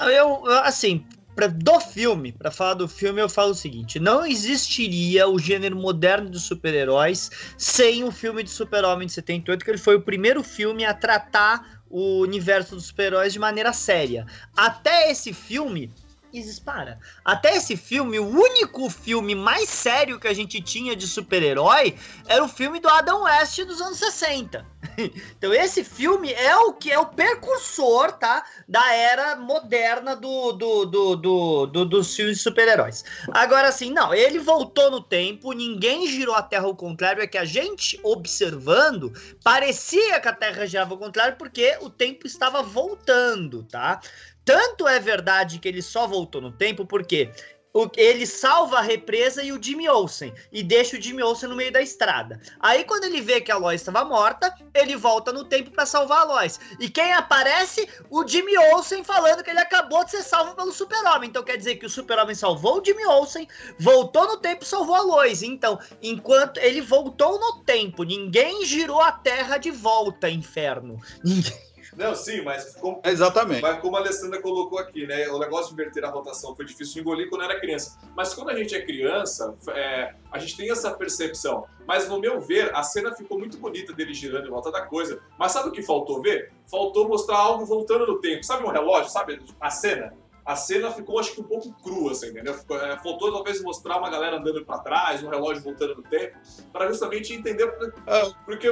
Eu, 0.00 0.44
assim, 0.62 1.04
pra, 1.34 1.46
do 1.46 1.80
filme, 1.80 2.32
para 2.32 2.50
falar 2.50 2.74
do 2.74 2.88
filme, 2.88 3.20
eu 3.20 3.28
falo 3.28 3.50
o 3.50 3.54
seguinte: 3.54 3.98
não 3.98 4.24
existiria 4.24 5.28
o 5.28 5.38
gênero 5.38 5.76
moderno 5.76 6.30
de 6.30 6.40
super-heróis 6.40 7.30
sem 7.58 8.04
o 8.04 8.10
filme 8.10 8.42
de 8.42 8.50
Super-Homem 8.50 9.06
de 9.06 9.12
78, 9.14 9.64
que 9.64 9.70
ele 9.70 9.78
foi 9.78 9.96
o 9.96 10.02
primeiro 10.02 10.42
filme 10.42 10.84
a 10.84 10.94
tratar 10.94 11.82
o 11.88 12.20
universo 12.20 12.74
dos 12.74 12.86
super-heróis 12.86 13.32
de 13.32 13.38
maneira 13.38 13.72
séria. 13.72 14.26
Até 14.56 15.10
esse 15.10 15.32
filme, 15.32 15.92
Isis 16.34 16.58
para. 16.58 16.98
Até 17.24 17.56
esse 17.56 17.76
filme, 17.76 18.18
o 18.18 18.28
único 18.28 18.90
filme 18.90 19.34
mais 19.34 19.68
sério 19.68 20.18
que 20.18 20.26
a 20.26 20.34
gente 20.34 20.60
tinha 20.60 20.96
de 20.96 21.06
super-herói 21.06 21.96
era 22.26 22.42
o 22.42 22.48
filme 22.48 22.80
do 22.80 22.88
Adam 22.88 23.22
West 23.22 23.60
dos 23.60 23.80
anos 23.80 23.98
60. 23.98 24.66
então 25.36 25.52
esse 25.52 25.84
filme 25.84 26.32
é 26.32 26.56
o 26.56 26.72
que 26.72 26.90
é 26.90 26.98
o 26.98 27.06
precursor, 27.06 28.12
tá? 28.12 28.44
Da 28.68 28.94
era 28.94 29.36
moderna 29.36 30.14
do, 30.16 30.52
do, 30.52 30.84
do, 30.84 31.16
do, 31.16 31.66
do 31.66 31.84
dos 31.84 32.14
filmes 32.14 32.36
de 32.36 32.42
super-heróis. 32.42 33.04
Agora 33.32 33.68
assim, 33.68 33.90
não, 33.90 34.14
ele 34.14 34.38
voltou 34.38 34.90
no 34.90 35.00
tempo, 35.00 35.52
ninguém 35.52 36.06
girou 36.08 36.34
a 36.34 36.42
Terra 36.42 36.64
ao 36.64 36.76
contrário, 36.76 37.22
é 37.22 37.26
que 37.26 37.38
a 37.38 37.44
gente 37.44 37.98
observando, 38.02 39.12
parecia 39.42 40.20
que 40.20 40.28
a 40.28 40.32
Terra 40.32 40.66
girava 40.66 40.94
ao 40.94 40.98
contrário 40.98 41.36
porque 41.36 41.76
o 41.80 41.90
tempo 41.90 42.26
estava 42.26 42.62
voltando, 42.62 43.62
tá? 43.64 44.00
Tanto 44.44 44.86
é 44.86 45.00
verdade 45.00 45.58
que 45.58 45.66
ele 45.66 45.80
só 45.80 46.06
voltou 46.06 46.40
no 46.40 46.52
tempo 46.52 46.84
porque 46.84 47.30
ele 47.96 48.24
salva 48.24 48.78
a 48.78 48.82
represa 48.82 49.42
e 49.42 49.50
o 49.50 49.60
Jimmy 49.60 49.88
Olsen 49.88 50.32
e 50.52 50.62
deixa 50.62 50.96
o 50.96 51.02
Jimmy 51.02 51.22
Olsen 51.22 51.48
no 51.48 51.56
meio 51.56 51.72
da 51.72 51.82
estrada. 51.82 52.40
Aí 52.60 52.84
quando 52.84 53.04
ele 53.04 53.20
vê 53.20 53.40
que 53.40 53.50
a 53.50 53.56
Lois 53.56 53.80
estava 53.80 54.04
morta, 54.04 54.54
ele 54.72 54.94
volta 54.94 55.32
no 55.32 55.44
tempo 55.44 55.72
para 55.72 55.84
salvar 55.84 56.20
a 56.20 56.24
Lois. 56.24 56.60
E 56.78 56.88
quem 56.88 57.12
aparece? 57.12 57.88
O 58.10 58.26
Jimmy 58.26 58.56
Olsen 58.72 59.02
falando 59.02 59.42
que 59.42 59.50
ele 59.50 59.58
acabou 59.58 60.04
de 60.04 60.12
ser 60.12 60.22
salvo 60.22 60.54
pelo 60.54 60.72
Super-Homem. 60.72 61.28
Então 61.28 61.42
quer 61.42 61.56
dizer 61.56 61.76
que 61.76 61.86
o 61.86 61.90
Super-Homem 61.90 62.36
salvou 62.36 62.80
o 62.80 62.84
Jimmy 62.84 63.04
Olsen, 63.06 63.48
voltou 63.80 64.26
no 64.28 64.36
tempo 64.36 64.62
e 64.62 64.68
salvou 64.68 64.94
a 64.94 65.02
Lois. 65.02 65.42
Então, 65.42 65.78
enquanto 66.00 66.58
ele 66.58 66.80
voltou 66.80 67.40
no 67.40 67.64
tempo, 67.64 68.04
ninguém 68.04 68.64
girou 68.64 69.00
a 69.00 69.10
Terra 69.10 69.58
de 69.58 69.72
volta, 69.72 70.30
inferno. 70.30 71.00
Ninguém 71.24 71.73
não, 71.96 72.14
sim, 72.14 72.42
mas 72.42 72.74
como, 72.76 73.00
Exatamente. 73.04 73.62
Mas 73.62 73.80
como 73.80 73.96
a 73.96 74.00
Alessandra 74.00 74.40
colocou 74.40 74.78
aqui, 74.78 75.06
né? 75.06 75.28
O 75.28 75.38
negócio 75.38 75.68
de 75.68 75.74
inverter 75.74 76.04
a 76.04 76.10
rotação 76.10 76.54
foi 76.54 76.64
difícil 76.64 76.94
de 76.94 77.00
engolir 77.00 77.28
quando 77.28 77.44
era 77.44 77.58
criança. 77.60 77.98
Mas 78.16 78.34
quando 78.34 78.50
a 78.50 78.56
gente 78.56 78.74
é 78.74 78.84
criança, 78.84 79.54
é, 79.68 80.14
a 80.30 80.38
gente 80.38 80.56
tem 80.56 80.70
essa 80.70 80.90
percepção. 80.92 81.66
Mas 81.86 82.08
no 82.08 82.18
meu 82.18 82.40
ver, 82.40 82.74
a 82.74 82.82
cena 82.82 83.14
ficou 83.14 83.38
muito 83.38 83.58
bonita 83.58 83.92
dele 83.92 84.14
girando 84.14 84.46
em 84.46 84.50
volta 84.50 84.70
da 84.72 84.82
coisa. 84.82 85.20
Mas 85.38 85.52
sabe 85.52 85.68
o 85.68 85.72
que 85.72 85.82
faltou 85.82 86.20
ver? 86.22 86.52
Faltou 86.70 87.08
mostrar 87.08 87.36
algo 87.36 87.64
voltando 87.64 88.06
no 88.06 88.20
tempo. 88.20 88.42
Sabe 88.42 88.64
um 88.64 88.70
relógio? 88.70 89.10
Sabe 89.10 89.40
a 89.60 89.70
cena? 89.70 90.14
A 90.44 90.56
cena 90.56 90.90
ficou, 90.90 91.18
acho 91.18 91.32
que, 91.32 91.40
um 91.40 91.44
pouco 91.44 91.72
crua, 91.82 92.12
assim, 92.12 92.28
entendeu? 92.28 92.54
Ficou, 92.54 92.78
é, 92.78 92.98
faltou 92.98 93.32
talvez 93.32 93.62
mostrar 93.62 93.98
uma 93.98 94.10
galera 94.10 94.36
andando 94.36 94.64
para 94.64 94.78
trás, 94.78 95.22
um 95.22 95.28
relógio 95.28 95.62
voltando 95.62 95.96
no 95.96 96.02
tempo, 96.02 96.36
para 96.72 96.88
justamente 96.88 97.32
entender. 97.32 97.72
Ah, 98.06 98.30
porque 98.44 98.70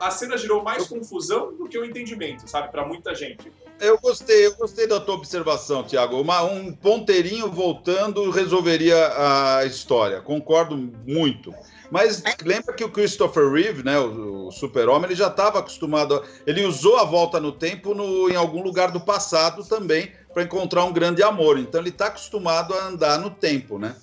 a 0.00 0.10
cena 0.10 0.36
gerou 0.36 0.62
mais 0.62 0.86
confusão 0.86 1.54
do 1.54 1.68
que 1.68 1.78
o 1.78 1.84
entendimento, 1.84 2.48
sabe? 2.48 2.70
Para 2.70 2.86
muita 2.86 3.14
gente. 3.14 3.50
Eu 3.80 3.98
gostei, 3.98 4.46
eu 4.46 4.54
gostei 4.54 4.86
da 4.86 5.00
tua 5.00 5.14
observação, 5.14 5.82
Tiago. 5.82 6.20
Um 6.20 6.72
ponteirinho 6.72 7.50
voltando 7.50 8.30
resolveria 8.30 9.12
a 9.58 9.64
história. 9.64 10.20
Concordo 10.20 10.76
muito. 11.06 11.54
Mas 11.94 12.24
lembra 12.42 12.74
que 12.74 12.82
o 12.82 12.90
Christopher 12.90 13.48
Reeve, 13.52 13.84
né, 13.84 13.96
o, 14.00 14.48
o 14.48 14.50
super-homem, 14.50 15.04
ele 15.04 15.14
já 15.14 15.28
estava 15.28 15.60
acostumado. 15.60 16.16
A, 16.16 16.24
ele 16.44 16.64
usou 16.64 16.98
a 16.98 17.04
volta 17.04 17.38
no 17.38 17.52
tempo 17.52 17.94
no, 17.94 18.28
em 18.28 18.34
algum 18.34 18.64
lugar 18.64 18.90
do 18.90 18.98
passado 18.98 19.64
também 19.64 20.10
para 20.32 20.42
encontrar 20.42 20.82
um 20.86 20.92
grande 20.92 21.22
amor. 21.22 21.56
Então 21.56 21.80
ele 21.80 21.90
está 21.90 22.06
acostumado 22.06 22.74
a 22.74 22.88
andar 22.88 23.20
no 23.20 23.30
tempo, 23.30 23.78
né? 23.78 23.94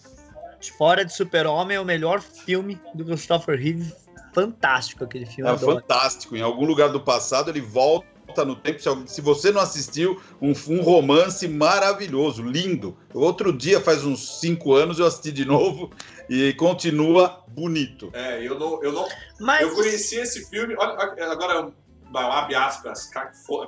Fora 0.77 1.03
de 1.03 1.13
Super-Homem 1.13 1.75
é 1.75 1.81
o 1.81 1.83
melhor 1.83 2.21
filme 2.21 2.79
do 2.95 3.03
Christopher 3.03 3.59
Reeve. 3.59 3.93
Fantástico 4.33 5.03
aquele 5.03 5.25
filme. 5.25 5.51
É 5.51 5.53
adoro. 5.53 5.75
fantástico. 5.75 6.37
Em 6.37 6.41
algum 6.41 6.63
lugar 6.63 6.87
do 6.87 7.01
passado 7.01 7.51
ele 7.51 7.59
volta 7.59 8.07
no 8.45 8.55
tempo. 8.55 8.79
Se 9.07 9.21
você 9.21 9.51
não 9.51 9.61
assistiu, 9.61 10.19
um, 10.41 10.53
um, 10.69 10.81
romance 10.81 11.47
maravilhoso, 11.47 12.41
lindo. 12.41 12.97
Outro 13.13 13.51
dia, 13.51 13.81
faz 13.81 14.05
uns 14.05 14.39
cinco 14.39 14.73
anos, 14.73 14.99
eu 14.99 15.05
assisti 15.05 15.31
de 15.31 15.45
novo 15.45 15.91
e 16.29 16.53
continua 16.53 17.43
bonito. 17.47 18.09
É, 18.13 18.45
eu 18.45 18.57
não. 18.57 18.81
Eu, 18.81 18.93
não, 18.93 19.07
Mas... 19.39 19.61
eu 19.61 19.75
conheci 19.75 20.15
esse 20.15 20.49
filme. 20.49 20.75
Olha, 20.77 20.93
agora, 21.31 21.71
abre 22.13 22.55
aspas, 22.55 23.09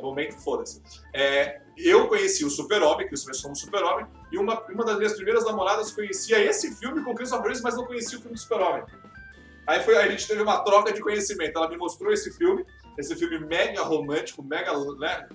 momento 0.02 0.38
foda-se. 0.38 0.82
É, 1.14 1.62
eu 1.78 2.08
conheci 2.08 2.46
o 2.46 2.50
Super-Homem, 2.50 3.08
que 3.08 3.20
começou 3.20 3.44
como 3.44 3.56
Super-Homem, 3.56 4.06
e 4.32 4.38
uma, 4.38 4.62
uma 4.70 4.86
das 4.86 4.98
minhas 4.98 5.14
primeiras 5.14 5.46
namoradas 5.46 5.92
conhecia 5.92 6.40
esse 6.44 6.74
filme 6.76 7.04
com 7.04 7.16
Christopher 7.16 7.48
Reeve, 7.48 7.62
mas 7.64 7.76
não 7.76 7.86
conhecia 7.86 8.18
o 8.18 8.22
filme 8.22 8.36
do 8.36 8.40
Super-Homem. 8.40 8.84
Aí 9.66 9.82
foi, 9.82 9.98
a 9.98 10.08
gente 10.10 10.28
teve 10.28 10.42
uma 10.42 10.60
troca 10.60 10.92
de 10.92 11.02
conhecimento. 11.02 11.58
Ela 11.58 11.70
me 11.70 11.78
mostrou 11.78 12.12
esse 12.12 12.32
filme, 12.32 12.66
esse 12.98 13.16
filme 13.16 13.40
mega 13.40 13.82
romântico, 13.82 14.44
mega, 14.44 14.72
né? 14.98 15.28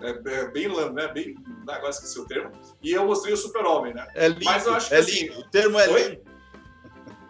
É, 0.00 0.10
é 0.10 0.48
bem, 0.50 0.68
né, 0.92 1.08
bem, 1.08 1.34
agora 1.68 1.90
esqueci 1.90 2.18
o 2.18 2.26
termo. 2.26 2.50
E 2.82 2.92
eu 2.92 3.06
mostrei 3.06 3.34
o 3.34 3.36
Super-Homem, 3.36 3.94
né? 3.94 4.06
É 4.14 4.28
lindo, 4.28 4.44
Mas 4.44 4.66
eu 4.66 4.74
acho 4.74 4.88
que 4.88 4.94
é 4.94 4.98
assim, 4.98 5.26
lindo. 5.26 5.40
O 5.40 5.50
termo 5.50 5.78
é 5.78 5.88
foi? 5.88 6.02
lindo. 6.02 6.30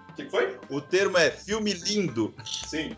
O 0.08 0.14
que 0.14 0.30
foi? 0.30 0.58
O 0.68 0.80
termo 0.80 1.18
é 1.18 1.30
filme 1.30 1.72
lindo. 1.72 2.34
Sim. 2.44 2.96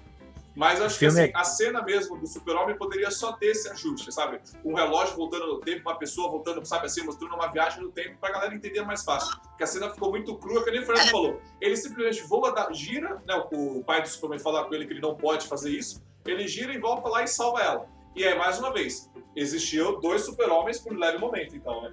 Mas 0.54 0.80
acho 0.80 0.98
que 0.98 1.06
assim, 1.06 1.30
a 1.34 1.44
cena 1.44 1.82
mesmo 1.82 2.18
do 2.18 2.26
Super-Homem 2.26 2.76
poderia 2.76 3.10
só 3.10 3.32
ter 3.32 3.46
esse 3.46 3.68
ajuste, 3.70 4.12
sabe? 4.12 4.38
Um 4.64 4.74
relógio 4.74 5.16
voltando 5.16 5.46
no 5.46 5.60
tempo, 5.60 5.88
uma 5.88 5.98
pessoa 5.98 6.30
voltando, 6.30 6.64
sabe 6.66 6.86
assim, 6.86 7.02
mostrando 7.04 7.34
uma 7.34 7.50
viagem 7.50 7.82
no 7.82 7.90
tempo 7.90 8.18
pra 8.20 8.30
galera 8.30 8.54
entender 8.54 8.82
mais 8.82 9.02
fácil. 9.02 9.34
Porque 9.40 9.64
a 9.64 9.66
cena 9.66 9.90
ficou 9.90 10.10
muito 10.10 10.36
crua, 10.36 10.62
que 10.62 10.70
nem 10.70 10.82
o 10.82 10.86
Fernando 10.86 11.10
falou. 11.10 11.40
Ele 11.60 11.76
simplesmente 11.76 12.22
voa, 12.24 12.52
da, 12.52 12.70
gira, 12.72 13.22
né? 13.26 13.34
O 13.52 13.82
pai 13.82 14.02
do 14.02 14.08
Superman 14.08 14.38
fala 14.38 14.64
com 14.66 14.74
ele 14.74 14.86
que 14.86 14.92
ele 14.92 15.00
não 15.00 15.16
pode 15.16 15.46
fazer 15.46 15.70
isso. 15.70 16.02
Ele 16.26 16.46
gira 16.46 16.72
e 16.72 16.78
volta 16.78 17.08
lá 17.08 17.22
e 17.22 17.26
salva 17.26 17.60
ela. 17.60 17.86
E 18.14 18.26
aí, 18.26 18.36
mais 18.36 18.58
uma 18.58 18.72
vez, 18.72 19.10
existiam 19.34 20.00
dois 20.00 20.24
super-homens 20.24 20.78
por 20.78 20.92
um 20.92 20.98
leve 20.98 21.18
momento, 21.18 21.56
então, 21.56 21.82
né? 21.82 21.92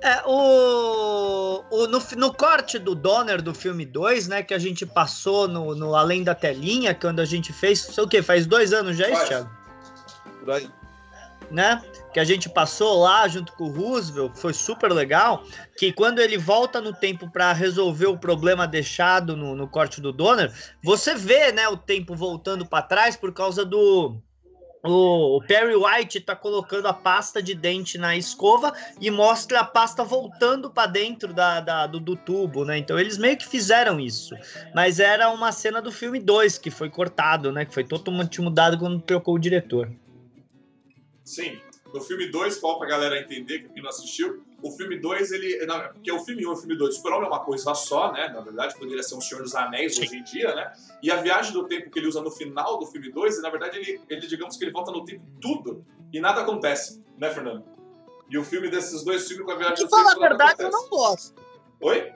É, 0.00 0.22
o, 0.26 1.64
o 1.70 1.86
no, 1.88 1.98
no, 2.16 2.32
corte 2.32 2.78
do 2.78 2.94
Donner 2.94 3.42
do 3.42 3.52
filme 3.52 3.84
2, 3.84 4.28
né, 4.28 4.42
que 4.44 4.54
a 4.54 4.58
gente 4.58 4.86
passou 4.86 5.48
no, 5.48 5.74
no 5.74 5.94
Além 5.96 6.22
da 6.22 6.36
Telinha, 6.36 6.94
quando 6.94 7.18
a 7.18 7.24
gente 7.24 7.52
fez, 7.52 7.80
sei 7.80 8.04
o 8.04 8.08
que, 8.08 8.22
faz 8.22 8.46
dois 8.46 8.72
anos 8.72 8.96
já, 8.96 9.10
isso, 9.10 9.26
Thiago? 9.26 9.50
Por 10.40 10.52
aí. 10.52 10.70
Né? 11.50 11.82
Que 12.12 12.20
a 12.20 12.24
gente 12.24 12.48
passou 12.48 13.02
lá 13.02 13.26
junto 13.26 13.52
com 13.54 13.64
o 13.64 13.72
Roosevelt, 13.72 14.36
foi 14.36 14.52
super 14.52 14.92
legal. 14.92 15.42
Que 15.78 15.92
quando 15.92 16.18
ele 16.18 16.36
volta 16.36 16.80
no 16.80 16.92
tempo 16.92 17.30
para 17.30 17.52
resolver 17.52 18.06
o 18.06 18.18
problema 18.18 18.66
deixado 18.66 19.36
no, 19.36 19.54
no 19.54 19.66
corte 19.66 20.00
do 20.00 20.12
Donner, 20.12 20.52
você 20.82 21.14
vê, 21.14 21.50
né, 21.52 21.66
o 21.68 21.76
tempo 21.76 22.14
voltando 22.14 22.66
para 22.66 22.82
trás 22.82 23.16
por 23.16 23.32
causa 23.32 23.64
do 23.64 24.20
o, 24.82 25.40
Perry 25.46 25.74
White 25.74 26.20
tá 26.20 26.36
colocando 26.36 26.86
a 26.86 26.92
pasta 26.92 27.42
de 27.42 27.54
dente 27.54 27.98
na 27.98 28.16
escova 28.16 28.72
e 29.00 29.10
mostra 29.10 29.60
a 29.60 29.64
pasta 29.64 30.04
voltando 30.04 30.70
para 30.70 30.86
dentro 30.86 31.32
da, 31.32 31.60
da 31.60 31.86
do, 31.86 31.98
do, 31.98 32.16
tubo, 32.16 32.64
né? 32.64 32.78
Então 32.78 32.98
eles 32.98 33.18
meio 33.18 33.36
que 33.36 33.46
fizeram 33.46 33.98
isso. 33.98 34.34
Mas 34.74 35.00
era 35.00 35.30
uma 35.30 35.52
cena 35.52 35.82
do 35.82 35.90
filme 35.90 36.20
2 36.20 36.58
que 36.58 36.70
foi 36.70 36.88
cortado, 36.90 37.50
né? 37.50 37.64
Que 37.64 37.74
foi 37.74 37.84
totalmente 37.84 38.40
mudado 38.40 38.78
quando 38.78 39.00
trocou 39.00 39.34
o 39.34 39.38
diretor. 39.38 39.90
Sim. 41.28 41.60
No 41.92 42.00
filme 42.00 42.30
2, 42.30 42.54
só 42.54 42.74
pra 42.76 42.88
galera 42.88 43.20
entender, 43.20 43.60
que 43.60 43.68
quem 43.68 43.82
não 43.82 43.90
assistiu, 43.90 44.42
o 44.62 44.70
filme 44.70 44.98
2, 44.98 45.30
ele. 45.30 45.66
Não, 45.66 45.78
porque 45.92 46.10
o 46.10 46.18
filme 46.24 46.46
1 46.46 46.48
um 46.48 46.52
e 46.52 46.54
o 46.54 46.56
filme 46.56 46.76
2, 46.76 46.96
Super-Homem 46.96 47.26
é 47.26 47.28
uma 47.28 47.44
coisa 47.44 47.74
só, 47.74 48.12
né? 48.12 48.28
Na 48.28 48.40
verdade, 48.40 48.74
poderia 48.78 49.02
ser 49.02 49.14
um 49.14 49.20
Senhor 49.20 49.42
dos 49.42 49.54
Anéis 49.54 49.94
Sim. 49.94 50.02
hoje 50.02 50.16
em 50.16 50.24
dia, 50.24 50.54
né? 50.54 50.72
E 51.02 51.10
a 51.10 51.16
viagem 51.16 51.52
do 51.52 51.66
tempo 51.66 51.90
que 51.90 51.98
ele 51.98 52.08
usa 52.08 52.22
no 52.22 52.30
final 52.30 52.78
do 52.78 52.86
filme 52.86 53.10
2, 53.12 53.42
na 53.42 53.50
verdade, 53.50 53.78
ele, 53.78 54.00
ele, 54.08 54.26
digamos 54.26 54.56
que 54.56 54.64
ele 54.64 54.72
volta 54.72 54.90
no 54.90 55.04
tempo 55.04 55.22
tudo 55.38 55.84
e 56.10 56.18
nada 56.18 56.40
acontece, 56.40 57.02
né, 57.18 57.30
Fernando? 57.30 57.64
E 58.30 58.38
o 58.38 58.44
filme 58.44 58.70
desses 58.70 59.04
dois 59.04 59.28
filmes 59.28 59.44
com 59.44 59.52
a 59.52 59.56
viagem 59.56 59.84
do 59.84 59.90
tempo. 59.90 59.96
Falar 59.96 60.12
a 60.12 60.28
verdade, 60.28 60.62
eu 60.62 60.70
não 60.70 60.88
gosto. 60.88 61.42
Oi? 61.80 62.12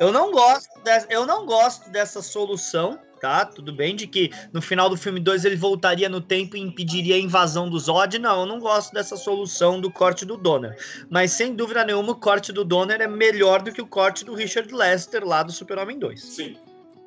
Eu 0.00 0.10
não 0.10 0.30
gosto, 0.30 0.80
de, 0.80 1.06
eu 1.10 1.26
não 1.26 1.44
gosto 1.44 1.90
dessa 1.90 2.22
solução 2.22 2.98
tá? 3.20 3.44
Tudo 3.44 3.72
bem 3.72 3.96
de 3.96 4.06
que 4.06 4.30
no 4.52 4.62
final 4.62 4.88
do 4.88 4.96
filme 4.96 5.20
2 5.20 5.44
ele 5.44 5.56
voltaria 5.56 6.08
no 6.08 6.20
tempo 6.20 6.56
e 6.56 6.60
impediria 6.60 7.16
a 7.16 7.18
invasão 7.18 7.68
do 7.68 7.78
Zod. 7.78 8.18
Não, 8.18 8.40
eu 8.40 8.46
não 8.46 8.58
gosto 8.58 8.92
dessa 8.92 9.16
solução 9.16 9.80
do 9.80 9.90
corte 9.90 10.24
do 10.24 10.36
Donner. 10.36 10.76
Mas 11.10 11.32
sem 11.32 11.54
dúvida 11.54 11.84
nenhuma, 11.84 12.12
o 12.12 12.16
corte 12.16 12.52
do 12.52 12.64
Donner 12.64 13.00
é 13.00 13.08
melhor 13.08 13.62
do 13.62 13.72
que 13.72 13.82
o 13.82 13.86
corte 13.86 14.24
do 14.24 14.34
Richard 14.34 14.72
Lester 14.72 15.24
lá 15.24 15.42
do 15.42 15.52
Super-Homem 15.52 15.98
2. 15.98 16.22
Sim. 16.22 16.56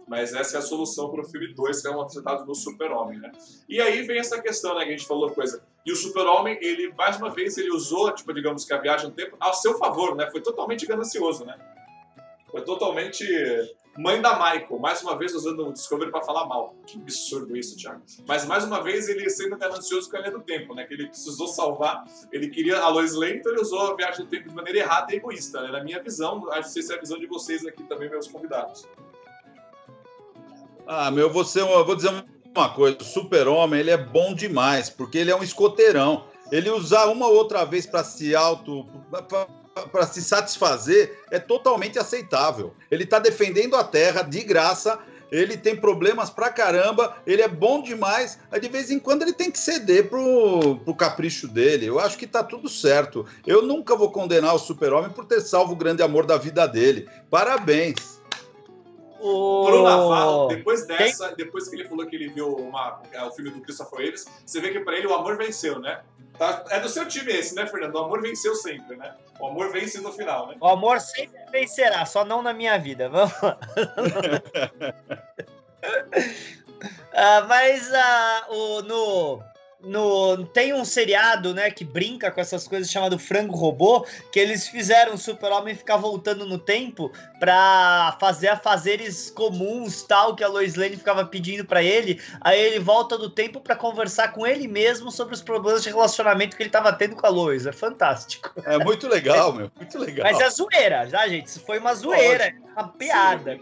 Mas 0.09 0.33
essa 0.33 0.57
é 0.57 0.59
a 0.59 0.61
solução 0.63 1.11
para 1.11 1.21
o 1.21 1.23
filme 1.23 1.53
2, 1.53 1.81
que 1.81 1.87
é 1.87 1.91
um 1.91 2.01
apresentado 2.01 2.43
no 2.43 2.55
Super-Homem, 2.55 3.19
né? 3.19 3.31
E 3.69 3.79
aí 3.79 4.01
vem 4.01 4.17
essa 4.17 4.41
questão, 4.41 4.73
né, 4.73 4.83
que 4.83 4.89
a 4.89 4.97
gente 4.97 5.07
falou 5.07 5.29
coisa. 5.29 5.61
E 5.85 5.91
o 5.91 5.95
Super-Homem, 5.95 6.57
ele, 6.61 6.91
mais 6.93 7.17
uma 7.17 7.29
vez, 7.29 7.59
ele 7.59 7.69
usou, 7.69 8.11
tipo, 8.15 8.33
digamos 8.33 8.65
que 8.65 8.73
a 8.73 8.79
viagem 8.79 9.07
no 9.07 9.13
tempo 9.13 9.37
a 9.39 9.53
seu 9.53 9.77
favor, 9.77 10.15
né? 10.15 10.27
Foi 10.31 10.41
totalmente 10.41 10.87
ganancioso, 10.87 11.45
né? 11.45 11.55
Foi 12.51 12.61
totalmente 12.61 13.25
Mãe 13.97 14.21
da 14.21 14.33
Michael, 14.33 14.79
mais 14.79 15.01
uma 15.01 15.17
vez 15.17 15.33
usando 15.33 15.67
o 15.67 15.73
Discovery 15.73 16.09
para 16.09 16.23
falar 16.23 16.45
mal. 16.45 16.73
Que 16.85 16.97
absurdo 16.97 17.57
isso, 17.57 17.75
Thiago. 17.75 18.01
Mas 18.25 18.45
mais 18.45 18.63
uma 18.63 18.81
vez 18.81 19.09
ele 19.09 19.29
sendo 19.29 19.57
ganancioso 19.57 20.09
com 20.09 20.15
a 20.15 20.21
linha 20.21 20.31
do 20.31 20.39
tempo, 20.39 20.73
né? 20.73 20.85
Que 20.85 20.93
ele 20.93 21.07
precisou 21.07 21.47
salvar. 21.47 22.05
Ele 22.31 22.47
queria 22.47 22.79
a 22.79 22.87
Lois 22.87 23.13
Lane, 23.13 23.39
então 23.39 23.51
ele 23.51 23.61
usou 23.61 23.91
a 23.91 23.95
viagem 23.95 24.23
do 24.23 24.29
tempo 24.29 24.47
de 24.47 24.55
maneira 24.55 24.79
errada 24.79 25.13
e 25.13 25.17
egoísta, 25.17 25.61
né? 25.61 25.71
Na 25.71 25.83
minha 25.83 26.01
visão, 26.01 26.49
acho 26.53 26.73
que 26.73 26.79
essa 26.79 26.93
é 26.93 26.97
a 26.97 26.99
visão 27.01 27.19
de 27.19 27.27
vocês 27.27 27.65
aqui 27.65 27.83
também, 27.83 28.09
meus 28.09 28.27
convidados. 28.27 28.87
Ah, 30.87 31.11
meu, 31.11 31.29
você, 31.29 31.61
eu 31.61 31.85
vou 31.85 31.95
dizer 31.95 32.11
uma 32.55 32.73
coisa: 32.73 32.97
o 33.01 33.03
Super-Homem 33.03 33.81
ele 33.81 33.91
é 33.91 33.97
bom 33.97 34.33
demais, 34.33 34.89
porque 34.89 35.17
ele 35.17 35.31
é 35.31 35.35
um 35.35 35.43
escoteirão. 35.43 36.23
Ele 36.51 36.69
usar 36.69 37.07
uma 37.07 37.27
ou 37.27 37.35
outra 37.35 37.65
vez 37.65 37.85
para 37.85 38.03
se 38.03 38.33
auto. 38.33 38.87
Pra 39.73 39.87
para 39.87 40.07
se 40.07 40.21
satisfazer 40.21 41.19
é 41.31 41.39
totalmente 41.39 41.99
aceitável. 41.99 42.73
Ele 42.89 43.03
está 43.03 43.19
defendendo 43.19 43.75
a 43.75 43.83
terra 43.83 44.21
de 44.21 44.41
graça. 44.41 44.99
Ele 45.31 45.55
tem 45.55 45.75
problemas 45.75 46.31
pra 46.31 46.49
caramba, 46.49 47.15
ele 47.25 47.43
é 47.43 47.47
bom 47.47 47.83
demais, 47.83 48.39
mas 48.51 48.59
de 48.61 48.67
vez 48.67 48.89
em 48.89 48.97
quando 48.97 49.21
ele 49.21 49.31
tem 49.31 49.51
que 49.51 49.59
ceder 49.59 50.09
pro, 50.09 50.77
pro 50.77 50.95
capricho 50.95 51.47
dele. 51.47 51.85
Eu 51.85 51.99
acho 51.99 52.17
que 52.17 52.25
tá 52.25 52.43
tudo 52.43 52.67
certo. 52.67 53.23
Eu 53.45 53.61
nunca 53.61 53.95
vou 53.95 54.11
condenar 54.11 54.55
o 54.55 54.59
Super-Homem 54.59 55.11
por 55.11 55.25
ter 55.25 55.39
salvo 55.41 55.73
o 55.73 55.75
grande 55.75 56.01
amor 56.01 56.25
da 56.25 56.35
vida 56.35 56.65
dele. 56.67 57.07
Parabéns. 57.29 58.19
O... 59.19 59.65
Pro 59.65 59.83
Navarro, 59.83 60.47
depois 60.47 60.87
dessa, 60.87 61.27
Tem... 61.27 61.45
depois 61.45 61.67
que 61.67 61.75
ele 61.75 61.87
falou 61.87 62.07
que 62.07 62.15
ele 62.15 62.29
viu 62.29 62.55
uma, 62.55 63.01
é, 63.11 63.21
o 63.23 63.31
filme 63.31 63.51
do 63.51 63.59
Christopher 63.59 63.99
Reeves, 63.99 64.25
você 64.45 64.61
vê 64.61 64.71
que 64.71 64.79
para 64.79 64.97
ele 64.97 65.07
o 65.07 65.13
amor 65.13 65.37
venceu, 65.37 65.77
né? 65.77 66.01
Tá, 66.39 66.63
é 66.69 66.79
do 66.79 66.87
seu 66.87 67.05
time 67.05 67.33
esse, 67.33 67.53
né, 67.53 67.67
Fernando? 67.67 67.95
O 67.95 68.05
amor 68.05 68.21
venceu 68.21 68.55
sempre, 68.55 68.95
né? 68.95 69.13
O 69.37 69.47
amor 69.47 69.73
vence 69.73 69.99
no 69.99 70.13
final, 70.13 70.47
né? 70.47 70.55
O 70.61 70.67
amor 70.69 71.01
sempre 71.01 71.37
vencerá, 71.51 72.05
só 72.05 72.23
não 72.23 72.41
na 72.41 72.53
minha 72.53 72.79
vida. 72.79 73.09
Vamos 73.09 73.33
lá. 73.41 73.59
uh, 77.13 77.43
mas 77.45 77.89
uh, 77.89 78.53
o, 78.53 78.81
no, 78.83 79.43
no 79.81 80.45
tem 80.45 80.73
um 80.73 80.83
seriado, 80.83 81.53
né, 81.53 81.71
que 81.71 81.85
brinca 81.85 82.29
com 82.29 82.41
essas 82.41 82.67
coisas 82.67 82.91
chamado 82.91 83.17
Frango 83.17 83.55
Robô, 83.55 84.05
que 84.31 84.39
eles 84.39 84.67
fizeram 84.67 85.13
o 85.13 85.17
Super-Homem 85.17 85.75
ficar 85.75 85.97
voltando 85.97 86.45
no 86.45 86.57
tempo 86.57 87.11
para 87.39 88.17
fazer 88.19 88.49
afazeres 88.49 89.31
comuns, 89.31 90.03
tal 90.03 90.35
que 90.35 90.43
a 90.43 90.47
Lois 90.47 90.75
Lane 90.75 90.97
ficava 90.97 91.25
pedindo 91.25 91.65
para 91.65 91.81
ele. 91.81 92.21
Aí 92.41 92.59
ele 92.59 92.79
volta 92.79 93.17
do 93.17 93.29
tempo 93.29 93.61
para 93.61 93.75
conversar 93.75 94.33
com 94.33 94.45
ele 94.45 94.67
mesmo 94.67 95.11
sobre 95.11 95.33
os 95.33 95.41
problemas 95.41 95.83
de 95.83 95.89
relacionamento 95.89 96.57
que 96.57 96.63
ele 96.63 96.69
tava 96.69 96.91
tendo 96.91 97.15
com 97.15 97.25
a 97.25 97.29
Lois. 97.29 97.65
É 97.65 97.71
fantástico. 97.71 98.51
É 98.65 98.77
muito 98.77 99.07
legal, 99.07 99.53
meu, 99.53 99.71
muito 99.75 99.97
legal. 99.97 100.29
Mas 100.29 100.39
é 100.41 100.49
zoeira, 100.49 101.07
já, 101.07 101.27
gente, 101.27 101.47
isso 101.47 101.61
foi 101.65 101.79
uma 101.79 101.93
zoeira, 101.93 102.53
uma 102.73 102.89
piada, 102.89 103.57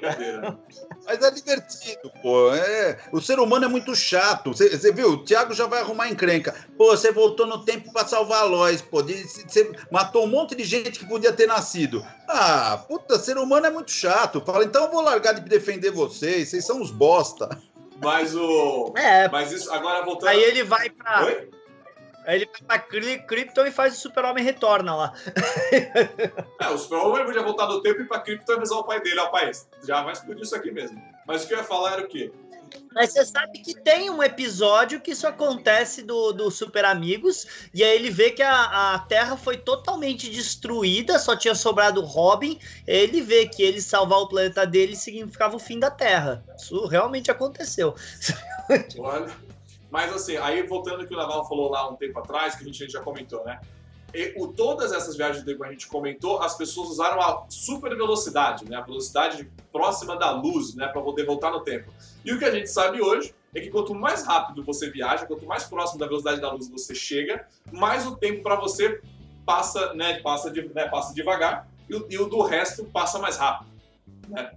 Sim, 0.70 0.88
Mas 1.05 1.22
é 1.22 1.32
divertido, 1.32 2.11
pô. 2.22 2.53
É... 2.53 2.97
O 3.11 3.22
ser 3.22 3.39
humano 3.39 3.65
é 3.65 3.68
muito 3.68 3.95
chato. 3.95 4.53
Você 4.53 4.91
viu? 4.91 5.11
O 5.11 5.24
Thiago 5.24 5.53
já 5.53 5.68
vai 5.68 5.82
arrumar 5.82 6.07
encrenca. 6.10 6.55
Pô, 6.78 6.95
você 6.95 7.12
voltou 7.12 7.45
no 7.45 7.64
tempo 7.64 7.91
para 7.91 8.08
salvar 8.08 8.41
a 8.41 8.45
Lois, 8.45 8.82
pô. 8.82 9.03
Você 9.03 9.72
matou 9.91 10.24
um 10.24 10.28
monte 10.28 10.55
de 10.55 10.64
gente 10.64 10.99
que 10.99 11.05
podia 11.05 11.34
ter 11.34 11.47
nascido. 11.47 12.05
Ah, 12.28 12.84
puta, 12.88 13.18
ser 13.20 13.38
humano 13.38 13.66
é 13.66 13.70
muito 13.70 13.91
chato. 13.91 14.41
Fala, 14.41 14.64
então 14.64 14.86
eu 14.86 14.91
vou 14.91 15.01
largar 15.01 15.34
de 15.34 15.41
defender 15.41 15.91
vocês, 15.91 16.49
vocês 16.49 16.66
são 16.66 16.82
uns 16.82 16.91
bosta. 16.91 17.49
Mas 18.01 18.36
o. 18.36 18.93
É. 18.97 19.28
Mas 19.30 19.51
isso, 19.51 19.72
agora 19.72 20.03
voltando. 20.03 20.30
Aí 20.30 20.41
ele 20.41 20.64
vai 20.64 20.89
pra. 20.89 21.26
Oi? 21.26 21.49
Aí 22.26 22.36
ele 22.36 22.49
vai 22.68 22.78
pra 22.78 23.20
Krypton 23.20 23.66
e 23.66 23.72
faz 23.72 23.95
o 23.95 23.99
Super-Homem 24.01 24.43
retorna 24.43 24.95
lá. 24.95 25.14
É, 26.60 26.70
o 26.70 26.78
Super-Homem 26.78 27.26
podia 27.26 27.41
voltar 27.41 27.68
no 27.68 27.82
tempo 27.82 28.01
e 28.01 28.03
ir 28.03 28.08
pra 28.08 28.20
Krypton 28.20 28.53
e 28.53 28.55
avisar 28.58 28.80
o 28.80 28.84
pai 28.84 28.99
dele, 28.99 29.20
ó, 29.20 29.28
pai, 29.28 29.49
já 29.84 30.01
vai 30.03 30.12
explodir 30.12 30.43
isso 30.43 30.55
aqui 30.55 30.72
mesmo. 30.72 31.01
Mas 31.26 31.43
o 31.43 31.47
que 31.47 31.53
eu 31.53 31.58
ia 31.58 31.64
falar 31.64 31.93
era 31.93 32.01
o 32.03 32.08
quê? 32.08 32.32
Mas 32.93 33.13
você 33.13 33.26
sabe 33.26 33.59
que 33.59 33.74
tem 33.74 34.09
um 34.09 34.24
episódio 34.24 34.99
que 34.99 35.11
isso 35.11 35.28
acontece 35.28 36.01
do, 36.01 36.32
do 36.32 36.49
Super 36.49 36.86
Amigos, 36.86 37.70
e 37.74 37.84
aí 37.84 37.95
ele 37.95 38.09
vê 38.09 38.32
que 38.32 38.41
a, 38.41 38.95
a 38.95 38.99
Terra 38.99 39.38
foi 39.38 39.57
totalmente 39.57 40.30
destruída, 40.30 41.20
só 41.20 41.36
tinha 41.36 41.53
sobrado 41.53 42.01
Robin, 42.01 42.59
ele 42.86 43.22
vê 43.22 43.47
que 43.47 43.61
ele 43.61 43.82
salvar 43.82 44.20
o 44.20 44.28
planeta 44.28 44.65
dele 44.65 44.95
significava 44.95 45.55
o 45.55 45.59
fim 45.59 45.80
da 45.80 45.91
Terra. 45.91 46.43
Isso 46.57 46.86
realmente 46.88 47.30
aconteceu. 47.30 47.93
Olha, 48.97 49.32
mas 49.89 50.13
assim, 50.13 50.38
aí 50.38 50.63
voltando 50.63 51.07
que 51.07 51.13
o 51.13 51.18
Naval 51.18 51.47
falou 51.47 51.70
lá 51.70 51.89
um 51.89 51.95
tempo 51.95 52.20
atrás, 52.20 52.55
que 52.55 52.63
a 52.63 52.65
gente 52.65 52.89
já 52.89 53.01
comentou, 53.01 53.43
né? 53.45 53.59
E, 54.13 54.34
o, 54.38 54.47
todas 54.47 54.91
essas 54.91 55.15
viagens 55.15 55.43
que 55.43 55.63
a 55.63 55.70
gente 55.70 55.88
comentou, 55.88 56.41
as 56.41 56.57
pessoas 56.57 56.89
usaram 56.89 57.22
a 57.22 57.45
super 57.49 57.95
velocidade, 57.95 58.65
né? 58.70 58.78
A 58.78 58.82
velocidade 58.82 59.49
próxima 59.72 60.15
da 60.15 60.32
luz, 60.32 60.76
né? 60.76 60.88
Para 60.88 61.01
poder 61.01 61.26
voltar 61.26 61.51
no 61.51 61.61
tempo. 61.61 61.91
E 62.28 62.34
o 62.34 62.38
que 62.38 62.44
a 62.44 62.52
gente 62.52 62.70
sabe 62.70 63.02
hoje 63.02 63.34
é 63.56 63.62
que 63.62 63.70
quanto 63.70 63.96
mais 63.96 64.26
rápido 64.26 64.62
você 64.62 64.90
viaja, 64.92 65.26
quanto 65.26 65.46
mais 65.46 65.64
próximo 65.64 65.98
da 65.98 66.08
velocidade 66.08 66.42
da 66.42 66.52
luz 66.52 66.70
você 66.70 66.94
chega, 66.94 67.48
mais 67.72 68.06
o 68.06 68.18
tempo 68.18 68.44
para 68.44 68.58
você 68.58 69.02
passa, 69.46 69.94
né? 69.94 70.20
Passa, 70.20 70.52
de, 70.52 70.68
né, 70.74 70.90
passa 70.90 71.14
devagar 71.14 71.70
e 71.90 71.96
o, 71.96 72.06
e 72.10 72.18
o 72.18 72.26
do 72.26 72.42
resto 72.42 72.84
passa 72.84 73.18
mais 73.18 73.38
rápido, 73.38 73.72
né? 74.28 74.52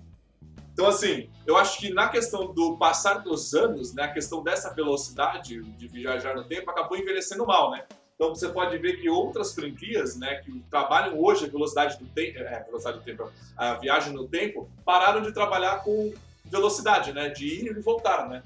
Então, 0.73 0.89
assim, 0.89 1.31
eu 1.47 1.57
acho 1.57 1.79
que 1.79 1.93
na 1.93 2.09
questão 2.09 2.53
do 2.53 2.77
passar 2.77 3.19
dos 3.19 3.55
anos, 3.55 3.95
né, 3.95 4.03
a 4.03 4.13
questão 4.13 4.43
dessa 4.43 4.75
velocidade 4.75 5.63
de 5.63 5.87
viajar 5.87 6.35
no 6.35 6.43
tempo 6.43 6.73
acabou 6.73 6.99
envelhecendo 6.99 7.47
mal, 7.47 7.71
né? 7.71 7.85
Então 8.17 8.35
você 8.35 8.49
pode 8.49 8.77
ver 8.79 9.01
que 9.01 9.09
outras 9.09 9.55
franquias, 9.55 10.17
né, 10.17 10.43
que 10.45 10.61
trabalham 10.69 11.23
hoje 11.23 11.45
a 11.45 11.49
velocidade 11.49 11.97
do 11.99 12.07
tempo, 12.07 12.39
é, 12.41 12.65
velocidade 12.65 12.99
do 12.99 13.05
tempo, 13.05 13.31
a 13.57 13.75
viagem 13.75 14.13
no 14.13 14.27
tempo, 14.27 14.69
pararam 14.85 15.23
de 15.23 15.33
trabalhar 15.33 15.85
com 15.85 16.13
velocidade, 16.45 17.13
né, 17.13 17.29
de 17.29 17.47
ir 17.47 17.77
e 17.77 17.81
voltar, 17.81 18.29
né? 18.29 18.43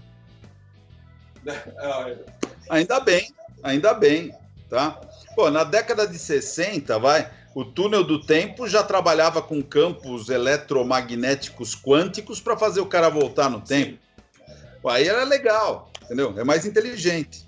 Ainda 2.70 3.01
bem, 3.01 3.34
ainda 3.62 3.92
bem, 3.92 4.34
tá? 4.70 4.99
Pô, 5.34 5.51
na 5.51 5.64
década 5.64 6.07
de 6.07 6.18
60, 6.18 6.99
vai, 6.99 7.30
o 7.55 7.64
túnel 7.64 8.03
do 8.03 8.24
tempo 8.24 8.66
já 8.66 8.82
trabalhava 8.82 9.42
com 9.42 9.62
campos 9.62 10.28
eletromagnéticos 10.28 11.74
quânticos 11.74 12.40
para 12.40 12.57
fazer 12.57 12.80
o 12.80 12.86
cara 12.86 13.11
voltar 13.11 13.51
no 13.51 13.61
tempo. 13.61 13.99
Pô, 14.80 14.88
aí 14.88 15.07
era 15.07 15.24
legal, 15.24 15.90
entendeu? 16.03 16.34
É 16.38 16.45
mais 16.45 16.64
inteligente. 16.64 17.43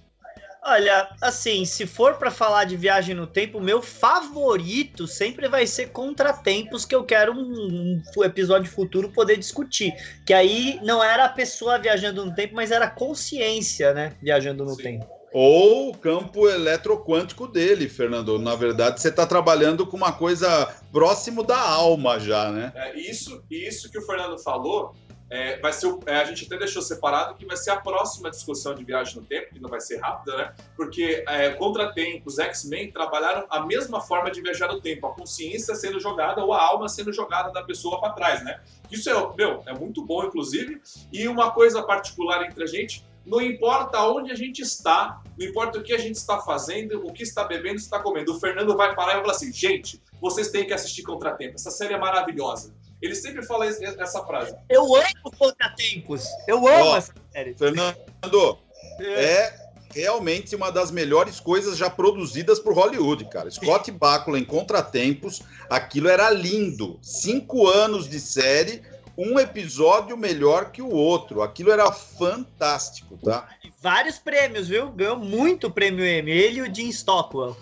Olha, 0.68 1.08
assim, 1.22 1.64
se 1.64 1.86
for 1.86 2.14
para 2.14 2.28
falar 2.28 2.64
de 2.64 2.76
viagem 2.76 3.14
no 3.14 3.24
tempo, 3.24 3.60
meu 3.60 3.80
favorito 3.80 5.06
sempre 5.06 5.48
vai 5.48 5.64
ser 5.64 5.90
Contratempos, 5.90 6.84
que 6.84 6.92
eu 6.92 7.04
quero 7.04 7.32
um, 7.32 8.02
um, 8.16 8.24
episódio 8.24 8.68
futuro 8.68 9.08
poder 9.08 9.36
discutir. 9.36 9.94
Que 10.26 10.34
aí 10.34 10.80
não 10.82 11.02
era 11.02 11.26
a 11.26 11.28
pessoa 11.28 11.78
viajando 11.78 12.26
no 12.26 12.34
tempo, 12.34 12.56
mas 12.56 12.72
era 12.72 12.86
a 12.86 12.90
consciência, 12.90 13.94
né? 13.94 14.16
Viajando 14.20 14.64
no 14.64 14.74
Sim. 14.74 14.82
tempo. 14.82 15.06
Ou 15.32 15.90
o 15.90 15.96
campo 15.96 16.48
eletroquântico 16.48 17.46
dele, 17.46 17.88
Fernando. 17.88 18.36
Na 18.36 18.56
verdade, 18.56 19.00
você 19.00 19.08
está 19.08 19.24
trabalhando 19.24 19.86
com 19.86 19.96
uma 19.96 20.12
coisa 20.12 20.66
próximo 20.90 21.44
da 21.44 21.60
alma 21.60 22.18
já, 22.18 22.50
né? 22.50 22.72
É, 22.74 22.98
isso, 22.98 23.44
isso 23.48 23.88
que 23.88 23.98
o 23.98 24.02
Fernando 24.02 24.36
falou 24.42 24.92
é, 25.28 25.58
vai 25.58 25.72
ser, 25.72 25.92
é, 26.06 26.16
a 26.16 26.24
gente 26.24 26.46
até 26.46 26.56
deixou 26.56 26.80
separado 26.80 27.34
que 27.34 27.44
vai 27.44 27.56
ser 27.56 27.70
a 27.70 27.76
próxima 27.76 28.30
discussão 28.30 28.74
de 28.74 28.84
viagem 28.84 29.16
no 29.16 29.22
tempo, 29.26 29.52
que 29.52 29.60
não 29.60 29.68
vai 29.68 29.80
ser 29.80 29.98
rápida, 29.98 30.36
né? 30.36 30.54
Porque 30.76 31.24
é, 31.26 31.50
Contratempos, 31.50 32.38
X-Men 32.38 32.92
trabalharam 32.92 33.44
a 33.50 33.66
mesma 33.66 34.00
forma 34.00 34.30
de 34.30 34.40
viajar 34.40 34.68
no 34.68 34.80
tempo, 34.80 35.06
a 35.06 35.14
consciência 35.14 35.74
sendo 35.74 35.98
jogada 35.98 36.44
ou 36.44 36.52
a 36.52 36.62
alma 36.62 36.88
sendo 36.88 37.12
jogada 37.12 37.50
da 37.50 37.62
pessoa 37.62 38.00
para 38.00 38.12
trás, 38.12 38.44
né? 38.44 38.60
Isso 38.90 39.10
é, 39.10 39.36
meu, 39.36 39.62
é 39.66 39.72
muito 39.72 40.04
bom, 40.04 40.24
inclusive. 40.24 40.80
E 41.12 41.26
uma 41.26 41.50
coisa 41.50 41.82
particular 41.82 42.46
entre 42.46 42.62
a 42.62 42.66
gente, 42.66 43.04
Não 43.26 43.40
importa 43.40 44.00
onde 44.02 44.30
a 44.30 44.36
gente 44.36 44.62
está, 44.62 45.20
não 45.36 45.44
importa 45.44 45.80
o 45.80 45.82
que 45.82 45.92
a 45.92 45.98
gente 45.98 46.14
está 46.14 46.38
fazendo, 46.38 47.04
o 47.04 47.12
que 47.12 47.24
está 47.24 47.42
bebendo, 47.42 47.74
está 47.74 47.98
comendo. 47.98 48.32
O 48.32 48.38
Fernando 48.38 48.76
vai 48.76 48.94
parar 48.94 49.10
e 49.10 49.14
vai 49.14 49.22
falar 49.22 49.34
assim: 49.34 49.52
gente, 49.52 50.00
vocês 50.20 50.48
têm 50.52 50.64
que 50.64 50.72
assistir 50.72 51.02
Contratempo. 51.02 51.56
Essa 51.56 51.72
série 51.72 51.94
é 51.94 51.98
maravilhosa. 51.98 52.72
Ele 53.00 53.14
sempre 53.14 53.44
fala 53.44 53.66
essa 53.66 54.24
frase. 54.24 54.54
Eu 54.68 54.94
amo 54.94 55.30
Contratempos. 55.38 56.24
Eu 56.46 56.66
amo 56.66 56.92
oh, 56.92 56.96
essa 56.96 57.12
série. 57.32 57.54
Fernando, 57.54 58.58
é 59.00 59.66
realmente 59.94 60.54
uma 60.54 60.70
das 60.70 60.90
melhores 60.90 61.40
coisas 61.40 61.76
já 61.76 61.88
produzidas 61.88 62.58
por 62.58 62.74
Hollywood, 62.74 63.24
cara. 63.26 63.50
Scott 63.50 63.90
Bakula 63.90 64.38
em 64.38 64.44
Contratempos, 64.44 65.42
aquilo 65.70 66.08
era 66.08 66.30
lindo. 66.30 66.98
Cinco 67.02 67.66
anos 67.66 68.08
de 68.08 68.20
série, 68.20 68.82
um 69.16 69.38
episódio 69.38 70.16
melhor 70.16 70.70
que 70.70 70.82
o 70.82 70.90
outro. 70.90 71.42
Aquilo 71.42 71.70
era 71.70 71.90
fantástico, 71.90 73.18
tá? 73.24 73.48
Vários 73.80 74.18
prêmios, 74.18 74.68
viu? 74.68 74.90
Ganhou 74.90 75.16
muito 75.16 75.70
prêmio 75.70 76.04
Emmy. 76.04 76.30
Ele 76.30 76.58
e 76.58 76.62
o 76.62 76.74
Jim 76.74 76.88
Stockwell. 76.88 77.56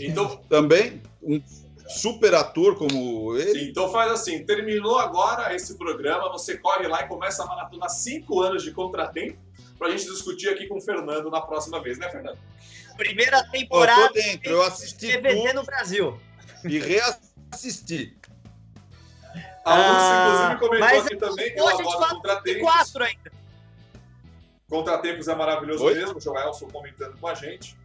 Então, 0.00 0.40
também 0.48 1.02
um 1.22 1.40
super 1.88 2.34
ator 2.34 2.76
como 2.76 3.36
ele. 3.36 3.60
Sim, 3.60 3.68
então 3.70 3.90
faz 3.90 4.10
assim, 4.10 4.44
terminou 4.44 4.98
agora 4.98 5.54
esse 5.54 5.76
programa, 5.76 6.30
você 6.30 6.56
corre 6.56 6.86
lá 6.86 7.02
e 7.02 7.08
começa 7.08 7.42
a 7.42 7.46
maratona 7.46 7.88
cinco 7.88 8.40
anos 8.40 8.62
de 8.62 8.72
contratempo 8.72 9.38
para 9.78 9.88
a 9.88 9.90
gente 9.90 10.04
discutir 10.04 10.48
aqui 10.48 10.66
com 10.66 10.78
o 10.78 10.80
Fernando 10.80 11.30
na 11.30 11.40
próxima 11.40 11.80
vez, 11.82 11.98
né, 11.98 12.10
Fernando? 12.10 12.38
Primeira 12.96 13.44
temporada. 13.50 14.02
Eu 14.02 14.08
tô 14.08 14.14
dentro, 14.14 14.52
eu 14.52 14.62
assisti 14.62 15.12
TVZ 15.12 15.54
no 15.54 15.64
Brasil. 15.64 16.20
E 16.64 16.78
reassisti. 16.78 18.16
A 19.64 19.74
Lúcia, 19.74 19.90
ah, 19.90 20.52
inclusive, 20.54 20.78
comentou 20.80 21.00
aqui 21.00 21.16
também 21.16 21.52
que 21.52 21.58
ela 21.58 21.76
de 21.76 21.82
contratempos. 21.82 22.62
Quatro 22.62 23.04
ainda. 23.04 23.32
Contratempos 24.68 25.28
é 25.28 25.34
maravilhoso 25.34 25.84
Oi? 25.84 25.94
mesmo, 25.94 26.16
o 26.16 26.20
Joelson 26.20 26.68
comentando 26.68 27.18
com 27.18 27.26
a 27.26 27.34
gente. 27.34 27.76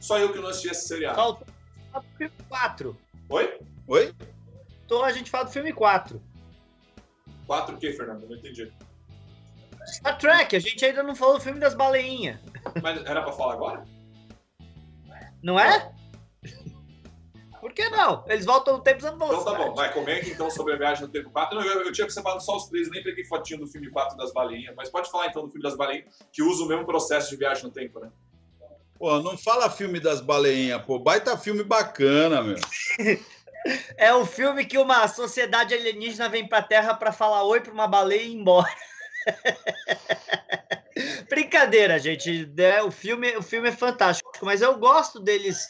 Só 0.00 0.18
eu 0.18 0.32
que 0.32 0.38
não 0.38 0.48
assisti 0.48 0.70
esse 0.70 0.86
seriado. 0.88 1.44
Faltou 1.92 2.10
o 2.12 2.16
filme 2.16 2.34
4. 2.48 2.96
Oi? 3.30 3.60
Oi? 3.86 4.14
Então 4.84 5.04
a 5.04 5.12
gente 5.12 5.30
fala 5.30 5.44
do 5.44 5.50
filme 5.50 5.72
4. 5.72 6.22
4 7.46 7.74
o 7.74 7.78
quê, 7.78 7.92
Fernando? 7.92 8.28
Não 8.28 8.36
entendi. 8.36 8.72
Star 9.86 10.18
Trek, 10.18 10.54
a 10.54 10.58
gente 10.58 10.84
ainda 10.84 11.02
não 11.02 11.14
falou 11.14 11.38
do 11.38 11.40
filme 11.40 11.58
das 11.58 11.74
baleinhas. 11.74 12.38
Mas 12.82 13.04
era 13.04 13.22
pra 13.22 13.32
falar 13.32 13.54
agora? 13.54 13.84
Não 15.42 15.58
é? 15.58 15.92
Por 17.60 17.72
que 17.72 17.88
não? 17.90 18.24
Eles 18.28 18.44
voltam 18.44 18.76
no 18.76 18.82
tempo 18.82 18.98
usando 18.98 19.16
Então 19.16 19.44
tá 19.44 19.54
bom, 19.54 19.74
vai, 19.74 19.92
comente 19.92 20.30
então 20.30 20.48
sobre 20.50 20.74
a 20.74 20.76
viagem 20.76 21.02
no 21.02 21.08
tempo 21.08 21.30
4. 21.30 21.58
Não, 21.58 21.64
eu, 21.64 21.82
eu 21.82 21.92
tinha 21.92 22.08
separado 22.08 22.42
só 22.42 22.56
os 22.56 22.66
três, 22.66 22.88
nem 22.90 23.02
peguei 23.02 23.24
fotinho 23.24 23.60
do 23.60 23.66
filme 23.66 23.90
4 23.90 24.16
das 24.16 24.32
baleinhas, 24.32 24.74
mas 24.76 24.88
pode 24.88 25.10
falar 25.10 25.26
então 25.26 25.42
do 25.42 25.48
filme 25.48 25.62
das 25.62 25.76
baleinhas, 25.76 26.06
que 26.32 26.42
usa 26.42 26.62
o 26.62 26.68
mesmo 26.68 26.86
processo 26.86 27.30
de 27.30 27.36
viagem 27.36 27.64
no 27.64 27.70
tempo, 27.70 27.98
né? 27.98 28.10
Pô, 28.98 29.20
não 29.20 29.38
fala 29.38 29.70
filme 29.70 30.00
das 30.00 30.20
baleinhas, 30.20 30.82
pô. 30.82 30.98
Baita 30.98 31.38
filme 31.38 31.62
bacana, 31.62 32.42
meu. 32.42 32.58
é 33.96 34.14
um 34.14 34.26
filme 34.26 34.64
que 34.64 34.76
uma 34.76 35.06
sociedade 35.06 35.72
alienígena 35.72 36.28
vem 36.28 36.46
pra 36.46 36.62
Terra 36.62 36.94
para 36.94 37.12
falar 37.12 37.44
oi 37.44 37.60
pra 37.60 37.72
uma 37.72 37.86
baleia 37.86 38.22
e 38.22 38.30
ir 38.30 38.34
embora. 38.34 38.74
Brincadeira, 41.28 41.98
gente. 41.98 42.50
É, 42.56 42.82
o, 42.82 42.90
filme, 42.90 43.36
o 43.36 43.42
filme 43.42 43.68
é 43.68 43.72
fantástico, 43.72 44.30
mas 44.42 44.62
eu 44.62 44.76
gosto 44.78 45.20
deles. 45.20 45.68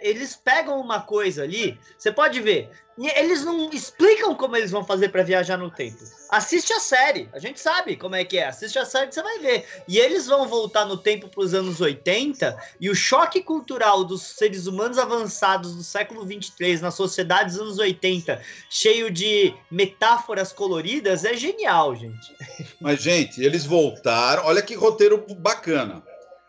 Eles 0.00 0.36
pegam 0.36 0.80
uma 0.80 1.00
coisa 1.00 1.42
ali. 1.42 1.78
Você 1.98 2.10
pode 2.10 2.40
ver. 2.40 2.70
Eles 2.98 3.44
não 3.44 3.68
explicam 3.70 4.34
como 4.34 4.56
eles 4.56 4.70
vão 4.70 4.82
fazer 4.82 5.10
para 5.10 5.22
viajar 5.22 5.58
no 5.58 5.70
tempo. 5.70 5.98
Assiste 6.30 6.72
a 6.72 6.80
série, 6.80 7.28
a 7.32 7.38
gente 7.38 7.60
sabe 7.60 7.94
como 7.94 8.14
é 8.14 8.24
que 8.24 8.38
é. 8.38 8.46
Assiste 8.46 8.78
a 8.78 8.86
série 8.86 9.08
que 9.08 9.14
você 9.14 9.22
vai 9.22 9.38
ver. 9.38 9.66
E 9.86 9.98
eles 9.98 10.26
vão 10.26 10.48
voltar 10.48 10.86
no 10.86 10.96
tempo 10.96 11.28
para 11.28 11.42
os 11.42 11.52
anos 11.52 11.82
80 11.82 12.56
e 12.80 12.88
o 12.88 12.94
choque 12.94 13.42
cultural 13.42 14.02
dos 14.02 14.22
seres 14.22 14.66
humanos 14.66 14.96
avançados 14.96 15.76
do 15.76 15.84
século 15.84 16.24
23 16.24 16.80
na 16.80 16.90
sociedade 16.90 17.50
dos 17.50 17.60
anos 17.60 17.78
80, 17.78 18.40
cheio 18.70 19.10
de 19.10 19.54
metáforas 19.70 20.50
coloridas, 20.50 21.24
é 21.26 21.34
genial, 21.34 21.94
gente. 21.94 22.34
Mas, 22.80 23.02
gente, 23.02 23.42
eles 23.42 23.66
voltaram. 23.66 24.45
Olha 24.48 24.62
que 24.62 24.76
roteiro 24.76 25.26
bacana. 25.40 26.04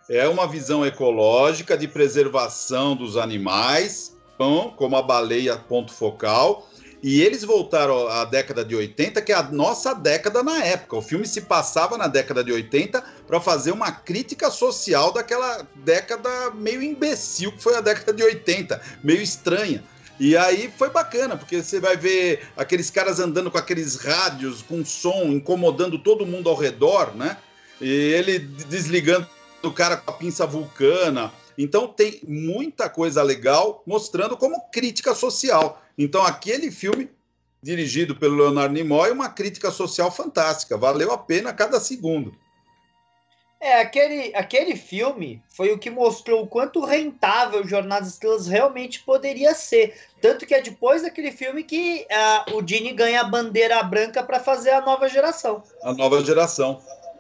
É 0.07 0.27
uma 0.27 0.47
visão 0.47 0.85
ecológica 0.85 1.75
de 1.75 1.87
preservação 1.87 2.95
dos 2.95 3.17
animais 3.17 4.15
como 4.37 4.95
a 4.95 5.01
baleia 5.01 5.57
ponto 5.57 5.91
focal. 5.91 6.69
E 7.01 7.23
eles 7.23 7.43
voltaram 7.43 8.07
à 8.07 8.23
década 8.23 8.63
de 8.63 8.75
80, 8.75 9.19
que 9.23 9.31
é 9.31 9.35
a 9.35 9.41
nossa 9.41 9.95
década 9.95 10.43
na 10.43 10.63
época. 10.63 10.97
O 10.97 11.01
filme 11.01 11.25
se 11.25 11.41
passava 11.41 11.97
na 11.97 12.05
década 12.05 12.43
de 12.43 12.51
80 12.51 13.03
para 13.25 13.41
fazer 13.41 13.71
uma 13.71 13.91
crítica 13.91 14.51
social 14.51 15.11
daquela 15.11 15.67
década 15.77 16.51
meio 16.51 16.83
imbecil 16.83 17.51
que 17.51 17.63
foi 17.63 17.75
a 17.75 17.81
década 17.81 18.13
de 18.13 18.21
80, 18.21 18.79
meio 19.03 19.23
estranha. 19.23 19.83
E 20.19 20.37
aí 20.37 20.71
foi 20.77 20.91
bacana, 20.91 21.35
porque 21.35 21.63
você 21.63 21.79
vai 21.79 21.97
ver 21.97 22.47
aqueles 22.55 22.91
caras 22.91 23.19
andando 23.19 23.49
com 23.49 23.57
aqueles 23.57 23.95
rádios 23.95 24.61
com 24.61 24.85
som, 24.85 25.23
incomodando 25.31 25.97
todo 25.97 26.27
mundo 26.27 26.47
ao 26.47 26.55
redor, 26.55 27.15
né? 27.15 27.37
E 27.80 27.89
ele 27.89 28.39
desligando 28.39 29.28
o 29.63 29.71
cara 29.71 29.97
com 29.97 30.11
a 30.11 30.13
pinça 30.13 30.45
vulcana. 30.45 31.32
Então 31.57 31.88
tem 31.88 32.21
muita 32.28 32.89
coisa 32.89 33.23
legal 33.23 33.84
mostrando 33.86 34.38
como 34.38 34.69
crítica 34.71 35.15
social. 35.15 35.82
Então 35.97 36.23
aquele 36.23 36.71
filme 36.71 37.09
dirigido 37.61 38.15
pelo 38.15 38.36
Leonardo 38.36 38.73
Nimoy 38.73 39.09
é 39.09 39.13
uma 39.13 39.30
crítica 39.30 39.71
social 39.71 40.11
fantástica, 40.11 40.78
valeu 40.78 41.11
a 41.11 41.17
pena 41.17 41.53
cada 41.53 41.80
segundo. 41.80 42.34
É, 43.59 43.82
aquele, 43.82 44.36
aquele 44.36 44.75
filme 44.75 45.41
foi 45.49 45.71
o 45.71 45.80
que 45.80 45.89
mostrou 45.89 46.43
o 46.43 46.47
quanto 46.47 46.86
rentável 46.86 47.67
Jornada 47.67 48.01
das 48.01 48.13
Estrelas 48.13 48.47
realmente 48.47 48.99
poderia 48.99 49.55
ser. 49.55 49.95
Tanto 50.21 50.45
que 50.45 50.53
é 50.53 50.61
depois 50.61 51.01
daquele 51.01 51.32
filme 51.32 51.63
que 51.63 52.05
uh, 52.49 52.55
o 52.55 52.61
Dini 52.61 52.93
ganha 52.93 53.21
a 53.21 53.23
bandeira 53.23 53.82
branca 53.82 54.21
para 54.21 54.39
fazer 54.39 54.69
a 54.69 54.82
nova 54.82 55.09
geração. 55.09 55.63
A 55.82 55.91
nova 55.91 56.23
geração. 56.23 56.80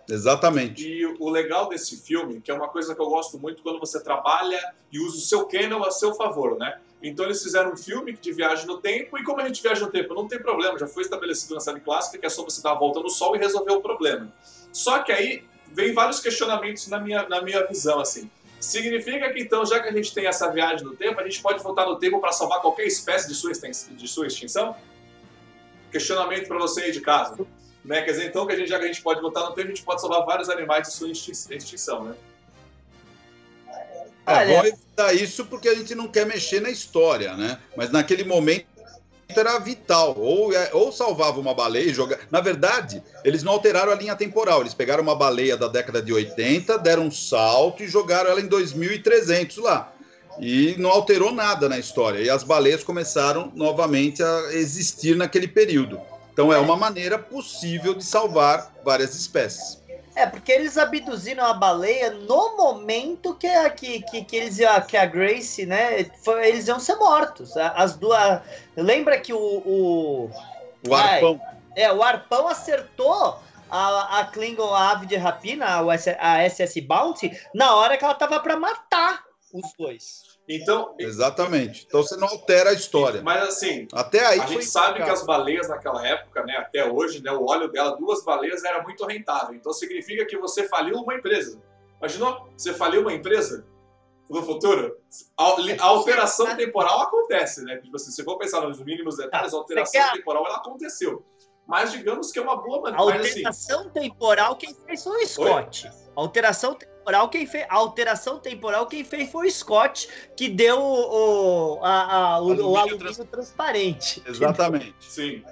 Exatamente. 0.09 0.87
E 0.87 1.05
o 1.05 1.29
legal 1.29 1.67
desse 1.67 1.97
filme, 1.97 2.39
que 2.39 2.49
é 2.49 2.53
uma 2.53 2.69
coisa 2.69 2.95
que 2.95 3.01
eu 3.01 3.09
gosto 3.09 3.37
muito 3.37 3.61
quando 3.61 3.79
você 3.79 4.01
trabalha 4.01 4.59
e 4.91 4.99
usa 4.99 5.17
o 5.17 5.21
seu 5.21 5.45
canon 5.45 5.83
a 5.83 5.91
seu 5.91 6.13
favor, 6.13 6.57
né? 6.57 6.79
Então 7.03 7.25
eles 7.25 7.43
fizeram 7.43 7.73
um 7.73 7.77
filme 7.77 8.13
de 8.13 8.31
viagem 8.31 8.65
no 8.65 8.77
tempo, 8.77 9.17
e 9.17 9.23
como 9.23 9.41
a 9.41 9.47
gente 9.47 9.61
viaja 9.61 9.85
no 9.85 9.91
tempo? 9.91 10.13
Não 10.13 10.27
tem 10.27 10.39
problema, 10.39 10.79
já 10.79 10.87
foi 10.87 11.03
estabelecido 11.03 11.53
na 11.53 11.59
série 11.59 11.79
clássica 11.79 12.17
que 12.17 12.25
é 12.25 12.29
só 12.29 12.43
você 12.43 12.61
dar 12.61 12.71
a 12.71 12.75
volta 12.75 12.99
no 12.99 13.09
sol 13.09 13.35
e 13.35 13.39
resolver 13.39 13.71
o 13.71 13.81
problema. 13.81 14.33
Só 14.71 14.99
que 14.99 15.11
aí 15.11 15.43
vem 15.71 15.93
vários 15.93 16.19
questionamentos 16.19 16.87
na 16.87 16.99
minha, 16.99 17.27
na 17.27 17.41
minha 17.41 17.65
visão, 17.67 17.99
assim. 17.99 18.29
Significa 18.59 19.31
que 19.31 19.39
então, 19.39 19.63
já 19.65 19.79
que 19.79 19.87
a 19.87 19.91
gente 19.91 20.13
tem 20.13 20.25
essa 20.25 20.49
viagem 20.51 20.83
no 20.83 20.95
tempo, 20.95 21.19
a 21.19 21.23
gente 21.23 21.41
pode 21.41 21.61
voltar 21.61 21.85
no 21.85 21.97
tempo 21.97 22.19
para 22.19 22.31
salvar 22.31 22.59
qualquer 22.61 22.87
espécie 22.87 23.27
de 23.27 23.35
sua, 23.35 23.51
de 23.51 24.07
sua 24.07 24.25
extinção? 24.25 24.75
Questionamento 25.91 26.47
para 26.47 26.57
você 26.57 26.83
aí 26.83 26.91
de 26.91 27.01
casa. 27.01 27.37
Né? 27.87 28.01
Quer 28.01 28.11
dizer, 28.11 28.25
então, 28.25 28.45
que 28.45 28.51
a 28.51 28.55
gente, 28.57 28.67
já 28.67 28.77
que 28.77 28.83
a 28.83 28.87
gente 28.87 29.01
pode 29.01 29.21
voltar 29.21 29.45
no 29.45 29.53
tempo, 29.53 29.67
a 29.67 29.71
gente 29.71 29.83
pode 29.83 30.01
salvar 30.01 30.25
vários 30.25 30.49
animais 30.49 30.87
de 30.87 30.93
sua 30.93 31.09
extinção, 31.09 32.03
né? 32.03 32.15
É 34.25 34.45
bom 34.45 34.65
evitar 34.65 35.13
isso 35.13 35.45
porque 35.45 35.69
a 35.69 35.73
gente 35.73 35.95
não 35.95 36.09
quer 36.09 36.25
mexer 36.25 36.61
na 36.61 36.69
história, 36.69 37.33
né? 37.35 37.57
Mas 37.77 37.89
naquele 37.89 38.25
momento 38.25 38.65
era 39.29 39.57
vital. 39.57 40.15
Ou, 40.17 40.53
é, 40.53 40.69
ou 40.73 40.91
salvava 40.91 41.39
uma 41.39 41.53
baleia 41.53 41.89
e 41.89 41.93
jogava. 41.93 42.21
Na 42.29 42.41
verdade, 42.41 43.01
eles 43.23 43.41
não 43.41 43.53
alteraram 43.53 43.93
a 43.93 43.95
linha 43.95 44.17
temporal. 44.17 44.59
Eles 44.59 44.73
pegaram 44.73 45.01
uma 45.01 45.15
baleia 45.15 45.55
da 45.55 45.69
década 45.69 46.01
de 46.01 46.11
80, 46.11 46.77
deram 46.79 47.03
um 47.03 47.11
salto 47.11 47.83
e 47.83 47.87
jogaram 47.87 48.29
ela 48.29 48.41
em 48.41 48.47
2300 48.47 49.57
lá. 49.59 49.93
E 50.41 50.75
não 50.77 50.89
alterou 50.89 51.31
nada 51.31 51.69
na 51.69 51.79
história. 51.79 52.19
E 52.19 52.29
as 52.29 52.43
baleias 52.43 52.83
começaram 52.83 53.49
novamente 53.55 54.21
a 54.21 54.49
existir 54.51 55.15
naquele 55.15 55.47
período. 55.47 56.01
Então 56.37 56.53
é 56.53 56.59
uma 56.59 56.77
maneira 56.77 57.17
possível 57.17 57.95
de 57.95 58.05
salvar 58.05 58.71
várias 58.85 59.15
espécies. 59.15 59.81
É, 60.13 60.27
porque 60.27 60.51
eles 60.51 60.77
abduziram 60.77 61.43
a 61.43 61.51
baleia 61.51 62.11
no 62.11 62.55
momento 62.55 63.33
que, 63.33 63.49
que, 63.71 64.03
que, 64.03 64.23
que 64.23 64.35
eles 64.35 64.59
que 64.87 64.95
a 64.95 65.05
Grace, 65.07 65.65
né? 65.65 66.03
Foi, 66.23 66.47
eles 66.47 66.67
iam 66.67 66.79
ser 66.79 66.95
mortos. 66.97 67.57
As 67.57 67.97
duas. 67.97 68.39
Lembra 68.75 69.19
que 69.19 69.33
o. 69.33 69.39
O, 69.39 70.29
o 70.87 70.93
arpão. 70.93 71.41
Ai, 71.43 71.57
é, 71.75 71.91
o 71.91 72.03
arpão 72.03 72.47
acertou 72.47 73.39
a, 73.67 74.19
a 74.19 74.25
Klingon 74.25 74.71
a 74.75 74.91
ave 74.91 75.07
de 75.07 75.15
rapina, 75.15 75.79
a 76.19 76.47
SS 76.47 76.81
Bounty, 76.81 77.35
na 77.51 77.75
hora 77.75 77.97
que 77.97 78.05
ela 78.05 78.13
tava 78.13 78.39
para 78.41 78.55
matar 78.55 79.23
os 79.51 79.73
dois. 79.75 80.26
Então, 80.47 80.95
exatamente. 80.97 81.85
Então 81.85 82.01
você 82.01 82.15
não 82.15 82.27
altera 82.27 82.69
a 82.69 82.73
história. 82.73 83.21
Mas 83.21 83.43
assim, 83.43 83.87
até 83.91 84.25
aí 84.25 84.39
a 84.39 84.45
gente 84.45 84.65
sabe 84.65 85.03
que 85.03 85.09
as 85.09 85.25
baleias 85.25 85.67
naquela 85.67 86.07
época, 86.07 86.43
né, 86.43 86.55
até 86.55 86.89
hoje, 86.89 87.21
né, 87.21 87.31
o 87.31 87.45
óleo 87.45 87.67
dela, 87.69 87.97
duas 87.97 88.23
baleias 88.23 88.63
era 88.63 88.81
muito 88.81 89.05
rentável. 89.05 89.53
Então 89.53 89.73
significa 89.73 90.25
que 90.25 90.37
você 90.37 90.67
faliu 90.69 90.95
uma 90.95 91.15
empresa. 91.15 91.61
Imaginou? 91.99 92.49
Você 92.55 92.73
faliu 92.73 93.01
uma 93.01 93.13
empresa 93.13 93.65
no 94.29 94.41
futuro? 94.41 94.95
A, 95.37 95.83
alteração 95.85 96.55
temporal 96.55 97.01
acontece, 97.01 97.63
né? 97.63 97.77
Tipo 97.77 97.97
assim, 97.97 98.11
se 98.11 98.23
for 98.23 98.37
pensar 98.37 98.61
nos 98.61 98.81
mínimos 98.81 99.17
detalhes, 99.17 99.53
a 99.53 99.57
alteração 99.57 100.11
temporal 100.13 100.45
ela 100.45 100.57
aconteceu. 100.57 101.25
Mas 101.67 101.91
digamos 101.91 102.31
que 102.31 102.39
é 102.39 102.41
uma 102.41 102.55
boa 102.55 102.81
maneira. 102.81 103.01
Alteração 103.01 103.81
assim... 103.81 103.89
temporal, 103.89 104.55
quem 104.55 104.73
fez 104.73 105.03
foi 105.03 105.23
o 105.23 105.27
Scott. 105.27 105.85
Oi? 105.85 105.93
Alteração 106.15 106.73
temporal, 106.73 107.29
quem 107.29 107.45
fez. 107.45 107.65
Alteração 107.69 108.39
temporal, 108.39 108.87
quem 108.87 109.03
fez 109.03 109.29
foi 109.29 109.47
o 109.47 109.51
Scott, 109.51 110.07
que 110.35 110.47
deu 110.47 110.79
o, 110.79 111.79
a, 111.83 111.89
a, 111.89 112.41
o, 112.41 112.45
alumínio, 112.45 112.69
o 112.69 112.77
alumínio 112.77 112.99
trans... 112.99 113.17
transparente. 113.29 114.23
Exatamente. 114.25 114.95
Sim. 115.01 115.43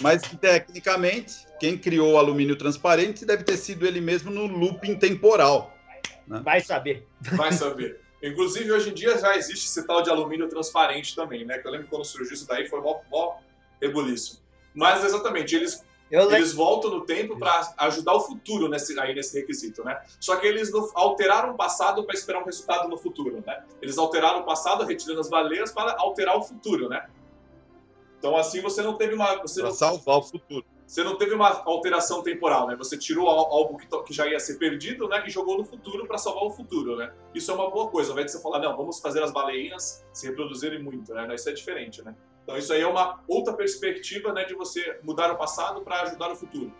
Mas 0.00 0.22
tecnicamente, 0.22 1.46
quem 1.60 1.76
criou 1.76 2.12
o 2.12 2.18
alumínio 2.18 2.56
transparente 2.56 3.26
deve 3.26 3.44
ter 3.44 3.56
sido 3.58 3.86
ele 3.86 4.00
mesmo 4.00 4.30
no 4.30 4.46
looping 4.46 4.96
temporal. 4.96 5.74
Né? 6.26 6.40
Vai 6.42 6.60
saber. 6.60 7.06
Vai 7.20 7.52
saber. 7.52 8.00
Inclusive, 8.22 8.72
hoje 8.72 8.90
em 8.90 8.94
dia 8.94 9.16
já 9.18 9.36
existe 9.36 9.66
esse 9.66 9.86
tal 9.86 10.02
de 10.02 10.10
alumínio 10.10 10.48
transparente 10.48 11.14
também, 11.14 11.44
né? 11.44 11.58
Que 11.58 11.68
eu 11.68 11.72
lembro 11.72 11.88
quando 11.88 12.04
surgiu 12.04 12.34
isso 12.34 12.46
daí, 12.48 12.68
foi 12.68 12.80
mó, 12.80 13.00
mó 13.10 13.36
rebuliço. 13.80 14.42
Mas, 14.74 15.04
exatamente, 15.04 15.54
eles, 15.54 15.84
eles 16.10 16.52
voltam 16.52 16.90
no 16.90 17.04
tempo 17.04 17.38
para 17.38 17.74
ajudar 17.78 18.14
o 18.14 18.20
futuro 18.20 18.68
nesse, 18.68 18.98
aí 18.98 19.14
nesse 19.14 19.38
requisito, 19.38 19.84
né? 19.84 20.00
Só 20.20 20.36
que 20.36 20.46
eles 20.46 20.70
alteraram 20.94 21.52
o 21.52 21.56
passado 21.56 22.04
para 22.04 22.14
esperar 22.14 22.42
um 22.42 22.44
resultado 22.44 22.88
no 22.88 22.96
futuro, 22.96 23.42
né? 23.46 23.64
Eles 23.82 23.98
alteraram 23.98 24.40
o 24.40 24.44
passado, 24.44 24.84
retirando 24.84 25.20
as 25.20 25.28
baleias, 25.28 25.72
para 25.72 25.96
alterar 25.98 26.36
o 26.36 26.42
futuro, 26.42 26.88
né? 26.88 27.08
Então, 28.18 28.36
assim, 28.36 28.60
você 28.60 28.82
não 28.82 28.96
teve 28.96 29.14
uma... 29.14 29.36
Você 29.42 29.60
pra 29.60 29.70
não... 29.70 29.76
salvar 29.76 30.18
o 30.18 30.22
futuro 30.22 30.64
você 30.88 31.04
não 31.04 31.18
teve 31.18 31.34
uma 31.34 31.62
alteração 31.66 32.22
temporal, 32.22 32.66
né? 32.66 32.74
Você 32.76 32.96
tirou 32.96 33.28
algo 33.28 33.76
que, 33.76 33.86
que 34.04 34.14
já 34.14 34.26
ia 34.26 34.40
ser 34.40 34.56
perdido, 34.56 35.06
né? 35.06 35.22
E 35.26 35.30
jogou 35.30 35.58
no 35.58 35.62
futuro 35.62 36.06
para 36.06 36.16
salvar 36.16 36.44
o 36.44 36.50
futuro, 36.50 36.96
né? 36.96 37.12
Isso 37.34 37.50
é 37.50 37.54
uma 37.54 37.70
boa 37.70 37.88
coisa. 37.88 38.08
Ao 38.08 38.14
invés 38.14 38.32
de 38.32 38.32
você 38.32 38.42
falar, 38.42 38.58
não, 38.58 38.74
vamos 38.74 38.98
fazer 38.98 39.22
as 39.22 39.30
baleinhas 39.30 40.02
se 40.14 40.26
reproduzirem 40.26 40.82
muito, 40.82 41.12
né? 41.12 41.34
Isso 41.34 41.46
é 41.50 41.52
diferente, 41.52 42.02
né? 42.02 42.16
Então 42.48 42.56
isso 42.56 42.72
aí 42.72 42.80
é 42.80 42.86
uma 42.86 43.20
outra 43.28 43.52
perspectiva, 43.52 44.32
né? 44.32 44.42
De 44.42 44.54
você 44.54 44.98
mudar 45.02 45.30
o 45.30 45.36
passado 45.36 45.82
para 45.82 46.00
ajudar 46.04 46.32
o 46.32 46.34
futuro. 46.34 46.72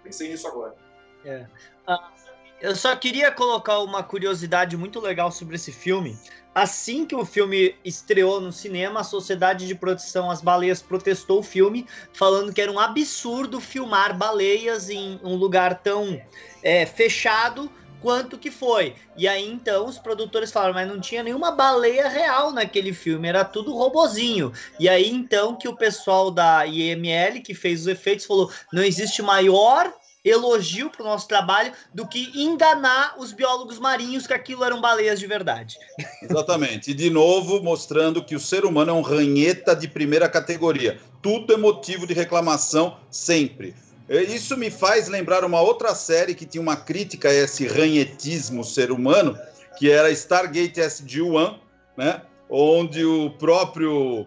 Pensei 0.00 0.28
nisso 0.28 0.46
agora. 0.46 0.76
É. 1.24 1.44
Ah, 1.84 2.12
eu 2.60 2.76
só 2.76 2.94
queria 2.94 3.32
colocar 3.32 3.80
uma 3.80 4.00
curiosidade 4.00 4.76
muito 4.76 5.00
legal 5.00 5.32
sobre 5.32 5.56
esse 5.56 5.72
filme. 5.72 6.16
Assim 6.54 7.04
que 7.04 7.16
o 7.16 7.24
filme 7.24 7.74
estreou 7.84 8.40
no 8.40 8.52
cinema, 8.52 9.00
a 9.00 9.04
Sociedade 9.04 9.66
de 9.66 9.74
Proteção 9.74 10.30
às 10.30 10.40
Baleias 10.40 10.80
protestou 10.80 11.40
o 11.40 11.42
filme, 11.42 11.84
falando 12.12 12.52
que 12.52 12.60
era 12.60 12.70
um 12.70 12.78
absurdo 12.78 13.60
filmar 13.60 14.16
baleias 14.16 14.88
em 14.88 15.18
um 15.24 15.34
lugar 15.34 15.82
tão 15.82 16.22
é, 16.62 16.86
fechado 16.86 17.68
quanto 18.00 18.38
que 18.38 18.50
foi. 18.50 18.94
E 19.16 19.26
aí 19.26 19.48
então 19.48 19.86
os 19.86 19.98
produtores 19.98 20.50
falaram, 20.50 20.74
mas 20.74 20.88
não 20.88 21.00
tinha 21.00 21.22
nenhuma 21.22 21.50
baleia 21.50 22.08
real 22.08 22.52
naquele 22.52 22.92
filme, 22.92 23.28
era 23.28 23.44
tudo 23.44 23.74
robozinho. 23.74 24.52
E 24.78 24.88
aí 24.88 25.10
então 25.10 25.56
que 25.56 25.68
o 25.68 25.76
pessoal 25.76 26.30
da 26.30 26.66
IML 26.66 27.40
que 27.42 27.54
fez 27.54 27.82
os 27.82 27.86
efeitos 27.86 28.26
falou, 28.26 28.50
não 28.72 28.82
existe 28.82 29.22
maior 29.22 29.92
elogio 30.24 30.90
para 30.90 31.02
o 31.02 31.06
nosso 31.06 31.28
trabalho 31.28 31.72
do 31.94 32.06
que 32.06 32.30
enganar 32.34 33.14
os 33.18 33.32
biólogos 33.32 33.78
marinhos 33.78 34.26
que 34.26 34.32
aquilo 34.32 34.64
eram 34.64 34.80
baleias 34.80 35.18
de 35.18 35.26
verdade. 35.26 35.76
Exatamente. 36.22 36.90
E 36.90 36.94
de 36.94 37.08
novo 37.10 37.62
mostrando 37.62 38.24
que 38.24 38.34
o 38.34 38.40
ser 38.40 38.64
humano 38.64 38.90
é 38.90 38.94
um 38.94 39.00
ranheta 39.00 39.74
de 39.74 39.88
primeira 39.88 40.28
categoria. 40.28 41.00
Tudo 41.22 41.52
é 41.52 41.56
motivo 41.56 42.06
de 42.06 42.14
reclamação 42.14 42.96
sempre. 43.10 43.74
Isso 44.08 44.56
me 44.56 44.70
faz 44.70 45.08
lembrar 45.08 45.44
uma 45.44 45.60
outra 45.60 45.94
série 45.94 46.34
que 46.34 46.46
tinha 46.46 46.62
uma 46.62 46.76
crítica 46.76 47.28
a 47.28 47.34
esse 47.34 47.66
ranhetismo 47.66 48.64
ser 48.64 48.90
humano, 48.90 49.38
que 49.78 49.90
era 49.90 50.10
Stargate 50.10 50.80
SG-1, 50.80 51.58
né? 51.96 52.22
Onde 52.48 53.04
o 53.04 53.30
próprio 53.32 54.26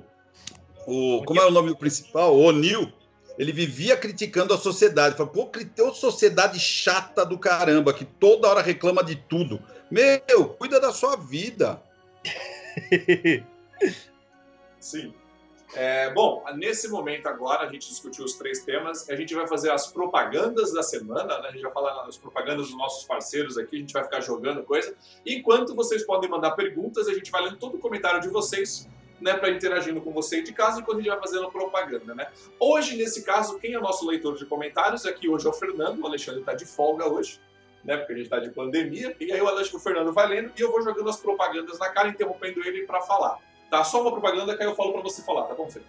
o, 0.86 1.24
como 1.26 1.40
é 1.40 1.46
o 1.46 1.52
nome 1.52 1.76
principal? 1.76 2.36
O 2.36 2.44
O'Neill, 2.44 2.92
ele 3.38 3.52
vivia 3.52 3.96
criticando 3.96 4.54
a 4.54 4.58
sociedade. 4.58 5.16
Falou, 5.16 5.32
pô, 5.32 5.46
criou 5.48 5.94
sociedade 5.94 6.60
chata 6.60 7.26
do 7.26 7.38
caramba, 7.38 7.94
que 7.94 8.06
toda 8.06 8.48
hora 8.48 8.62
reclama 8.62 9.04
de 9.04 9.16
tudo. 9.16 9.62
Meu, 9.90 10.50
cuida 10.58 10.80
da 10.80 10.92
sua 10.92 11.16
vida. 11.16 11.82
Sim. 14.80 15.14
É, 15.74 16.12
bom, 16.14 16.44
nesse 16.56 16.90
momento 16.90 17.28
agora, 17.28 17.66
a 17.66 17.72
gente 17.72 17.88
discutiu 17.88 18.26
os 18.26 18.34
três 18.34 18.64
temas. 18.64 19.10
A 19.10 19.16
gente 19.16 19.34
vai 19.34 19.48
fazer 19.48 19.72
as 19.72 19.88
propagandas 19.88 20.74
da 20.74 20.84
semana, 20.84 21.40
né? 21.40 21.48
A 21.48 21.52
gente 21.52 21.62
vai 21.62 21.72
falar 21.72 22.04
das 22.04 22.18
propagandas 22.18 22.68
dos 22.68 22.78
nossos 22.78 23.06
parceiros 23.06 23.58
aqui, 23.58 23.78
a 23.78 23.80
gente 23.80 23.94
vai 23.94 24.04
ficar 24.04 24.20
jogando 24.20 24.64
coisa. 24.64 24.94
Enquanto 25.26 25.74
vocês 25.74 26.04
podem 26.06 26.30
mandar 26.30 26.52
perguntas, 26.52 27.08
a 27.08 27.14
gente 27.14 27.32
vai 27.32 27.44
lendo 27.44 27.58
todo 27.58 27.76
o 27.76 27.80
comentário 27.80 28.20
de 28.20 28.28
vocês 28.28 28.90
né, 29.22 29.36
para 29.36 29.52
interagindo 29.52 30.02
com 30.02 30.12
você 30.12 30.42
de 30.42 30.52
casa 30.52 30.82
enquanto 30.82 30.98
a 30.98 31.02
gente 31.02 31.12
vai 31.12 31.20
fazendo 31.20 31.50
propaganda, 31.52 32.16
né? 32.16 32.28
Hoje, 32.60 32.98
nesse 32.98 33.24
caso, 33.24 33.60
quem 33.60 33.76
é 33.76 33.80
nosso 33.80 34.06
leitor 34.06 34.36
de 34.36 34.46
comentários 34.46 35.06
aqui 35.06 35.30
hoje 35.30 35.46
é 35.46 35.50
o 35.50 35.54
Fernando, 35.54 36.02
o 36.02 36.08
Alexandre 36.08 36.42
está 36.42 36.54
de 36.54 36.66
folga 36.66 37.08
hoje, 37.08 37.40
né, 37.84 37.98
porque 37.98 38.14
a 38.14 38.16
gente 38.16 38.26
está 38.26 38.40
de 38.40 38.50
pandemia, 38.50 39.16
e 39.20 39.32
aí 39.32 39.42
o 39.42 39.48
Alexandre, 39.48 39.78
o 39.78 39.80
Fernando 39.80 40.12
vai 40.12 40.28
lendo 40.28 40.52
e 40.58 40.62
eu 40.62 40.72
vou 40.72 40.82
jogando 40.82 41.10
as 41.10 41.18
propagandas 41.18 41.78
na 41.78 41.90
cara, 41.90 42.10
interrompendo 42.10 42.64
ele 42.68 42.86
para 42.86 43.02
falar. 43.02 43.38
Tá? 43.72 43.86
Só 43.86 44.02
uma 44.02 44.12
propaganda 44.12 44.56
que 44.56 44.62
aí 44.62 44.68
eu 44.68 44.76
falo 44.76 44.92
para 44.92 45.02
você 45.02 45.22
falar, 45.22 45.46
tá 45.46 45.56
bom, 45.56 45.70
Fê? 45.72 45.80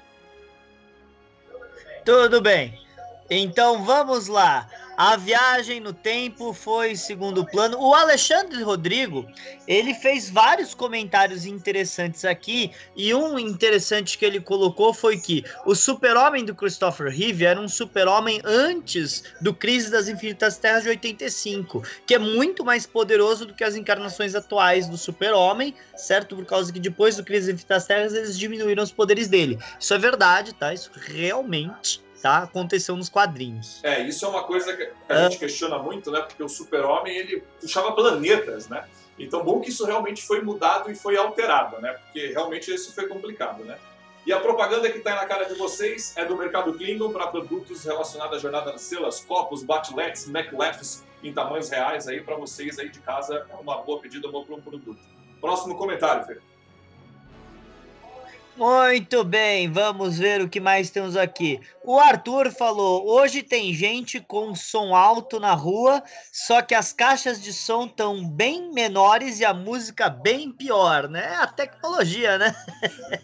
Tudo 2.05 2.41
bem. 2.41 2.81
Então 3.29 3.85
vamos 3.85 4.29
lá. 4.29 4.71
A 4.97 5.17
viagem 5.17 5.81
no 5.81 5.93
tempo 5.93 6.53
foi 6.53 6.95
segundo 6.97 7.47
plano. 7.47 7.79
O 7.79 7.95
Alexandre 7.95 8.63
Rodrigo, 8.63 9.27
ele 9.67 9.95
fez 9.95 10.29
vários 10.29 10.75
comentários 10.75 11.47
interessantes 11.47 12.25
aqui, 12.27 12.71
e 12.95 13.15
um 13.15 13.39
interessante 13.39 14.19
que 14.19 14.25
ele 14.25 14.41
colocou 14.41 14.93
foi 14.93 15.19
que 15.19 15.45
o 15.65 15.75
super-homem 15.75 16.45
do 16.45 16.55
Christopher 16.55 17.11
Reeve 17.11 17.47
era 17.47 17.59
um 17.59 17.69
super-homem 17.69 18.41
antes 18.45 19.25
do 19.41 19.55
Crise 19.55 19.91
das 19.91 20.09
Infinitas 20.09 20.59
Terras 20.59 20.83
de 20.83 20.91
85, 20.91 21.83
que 22.07 22.15
é 22.15 22.19
muito 22.19 22.63
mais 22.63 22.87
poderoso 22.87 23.47
do 23.47 23.55
que 23.55 23.65
as 23.65 23.77
encarnações 23.77 24.35
atuais 24.35 24.89
do 24.89 24.99
super-homem, 24.99 25.75
certo? 25.97 26.37
Por 26.37 26.45
causa 26.45 26.71
que 26.71 26.79
depois 26.79 27.17
do 27.17 27.25
Crise 27.25 27.47
das 27.47 27.55
Infinitas 27.55 27.87
Terras 27.87 28.15
eles 28.15 28.39
diminuíram 28.39 28.83
os 28.83 28.93
poderes 28.93 29.27
dele. 29.27 29.59
Isso 29.81 29.95
é 29.95 29.99
verdade, 29.99 30.53
tá? 30.53 30.75
Isso 30.75 30.91
realmente 30.95 32.03
tá? 32.23 32.39
Aconteceu 32.39 32.97
nos 32.97 33.09
quadrinhos. 33.09 33.81
É, 33.83 34.01
isso 34.01 34.25
é 34.25 34.29
uma 34.29 34.45
coisa 34.45 34.75
que 34.77 34.89
a 35.09 35.25
gente 35.25 35.39
questiona 35.39 35.79
muito, 35.79 36.11
né? 36.11 36.21
Porque 36.21 36.43
o 36.43 36.49
Super-Homem, 36.49 37.17
ele 37.17 37.43
puxava 37.61 37.93
planetas, 37.93 38.69
né? 38.69 38.85
Então, 39.19 39.45
bom 39.45 39.61
que 39.61 39.71
isso 39.71 39.85
realmente 39.85 40.23
foi 40.23 40.41
mudado 40.41 40.91
e 40.91 40.95
foi 40.95 41.17
alterado, 41.17 41.81
né? 41.81 41.93
Porque 41.93 42.29
realmente 42.29 42.73
isso 42.73 42.95
foi 42.95 43.09
complicado, 43.09 43.65
né? 43.65 43.77
E 44.25 44.33
a 44.33 44.39
propaganda 44.39 44.89
que 44.89 44.99
está 44.99 45.17
na 45.17 45.27
cara 45.27 45.45
de 45.45 45.55
vocês 45.55 46.17
é 46.17 46.25
do 46.25 46.37
Mercado 46.37 46.73
Klingon 46.75 47.13
para 47.13 47.27
produtos 47.27 47.85
relacionados 47.85 48.39
à 48.39 48.41
jornada 48.41 48.71
das 48.71 48.83
celas, 48.83 49.21
copos, 49.21 49.65
batiletes, 49.65 50.29
MacLefs 50.29 51.03
em 51.25 51.33
tamanhos 51.33 51.69
reais 51.69 52.07
aí 52.07 52.21
para 52.21 52.37
vocês 52.37 52.79
aí 52.79 52.89
de 52.89 53.01
casa. 53.01 53.47
É 53.51 53.55
uma 53.57 53.83
boa 53.83 54.01
pedida, 54.01 54.29
bom 54.29 54.45
para 54.45 54.55
um 54.55 54.61
produto. 54.61 54.97
Próximo 55.41 55.77
comentário, 55.77 56.25
Fê. 56.25 56.39
Muito 58.57 59.25
bem, 59.25 59.73
vamos 59.73 60.19
ver 60.19 60.43
o 60.43 60.49
que 60.49 60.61
mais 60.61 60.91
temos 60.91 61.17
aqui. 61.17 61.59
O 61.85 61.99
Arthur 61.99 62.51
falou: 62.53 63.09
hoje 63.09 63.43
tem 63.43 63.75
gente 63.75 64.21
com 64.21 64.55
som 64.55 64.95
alto 64.95 65.41
na 65.41 65.53
rua, 65.53 66.03
só 66.33 66.63
que 66.63 66.75
as 66.75 66.93
caixas 66.93 67.43
de 67.43 67.53
som 67.53 67.87
estão 67.87 68.25
bem 68.25 68.73
menores 68.73 69.41
e 69.41 69.45
a 69.45 69.53
música 69.53 70.09
bem 70.09 70.53
pior, 70.53 71.09
né? 71.09 71.37
A 71.37 71.47
tecnologia, 71.47 72.39
né? 72.39 72.55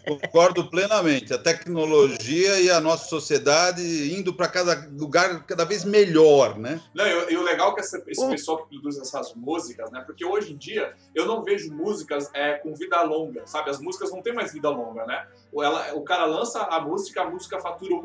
Concordo 0.05 0.69
plenamente. 0.69 1.33
A 1.33 1.37
tecnologia 1.37 2.59
e 2.59 2.69
a 2.69 2.81
nossa 2.81 3.07
sociedade 3.07 3.81
indo 4.13 4.33
para 4.33 4.47
cada 4.47 4.89
lugar 4.91 5.45
cada 5.45 5.63
vez 5.63 5.85
melhor, 5.85 6.57
né? 6.57 6.81
Não, 6.93 7.05
e, 7.05 7.37
o 7.37 7.41
legal 7.41 7.71
é 7.71 7.75
que 7.75 7.79
essa, 7.81 8.03
esse 8.07 8.27
pessoal 8.27 8.57
que 8.57 8.69
produz 8.69 8.97
essas 8.97 9.33
músicas, 9.35 9.89
né? 9.91 10.03
Porque 10.05 10.25
hoje 10.25 10.53
em 10.53 10.57
dia 10.57 10.93
eu 11.15 11.25
não 11.25 11.43
vejo 11.43 11.73
músicas 11.73 12.29
é, 12.33 12.55
com 12.55 12.73
vida 12.75 13.01
longa, 13.03 13.47
sabe? 13.47 13.69
As 13.69 13.79
músicas 13.79 14.11
não 14.11 14.21
têm 14.21 14.33
mais 14.33 14.51
vida 14.51 14.69
longa, 14.69 15.05
né? 15.05 15.27
Ela, 15.53 15.93
o 15.95 16.03
cara 16.03 16.25
lança 16.25 16.61
a 16.61 16.81
música, 16.81 17.21
a 17.21 17.29
música 17.29 17.59
fatura 17.59 17.95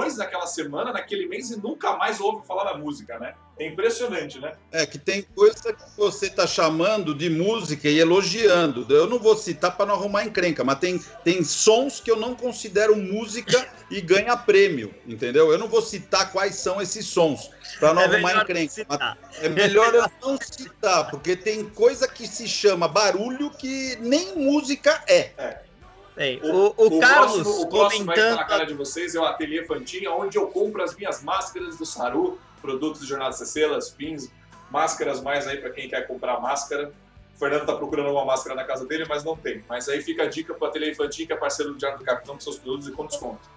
milhões 0.00 0.16
naquela 0.16 0.46
semana, 0.46 0.92
naquele 0.92 1.26
mês 1.26 1.50
e 1.50 1.60
nunca 1.60 1.96
mais 1.96 2.20
ouve 2.20 2.46
falar 2.46 2.64
da 2.64 2.78
música, 2.78 3.18
né? 3.18 3.34
É 3.58 3.66
impressionante, 3.66 4.40
né? 4.40 4.54
É 4.72 4.86
que 4.86 4.98
tem 4.98 5.22
coisa 5.22 5.72
que 5.72 5.96
você 5.96 6.26
está 6.26 6.46
chamando 6.46 7.14
de 7.14 7.28
música 7.28 7.88
e 7.88 7.98
elogiando. 7.98 8.86
Eu 8.88 9.06
não 9.06 9.18
vou 9.18 9.36
citar 9.36 9.76
para 9.76 9.86
não 9.86 9.94
arrumar 9.94 10.24
encrenca, 10.24 10.64
mas 10.64 10.78
tem, 10.78 10.98
tem 11.22 11.44
sons 11.44 12.00
que 12.00 12.10
eu 12.10 12.16
não 12.16 12.34
considero 12.34 12.96
música 12.96 13.68
e 13.90 14.00
ganha 14.00 14.36
prêmio, 14.36 14.94
entendeu? 15.06 15.52
Eu 15.52 15.58
não 15.58 15.68
vou 15.68 15.82
citar 15.82 16.32
quais 16.32 16.54
são 16.54 16.80
esses 16.80 17.06
sons 17.06 17.50
para 17.78 17.92
não 17.92 18.02
é 18.02 18.04
arrumar 18.06 18.42
encrenca. 18.42 19.18
É 19.42 19.48
melhor 19.48 19.94
eu 19.94 20.10
não 20.22 20.38
citar, 20.40 21.10
porque 21.10 21.36
tem 21.36 21.64
coisa 21.68 22.08
que 22.08 22.26
se 22.26 22.48
chama 22.48 22.88
barulho 22.88 23.50
que 23.50 23.96
nem 24.00 24.34
música 24.36 25.02
é. 25.06 25.30
É. 25.36 25.69
Bem, 26.20 26.38
o, 26.42 26.74
o, 26.76 26.98
o, 26.98 27.00
Carlos 27.00 27.32
próximo, 27.32 27.62
o 27.62 27.66
próximo 27.66 28.04
vai 28.04 28.14
estar 28.14 28.36
na 28.36 28.44
cara 28.44 28.66
de 28.66 28.74
vocês 28.74 29.14
é 29.14 29.18
o 29.18 29.24
Ateliê 29.24 29.64
Fantinha, 29.64 30.12
onde 30.12 30.36
eu 30.36 30.48
compro 30.48 30.82
as 30.82 30.94
minhas 30.94 31.22
máscaras 31.22 31.78
do 31.78 31.86
Saru, 31.86 32.38
produtos 32.60 33.00
de 33.00 33.06
Jornada 33.06 33.32
Cecelas, 33.32 33.88
pins, 33.88 34.30
máscaras 34.70 35.22
mais 35.22 35.46
aí 35.46 35.56
para 35.56 35.70
quem 35.70 35.88
quer 35.88 36.06
comprar 36.06 36.38
máscara. 36.38 36.92
O 37.34 37.38
Fernando 37.38 37.62
está 37.62 37.74
procurando 37.74 38.10
uma 38.10 38.26
máscara 38.26 38.54
na 38.54 38.64
casa 38.64 38.84
dele, 38.84 39.06
mas 39.08 39.24
não 39.24 39.34
tem. 39.34 39.64
Mas 39.66 39.88
aí 39.88 40.02
fica 40.02 40.24
a 40.24 40.26
dica 40.26 40.52
para 40.52 40.66
o 40.66 40.68
Ateliê 40.68 40.94
Fantinha, 40.94 41.26
que 41.26 41.32
é 41.32 41.36
parceiro 41.36 41.72
do 41.72 41.78
Diário 41.78 41.98
do 41.98 42.04
Capitão, 42.04 42.34
com 42.34 42.40
seus 42.42 42.58
produtos 42.58 42.88
e 42.88 42.92
com 42.92 43.06
desconto. 43.06 43.48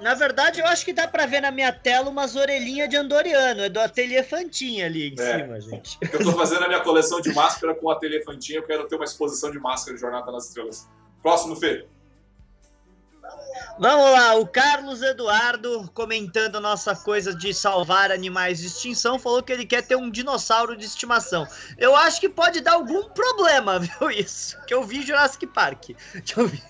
Na 0.00 0.14
verdade, 0.14 0.60
eu 0.60 0.66
acho 0.66 0.82
que 0.82 0.94
dá 0.94 1.06
pra 1.06 1.26
ver 1.26 1.42
na 1.42 1.50
minha 1.50 1.74
tela 1.74 2.08
umas 2.08 2.36
orelhinhas 2.36 2.88
de 2.88 2.96
Andoriano. 2.96 3.60
É 3.60 3.68
do 3.68 3.80
Ateliê 3.80 4.22
Fantinha 4.22 4.86
ali 4.86 5.10
em 5.10 5.20
é. 5.20 5.38
cima, 5.38 5.60
gente. 5.60 5.98
Eu 6.10 6.24
tô 6.24 6.32
fazendo 6.32 6.64
a 6.64 6.68
minha 6.68 6.80
coleção 6.80 7.20
de 7.20 7.34
máscara 7.34 7.74
com 7.74 7.88
o 7.88 7.90
Ateliê 7.90 8.24
Fantinha. 8.24 8.60
Eu 8.60 8.62
quero 8.62 8.88
ter 8.88 8.94
uma 8.94 9.04
exposição 9.04 9.50
de 9.50 9.58
máscara 9.58 9.94
de 9.94 10.00
Jornada 10.00 10.32
nas 10.32 10.46
Estrelas. 10.46 10.88
Próximo, 11.22 11.56
Fê. 11.56 11.86
Vamos 13.78 14.10
lá, 14.12 14.34
o 14.34 14.46
Carlos 14.46 15.02
Eduardo, 15.02 15.90
comentando 15.94 16.56
a 16.56 16.60
nossa 16.60 16.94
coisa 16.94 17.34
de 17.34 17.54
salvar 17.54 18.12
animais 18.12 18.58
de 18.58 18.66
extinção, 18.66 19.18
falou 19.18 19.42
que 19.42 19.52
ele 19.52 19.64
quer 19.64 19.82
ter 19.82 19.96
um 19.96 20.10
dinossauro 20.10 20.76
de 20.76 20.84
estimação. 20.84 21.46
Eu 21.78 21.96
acho 21.96 22.20
que 22.20 22.28
pode 22.28 22.60
dar 22.60 22.74
algum 22.74 23.08
problema, 23.10 23.78
viu? 23.80 24.10
Isso. 24.10 24.58
Que 24.66 24.74
eu 24.74 24.82
vi 24.84 25.02
Jurassic 25.02 25.46
Park. 25.46 25.90
Vi. 25.90 26.62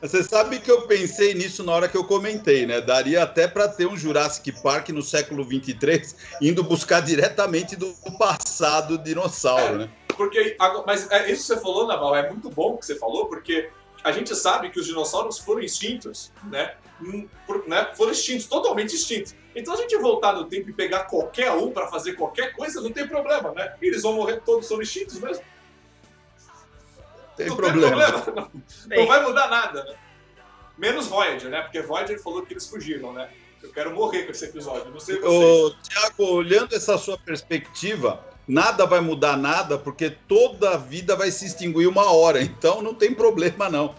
Você 0.00 0.22
sabe 0.22 0.60
que 0.60 0.70
eu 0.70 0.86
pensei 0.86 1.34
nisso 1.34 1.62
na 1.62 1.72
hora 1.72 1.88
que 1.88 1.96
eu 1.96 2.04
comentei, 2.04 2.64
né? 2.64 2.80
Daria 2.80 3.22
até 3.22 3.46
para 3.46 3.68
ter 3.68 3.86
um 3.86 3.96
Jurassic 3.96 4.50
Park 4.62 4.88
no 4.90 5.02
século 5.02 5.44
23 5.44 6.16
indo 6.40 6.64
buscar 6.64 7.00
diretamente 7.00 7.76
do 7.76 7.92
passado 8.18 8.96
dinossauro, 8.96 9.78
né? 9.78 9.90
Porque, 10.16 10.56
mas 10.86 11.10
é, 11.10 11.30
isso 11.30 11.42
que 11.42 11.54
você 11.54 11.60
falou, 11.60 11.86
Naval, 11.86 12.14
é 12.14 12.30
muito 12.30 12.48
bom 12.48 12.76
que 12.76 12.86
você 12.86 12.96
falou, 12.96 13.26
porque 13.26 13.68
a 14.04 14.12
gente 14.12 14.36
sabe 14.36 14.68
que 14.68 14.78
os 14.78 14.84
dinossauros 14.84 15.38
foram 15.38 15.62
extintos, 15.62 16.30
né? 16.44 16.76
Hum, 17.00 17.26
por, 17.46 17.66
né? 17.66 17.90
Foram 17.96 18.12
extintos, 18.12 18.46
totalmente 18.46 18.94
extintos. 18.94 19.34
Então 19.56 19.72
a 19.72 19.76
gente 19.78 19.96
voltar 19.96 20.34
no 20.34 20.44
tempo 20.44 20.68
e 20.68 20.74
pegar 20.74 21.04
qualquer 21.04 21.50
um 21.52 21.70
para 21.70 21.88
fazer 21.88 22.12
qualquer 22.12 22.52
coisa, 22.52 22.82
não 22.82 22.92
tem 22.92 23.08
problema, 23.08 23.52
né? 23.52 23.74
Eles 23.80 24.02
vão 24.02 24.12
morrer 24.12 24.42
todos, 24.44 24.66
são 24.66 24.82
extintos 24.82 25.18
mesmo. 25.18 25.42
Tem 27.34 27.46
não 27.46 27.56
problema. 27.56 28.12
Tem 28.12 28.22
problema. 28.22 28.50
Não, 28.86 28.96
não, 28.98 29.06
vai 29.06 29.22
mudar 29.22 29.48
nada, 29.48 29.84
né? 29.84 29.96
Menos 30.76 31.06
Voyager, 31.06 31.50
né? 31.50 31.62
Porque 31.62 31.80
Voyager 31.80 32.20
falou 32.22 32.44
que 32.44 32.52
eles 32.52 32.68
fugiram, 32.68 33.10
né? 33.12 33.30
Eu 33.62 33.72
quero 33.72 33.94
morrer 33.94 34.24
com 34.24 34.32
esse 34.32 34.44
episódio, 34.44 34.90
não 34.90 35.00
sei 35.00 35.18
vocês. 35.18 35.32
Ô, 35.32 35.74
Tiago, 35.82 36.24
olhando 36.24 36.74
essa 36.74 36.98
sua 36.98 37.16
perspectiva, 37.16 38.22
nada 38.46 38.86
vai 38.86 39.00
mudar 39.00 39.36
nada, 39.36 39.78
porque 39.78 40.10
toda 40.10 40.74
a 40.74 40.76
vida 40.76 41.16
vai 41.16 41.30
se 41.30 41.46
extinguir 41.46 41.86
uma 41.86 42.12
hora, 42.12 42.42
então 42.42 42.82
não 42.82 42.94
tem 42.94 43.14
problema 43.14 43.68
não. 43.68 43.94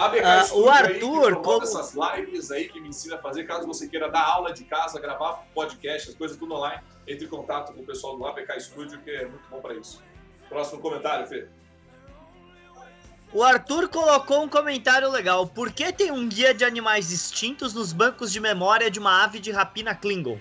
Ah, 0.00 0.46
o 0.52 0.68
Arthur, 0.68 1.34
aí, 1.34 1.42
como... 1.42 1.62
essas 1.64 1.92
lives 1.92 2.52
aí 2.52 2.68
que 2.68 2.80
me 2.80 2.88
ensina 2.88 3.16
a 3.16 3.18
fazer, 3.18 3.42
caso 3.44 3.66
você 3.66 3.88
queira 3.88 4.08
dar 4.08 4.22
aula 4.22 4.52
de 4.52 4.62
casa, 4.62 5.00
gravar 5.00 5.44
podcast, 5.52 6.10
as 6.10 6.14
coisas 6.14 6.36
tudo 6.36 6.54
online, 6.54 6.80
entre 7.04 7.24
em 7.24 7.28
contato 7.28 7.72
com 7.72 7.80
o 7.80 7.84
pessoal 7.84 8.16
do 8.16 8.24
APK 8.24 8.60
Studio, 8.60 9.00
que 9.00 9.10
é 9.10 9.26
muito 9.26 9.42
bom 9.50 9.60
para 9.60 9.74
isso. 9.74 10.00
Próximo 10.48 10.80
comentário, 10.80 11.26
Fê. 11.26 11.48
O 13.32 13.42
Arthur 13.42 13.88
colocou 13.88 14.42
um 14.42 14.48
comentário 14.48 15.10
legal. 15.10 15.46
Por 15.46 15.72
que 15.72 15.92
tem 15.92 16.12
um 16.12 16.28
guia 16.28 16.54
de 16.54 16.64
animais 16.64 17.10
extintos 17.10 17.74
nos 17.74 17.92
bancos 17.92 18.32
de 18.32 18.40
memória 18.40 18.90
de 18.90 18.98
uma 18.98 19.24
ave 19.24 19.40
de 19.40 19.50
rapina 19.50 19.94
Klingon? 19.94 20.38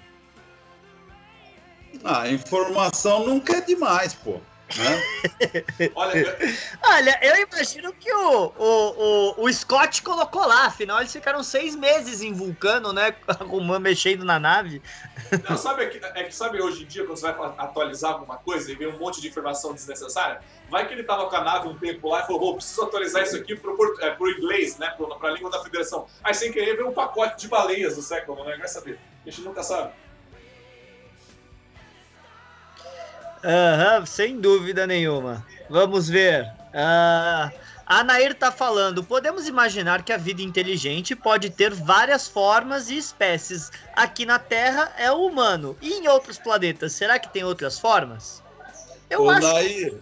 Ah, 2.03 2.29
informação 2.29 3.25
nunca 3.25 3.57
é 3.57 3.61
demais, 3.61 4.13
pô. 4.13 4.39
Né? 4.75 5.01
Olha, 5.95 6.37
Olha, 6.83 7.19
eu 7.21 7.47
imagino 7.47 7.93
que 7.93 8.11
o, 8.11 8.51
o, 8.57 9.35
o, 9.37 9.43
o, 9.43 9.53
Scott 9.53 10.01
colocou 10.01 10.45
lá, 10.45 10.65
afinal 10.65 10.99
eles 10.99 11.13
ficaram 11.13 11.41
seis 11.41 11.73
meses 11.73 12.21
em 12.21 12.33
Vulcano, 12.33 12.91
né? 12.91 13.15
Arrumando, 13.27 13.83
mexendo 13.83 14.25
na 14.25 14.37
nave. 14.37 14.81
Não, 15.49 15.55
sabe, 15.55 15.83
é 15.83 15.87
que, 15.87 16.05
é 16.05 16.23
que 16.23 16.35
sabe 16.35 16.61
hoje 16.61 16.83
em 16.83 16.85
dia, 16.85 17.05
quando 17.05 17.17
você 17.17 17.31
vai 17.31 17.53
atualizar 17.57 18.13
alguma 18.13 18.37
coisa 18.37 18.69
e 18.69 18.75
vê 18.75 18.87
um 18.87 18.97
monte 18.97 19.21
de 19.21 19.29
informação 19.29 19.73
desnecessária? 19.73 20.41
Vai 20.69 20.85
que 20.85 20.93
ele 20.93 21.03
tava 21.03 21.29
com 21.29 21.35
a 21.35 21.43
nave 21.43 21.69
um 21.69 21.77
tempo 21.77 22.09
lá 22.09 22.23
e 22.23 22.27
falou, 22.27 22.55
preciso 22.55 22.83
atualizar 22.83 23.23
isso 23.23 23.37
aqui 23.37 23.55
pro, 23.55 23.97
é, 24.01 24.11
pro 24.11 24.29
inglês, 24.29 24.77
né? 24.77 24.89
Pro, 24.97 25.07
pra 25.17 25.31
língua 25.31 25.49
da 25.49 25.63
federação. 25.63 26.07
Aí 26.21 26.33
sem 26.33 26.51
querer 26.51 26.75
veio 26.75 26.89
um 26.89 26.93
pacote 26.93 27.41
de 27.41 27.47
baleias 27.47 27.95
do 27.95 28.01
século, 28.01 28.43
né? 28.43 28.57
Vai 28.57 28.67
saber. 28.67 28.99
A 29.25 29.29
gente 29.29 29.41
nunca 29.41 29.63
sabe. 29.63 29.93
Aham, 33.47 34.05
sem 34.05 34.41
dúvida 34.41 34.85
nenhuma. 34.85 35.45
Vamos 35.69 36.09
ver. 36.09 36.43
Uh, 36.73 37.49
a 37.85 38.03
Nair 38.03 38.31
está 38.31 38.51
falando: 38.51 39.01
podemos 39.01 39.47
imaginar 39.47 40.03
que 40.03 40.11
a 40.11 40.17
vida 40.17 40.41
inteligente 40.41 41.15
pode 41.15 41.49
ter 41.49 41.73
várias 41.73 42.27
formas 42.27 42.89
e 42.89 42.97
espécies. 42.97 43.71
Aqui 43.95 44.25
na 44.25 44.37
Terra 44.37 44.91
é 44.97 45.09
o 45.09 45.25
humano. 45.25 45.77
E 45.81 45.93
em 45.93 46.09
outros 46.09 46.37
planetas, 46.37 46.91
será 46.91 47.17
que 47.17 47.31
tem 47.31 47.45
outras 47.45 47.79
formas? 47.79 48.43
Eu 49.09 49.23
Ô, 49.23 49.29
acho. 49.29 49.47
Nair, 49.47 49.97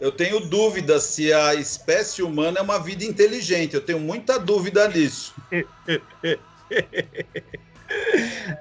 eu 0.00 0.10
tenho 0.10 0.40
dúvida 0.40 0.98
se 0.98 1.32
a 1.32 1.54
espécie 1.54 2.24
humana 2.24 2.58
é 2.58 2.62
uma 2.62 2.80
vida 2.80 3.04
inteligente. 3.04 3.74
Eu 3.74 3.82
tenho 3.82 4.00
muita 4.00 4.36
dúvida 4.36 4.88
nisso. 4.88 5.32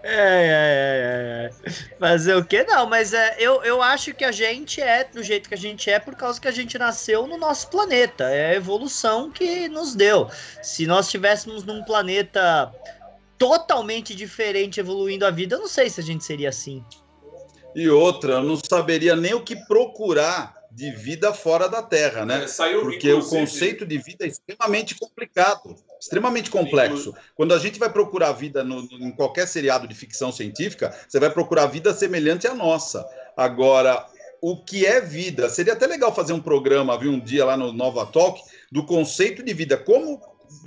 É, 0.03 0.13
é, 0.13 1.51
é, 1.63 1.69
é, 1.69 1.71
Fazer 1.99 2.36
o 2.36 2.43
que? 2.43 2.63
Não, 2.63 2.88
mas 2.88 3.13
é, 3.13 3.36
eu, 3.38 3.63
eu 3.63 3.82
acho 3.82 4.13
que 4.13 4.23
a 4.23 4.32
gente 4.32 4.82
é 4.82 5.03
do 5.03 5.21
jeito 5.21 5.47
que 5.47 5.55
a 5.55 5.57
gente 5.57 5.89
é 5.89 5.99
por 5.99 6.15
causa 6.15 6.39
que 6.39 6.47
a 6.47 6.51
gente 6.51 6.77
nasceu 6.77 7.27
no 7.27 7.38
nosso 7.38 7.69
planeta. 7.69 8.25
É 8.25 8.51
a 8.51 8.55
evolução 8.55 9.30
que 9.30 9.67
nos 9.67 9.93
deu. 9.93 10.27
Se 10.61 10.88
nós 10.88 11.05
estivéssemos 11.05 11.63
num 11.63 11.84
planeta 11.84 12.73
totalmente 13.38 14.15
diferente 14.15 14.80
evoluindo 14.80 15.25
a 15.25 15.32
vida, 15.32 15.55
eu 15.55 15.59
não 15.59 15.67
sei 15.67 15.89
se 15.89 15.99
a 15.99 16.03
gente 16.03 16.23
seria 16.23 16.49
assim. 16.49 16.84
E 17.75 17.88
outra, 17.89 18.34
eu 18.34 18.43
não 18.43 18.57
saberia 18.57 19.15
nem 19.15 19.34
o 19.34 19.43
que 19.43 19.55
procurar 19.67 20.59
de 20.80 20.91
vida 20.91 21.34
fora 21.34 21.67
da 21.67 21.84
Terra, 21.84 22.25
né? 22.25 22.45
É, 22.45 22.47
saiu, 22.47 22.80
Porque 22.84 23.11
o 23.11 23.21
conceito 23.21 23.86
de 23.86 23.97
vida 23.97 24.23
é 24.23 24.30
extremamente 24.30 24.95
complicado, 24.95 25.75
extremamente 25.99 26.49
complexo. 26.49 27.13
Quando 27.36 27.53
a 27.53 27.59
gente 27.59 27.77
vai 27.77 27.91
procurar 27.91 28.32
vida 28.32 28.63
no, 28.63 28.80
em 28.93 29.11
qualquer 29.11 29.45
seriado 29.45 29.86
de 29.86 29.93
ficção 29.93 30.32
científica, 30.32 30.97
você 31.05 31.19
vai 31.19 31.30
procurar 31.30 31.65
vida 31.65 31.93
semelhante 31.93 32.47
à 32.47 32.55
nossa. 32.55 33.05
Agora, 33.36 34.07
o 34.41 34.55
que 34.55 34.86
é 34.86 35.01
vida? 35.01 35.49
Seria 35.49 35.73
até 35.73 35.86
legal 35.86 36.15
fazer 36.15 36.32
um 36.32 36.39
programa, 36.39 36.97
viu, 36.97 37.11
um 37.11 37.19
dia 37.19 37.43
lá 37.43 37.57
no 37.57 37.73
Nova 37.73 38.05
Talk, 38.05 38.41
do 38.71 38.86
conceito 38.86 39.43
de 39.43 39.53
vida. 39.53 39.75
Como 39.75 40.21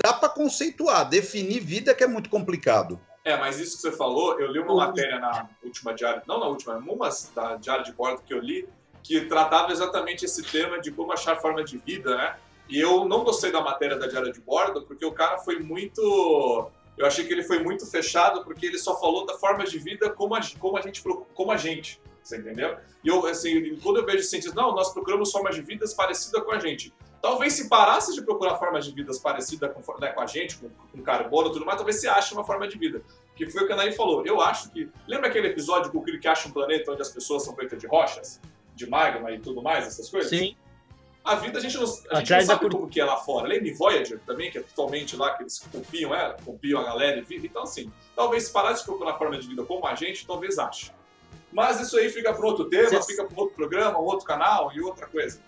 dá 0.04 0.12
para 0.12 0.28
conceituar, 0.28 1.08
definir 1.08 1.60
vida 1.60 1.94
que 1.94 2.04
é 2.04 2.06
muito 2.06 2.28
complicado. 2.28 3.00
É, 3.24 3.34
mas 3.38 3.58
isso 3.58 3.76
que 3.76 3.82
você 3.82 3.92
falou, 3.92 4.38
eu 4.38 4.52
li 4.52 4.58
uma 4.58 4.74
matéria 4.74 5.18
na 5.18 5.48
última 5.64 5.94
diária, 5.94 6.22
não 6.26 6.38
na 6.38 6.48
última, 6.48 6.76
uma 6.76 7.08
da 7.34 7.56
diária 7.56 7.82
de 7.82 7.92
bordo 7.92 8.20
que 8.26 8.34
eu 8.34 8.40
li, 8.40 8.68
que 9.02 9.22
tratava 9.22 9.72
exatamente 9.72 10.24
esse 10.24 10.42
tema 10.42 10.80
de 10.80 10.90
como 10.90 11.12
achar 11.12 11.40
forma 11.40 11.64
de 11.64 11.78
vida, 11.78 12.16
né? 12.16 12.36
E 12.68 12.80
eu 12.80 13.04
não 13.04 13.24
gostei 13.24 13.50
da 13.50 13.60
matéria 13.60 13.98
da 13.98 14.06
diária 14.06 14.32
de 14.32 14.40
bordo, 14.40 14.82
porque 14.82 15.04
o 15.04 15.12
cara 15.12 15.38
foi 15.38 15.58
muito. 15.58 16.70
Eu 16.96 17.06
achei 17.06 17.26
que 17.26 17.32
ele 17.32 17.42
foi 17.42 17.58
muito 17.62 17.84
fechado, 17.86 18.44
porque 18.44 18.66
ele 18.66 18.78
só 18.78 18.98
falou 18.98 19.26
da 19.26 19.34
forma 19.34 19.64
de 19.64 19.78
vida 19.78 20.10
como 20.10 20.34
a, 20.34 20.40
como 20.58 20.76
a 20.76 20.80
gente. 20.80 21.02
Como 21.02 21.50
a 21.50 21.56
gente 21.56 22.00
você 22.22 22.36
entendeu? 22.36 22.76
E 23.02 23.08
eu, 23.08 23.26
assim, 23.26 23.76
quando 23.82 23.98
eu 23.98 24.06
vejo 24.06 24.22
cientistas, 24.22 24.54
não, 24.54 24.74
nós 24.74 24.92
procuramos 24.92 25.30
formas 25.32 25.54
de 25.54 25.62
vidas 25.62 25.92
parecidas 25.92 26.42
com 26.42 26.52
a 26.52 26.58
gente. 26.58 26.94
Talvez 27.20 27.52
se 27.52 27.68
parasse 27.68 28.14
de 28.14 28.22
procurar 28.22 28.56
formas 28.56 28.84
de 28.84 28.92
vidas 28.92 29.18
parecidas 29.18 29.72
com, 29.72 29.98
né, 29.98 30.08
com 30.08 30.20
a 30.20 30.26
gente, 30.26 30.56
com, 30.56 30.68
com 30.68 31.02
carbono 31.02 31.48
e 31.48 31.52
tudo 31.52 31.64
mais, 31.64 31.76
talvez 31.76 32.00
você 32.00 32.08
ache 32.08 32.32
uma 32.32 32.44
forma 32.44 32.66
de 32.68 32.78
vida. 32.78 33.02
Que 33.34 33.48
foi 33.50 33.64
o 33.64 33.66
que 33.66 33.72
a 33.72 33.76
Anaí 33.76 33.92
falou. 33.92 34.24
Eu 34.24 34.40
acho 34.40 34.70
que. 34.70 34.88
Lembra 35.06 35.28
aquele 35.28 35.48
episódio 35.48 35.90
que 35.90 35.96
o 35.96 36.02
Kirk 36.02 36.26
acha 36.28 36.48
um 36.48 36.52
planeta 36.52 36.92
onde 36.92 37.02
as 37.02 37.08
pessoas 37.08 37.44
são 37.44 37.54
feitas 37.54 37.78
de 37.78 37.86
rochas? 37.86 38.40
De 38.74 38.88
magma 38.88 39.30
e 39.30 39.38
tudo 39.38 39.62
mais, 39.62 39.86
essas 39.86 40.08
coisas? 40.08 40.30
Sim. 40.30 40.56
A 41.24 41.36
vida 41.36 41.58
a 41.58 41.62
gente 41.62 41.76
não, 41.76 41.84
a 42.10 42.18
gente 42.18 42.32
não 42.32 42.40
sabe 42.40 42.68
como 42.68 42.88
que 42.88 43.00
é 43.00 43.04
lá 43.04 43.16
fora. 43.16 43.46
Lembra 43.46 43.68
em 43.68 43.74
Voyager 43.74 44.18
também, 44.26 44.50
que 44.50 44.58
é 44.58 44.62
totalmente 44.62 45.16
lá 45.16 45.34
que 45.34 45.44
eles 45.44 45.60
copiam 45.70 46.12
ela, 46.12 46.36
copiam 46.44 46.80
a 46.80 46.84
galera 46.84 47.18
e 47.18 47.22
vida. 47.22 47.46
Então, 47.46 47.62
assim, 47.62 47.92
talvez 48.16 48.44
se 48.44 48.52
parar 48.52 48.72
de 48.72 48.82
procurar 48.82 49.16
forma 49.16 49.38
de 49.38 49.46
vida 49.46 49.64
como 49.64 49.86
a 49.86 49.94
gente, 49.94 50.26
talvez 50.26 50.58
ache. 50.58 50.90
Mas 51.52 51.80
isso 51.80 51.96
aí 51.96 52.10
fica 52.10 52.32
para 52.32 52.44
outro 52.44 52.64
tema, 52.64 52.90
Você... 52.90 53.12
fica 53.12 53.24
para 53.24 53.40
outro 53.40 53.54
programa, 53.54 53.98
outro 53.98 54.26
canal 54.26 54.72
e 54.74 54.80
outra 54.80 55.06
coisa. 55.06 55.40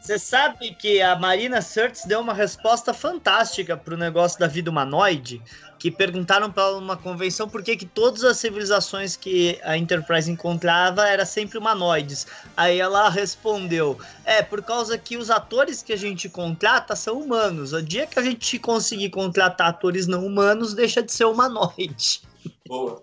Você 0.00 0.18
sabe 0.18 0.74
que 0.74 1.02
a 1.02 1.16
Marina 1.16 1.60
Surts 1.60 2.04
deu 2.04 2.20
uma 2.20 2.32
resposta 2.32 2.94
fantástica 2.94 3.76
para 3.76 3.94
o 3.94 3.96
negócio 3.96 4.38
da 4.38 4.46
vida 4.46 4.70
humanoide, 4.70 5.42
que 5.78 5.90
perguntaram 5.90 6.50
para 6.50 6.76
uma 6.76 6.96
convenção 6.96 7.48
por 7.48 7.62
que, 7.62 7.76
que 7.76 7.86
todas 7.86 8.24
as 8.24 8.36
civilizações 8.38 9.16
que 9.16 9.58
a 9.62 9.76
Enterprise 9.76 10.30
encontrava 10.30 11.06
eram 11.06 11.24
sempre 11.24 11.56
humanoides. 11.58 12.26
Aí 12.56 12.80
ela 12.80 13.08
respondeu: 13.08 13.98
é 14.24 14.42
por 14.42 14.62
causa 14.62 14.98
que 14.98 15.16
os 15.16 15.30
atores 15.30 15.82
que 15.82 15.92
a 15.92 15.96
gente 15.96 16.28
contrata 16.28 16.96
são 16.96 17.20
humanos. 17.20 17.72
O 17.72 17.82
dia 17.82 18.06
que 18.06 18.18
a 18.18 18.22
gente 18.22 18.58
conseguir 18.58 19.10
contratar 19.10 19.68
atores 19.68 20.06
não 20.06 20.26
humanos, 20.26 20.74
deixa 20.74 21.02
de 21.02 21.12
ser 21.12 21.26
humanoide. 21.26 22.22
Boa. 22.66 23.02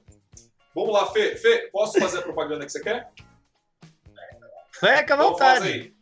Vamos 0.74 0.94
lá, 0.94 1.08
Fê. 1.12 1.38
Fê, 1.38 1.70
posso 1.72 1.98
fazer 1.98 2.20
a 2.20 2.22
propaganda 2.22 2.66
que 2.66 2.72
você 2.72 2.82
quer? 2.82 3.10
Fé, 4.74 5.06
à 5.10 5.16
vontade. 5.16 5.24
Então, 5.24 5.38
faz 5.38 5.64
aí. 5.64 5.95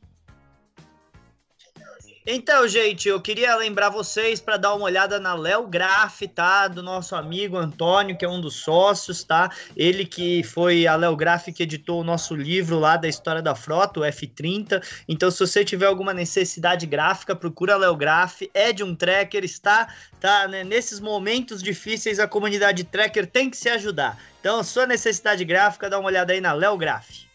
Então, 2.26 2.65
gente, 2.69 3.09
eu 3.09 3.19
queria 3.19 3.53
lembrar 3.57 3.89
vocês 3.89 4.39
para 4.39 4.55
dar 4.55 4.74
uma 4.76 4.86
olhada 4.86 5.19
na 5.19 5.34
Léo 5.34 5.67
Graf, 5.67 6.21
tá? 6.34 6.69
Do 6.69 6.82
nosso 6.82 7.17
amigo 7.17 7.57
Antônio, 7.57 8.17
que 8.17 8.24
é 8.24 8.30
um 8.30 8.39
dos 8.39 8.55
sócios, 8.55 9.26
tá? 9.26 9.51
Ele 9.76 10.05
que 10.05 10.41
foi 10.41 10.88
a 10.88 10.95
Léo 10.95 11.17
Graf 11.17 11.47
que 11.47 11.63
editou 11.63 11.99
o 11.99 12.03
nosso 12.03 12.34
livro 12.34 12.80
lá 12.80 12.95
da 12.95 13.09
história 13.09 13.41
da 13.41 13.53
frota, 13.55 13.99
o 13.99 14.03
F30. 14.03 14.82
Então, 15.05 15.30
se 15.30 15.38
você 15.38 15.65
tiver 15.65 15.86
alguma 15.86 16.13
necessidade 16.13 16.86
gráfica, 16.86 17.36
procura 17.36 17.74
a 17.74 17.78
Léo 17.78 17.95
Graf. 17.97 18.43
É 18.53 18.71
de 18.71 18.86
um 18.86 18.95
tracker, 18.95 19.43
está, 19.43 19.93
tá? 20.17 20.47
Né? 20.47 20.63
Nesses 20.63 21.01
momentos 21.01 21.61
difíceis, 21.61 22.19
a 22.19 22.28
comunidade 22.28 22.86
tracker 22.86 23.28
tem 23.28 23.49
que 23.49 23.57
se 23.57 23.67
ajudar. 23.67 24.17
Então, 24.39 24.63
sua 24.63 24.88
necessidade 24.88 25.43
gráfica, 25.43 25.89
dá 25.89 25.99
uma 25.99 26.07
olhada 26.07 26.32
aí 26.32 26.39
na 26.39 26.53
Léo 26.53 26.78
Graf. 26.78 27.32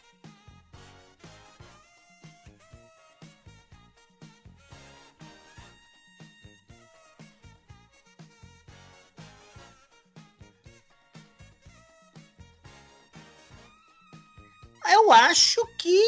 Eu 15.09 15.13
acho 15.13 15.67
que 15.79 16.05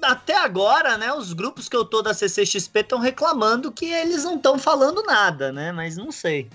até 0.00 0.36
agora, 0.36 0.96
né, 0.96 1.12
os 1.12 1.32
grupos 1.32 1.68
que 1.68 1.74
eu 1.74 1.84
tô 1.84 2.00
da 2.00 2.14
CCXP 2.14 2.80
estão 2.80 3.00
reclamando 3.00 3.72
que 3.72 3.86
eles 3.86 4.22
não 4.22 4.36
estão 4.36 4.56
falando 4.60 5.02
nada, 5.02 5.50
né? 5.50 5.72
Mas 5.72 5.96
não 5.96 6.12
sei. 6.12 6.48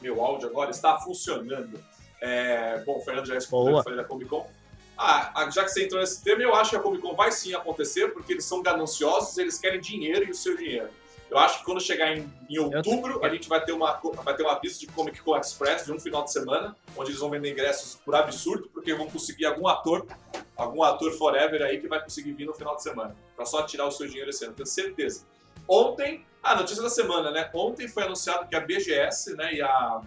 Meu 0.00 0.22
áudio 0.22 0.48
agora 0.50 0.70
está 0.70 1.00
funcionando. 1.00 1.82
É, 2.20 2.78
bom, 2.86 2.98
o 2.98 3.00
Fernando 3.00 3.26
já 3.26 3.34
respondeu, 3.34 3.78
eu 3.78 3.82
falei 3.82 3.98
da 3.98 4.04
Comic 4.04 4.30
Con. 4.30 4.48
Ah, 4.96 5.50
já 5.52 5.64
que 5.64 5.70
você 5.70 5.84
entrou 5.84 6.00
nesse 6.00 6.22
tema, 6.22 6.42
eu 6.42 6.54
acho 6.54 6.70
que 6.70 6.76
a 6.76 6.80
Comic 6.80 7.02
Con 7.02 7.16
vai 7.16 7.32
sim 7.32 7.54
acontecer, 7.54 8.12
porque 8.12 8.34
eles 8.34 8.44
são 8.44 8.62
gananciosos, 8.62 9.36
eles 9.36 9.58
querem 9.58 9.80
dinheiro 9.80 10.26
e 10.26 10.30
o 10.30 10.34
seu 10.34 10.56
dinheiro. 10.56 10.90
Eu 11.32 11.38
acho 11.38 11.60
que 11.60 11.64
quando 11.64 11.80
chegar 11.80 12.14
em, 12.14 12.30
em 12.50 12.58
outubro, 12.58 13.24
a 13.24 13.28
gente 13.30 13.48
vai 13.48 13.64
ter, 13.64 13.72
uma, 13.72 13.98
vai 14.22 14.36
ter 14.36 14.42
um 14.42 14.50
aviso 14.50 14.78
de 14.78 14.86
Comic 14.88 15.22
Con 15.22 15.34
Express 15.34 15.86
de 15.86 15.90
um 15.90 15.98
final 15.98 16.24
de 16.24 16.30
semana, 16.30 16.76
onde 16.94 17.08
eles 17.08 17.20
vão 17.20 17.30
vender 17.30 17.50
ingressos 17.50 17.94
por 17.94 18.14
absurdo, 18.14 18.68
porque 18.68 18.92
vão 18.92 19.08
conseguir 19.08 19.46
algum 19.46 19.66
ator, 19.66 20.06
algum 20.54 20.82
ator 20.82 21.10
forever 21.12 21.62
aí 21.62 21.80
que 21.80 21.88
vai 21.88 22.02
conseguir 22.02 22.32
vir 22.32 22.44
no 22.44 22.52
final 22.52 22.76
de 22.76 22.82
semana, 22.82 23.16
para 23.34 23.46
só 23.46 23.62
tirar 23.62 23.86
o 23.86 23.90
seu 23.90 24.06
dinheiro 24.06 24.28
esse 24.28 24.44
ano, 24.44 24.52
tenho 24.52 24.66
certeza. 24.66 25.26
Ontem, 25.66 26.22
a 26.42 26.54
notícia 26.54 26.82
da 26.82 26.90
semana, 26.90 27.30
né? 27.30 27.48
Ontem 27.54 27.88
foi 27.88 28.02
anunciado 28.02 28.46
que 28.46 28.54
a 28.54 28.60
BGS, 28.60 29.34
né, 29.34 29.54
e 29.54 29.62
a 29.62 30.02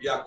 e 0.00 0.08
a, 0.08 0.26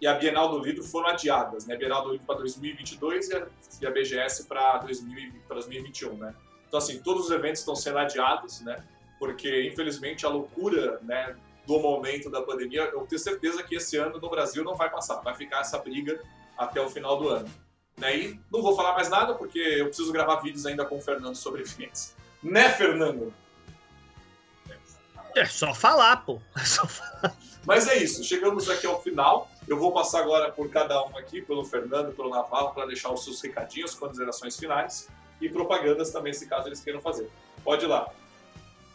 e 0.00 0.06
a 0.08 0.14
Bienal 0.14 0.48
do 0.48 0.58
Livro 0.58 0.82
foram 0.82 1.10
adiadas, 1.10 1.66
né? 1.66 1.76
A 1.76 1.78
Bienal 1.78 2.02
do 2.02 2.10
Livro 2.10 2.26
para 2.26 2.38
2022 2.38 3.28
e 3.28 3.36
a, 3.36 3.46
e 3.80 3.86
a 3.86 3.90
BGS 3.92 4.46
para 4.46 4.78
2021, 4.78 6.16
né? 6.16 6.34
Então, 6.68 6.78
assim, 6.78 6.98
todos 6.98 7.26
os 7.26 7.30
eventos 7.30 7.60
estão 7.60 7.76
sendo 7.76 7.98
adiados, 7.98 8.60
né? 8.60 8.82
Porque, 9.18 9.66
infelizmente, 9.66 10.26
a 10.26 10.28
loucura 10.28 10.98
né, 11.02 11.36
do 11.66 11.78
momento 11.78 12.30
da 12.30 12.42
pandemia, 12.42 12.82
eu 12.92 13.06
tenho 13.06 13.18
certeza 13.18 13.62
que 13.62 13.76
esse 13.76 13.96
ano 13.96 14.18
no 14.18 14.28
Brasil 14.28 14.62
não 14.62 14.74
vai 14.74 14.90
passar. 14.90 15.20
Vai 15.20 15.34
ficar 15.34 15.60
essa 15.60 15.78
briga 15.78 16.20
até 16.56 16.80
o 16.80 16.88
final 16.88 17.18
do 17.18 17.28
ano. 17.28 17.48
Né? 17.96 18.16
E 18.16 18.40
não 18.52 18.62
vou 18.62 18.76
falar 18.76 18.94
mais 18.94 19.08
nada, 19.08 19.34
porque 19.34 19.58
eu 19.58 19.86
preciso 19.86 20.12
gravar 20.12 20.36
vídeos 20.36 20.66
ainda 20.66 20.84
com 20.84 20.98
o 20.98 21.00
Fernando 21.00 21.34
sobre 21.34 21.62
eventos. 21.62 22.14
Né, 22.42 22.68
Fernando? 22.70 23.32
É 25.34 25.44
só 25.44 25.74
falar, 25.74 26.24
pô. 26.24 26.40
É 26.56 26.64
só 26.64 26.86
falar. 26.86 27.36
Mas 27.64 27.88
é 27.88 27.96
isso, 27.96 28.22
chegamos 28.22 28.70
aqui 28.70 28.86
ao 28.86 29.02
final. 29.02 29.50
Eu 29.66 29.76
vou 29.76 29.92
passar 29.92 30.20
agora 30.20 30.52
por 30.52 30.70
cada 30.70 31.04
um 31.04 31.18
aqui, 31.18 31.42
pelo 31.42 31.64
Fernando, 31.64 32.14
pelo 32.14 32.30
Navarro, 32.30 32.72
para 32.72 32.86
deixar 32.86 33.10
os 33.10 33.24
seus 33.24 33.40
recadinhos, 33.40 33.94
considerações 33.94 34.56
finais 34.56 35.08
e 35.40 35.48
propagandas 35.48 36.10
também, 36.10 36.32
se 36.32 36.46
caso 36.46 36.68
eles 36.68 36.80
queiram 36.80 37.00
fazer. 37.00 37.28
Pode 37.62 37.84
ir 37.84 37.88
lá. 37.88 38.10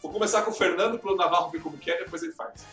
Vou 0.01 0.11
começar 0.11 0.41
com 0.41 0.51
o 0.51 0.53
Fernando, 0.53 0.97
para 0.97 1.11
o 1.11 1.15
Navarro 1.15 1.51
ver 1.51 1.61
como 1.61 1.77
que 1.77 1.91
é, 1.91 1.97
depois 1.99 2.23
ele 2.23 2.33
faz. 2.33 2.65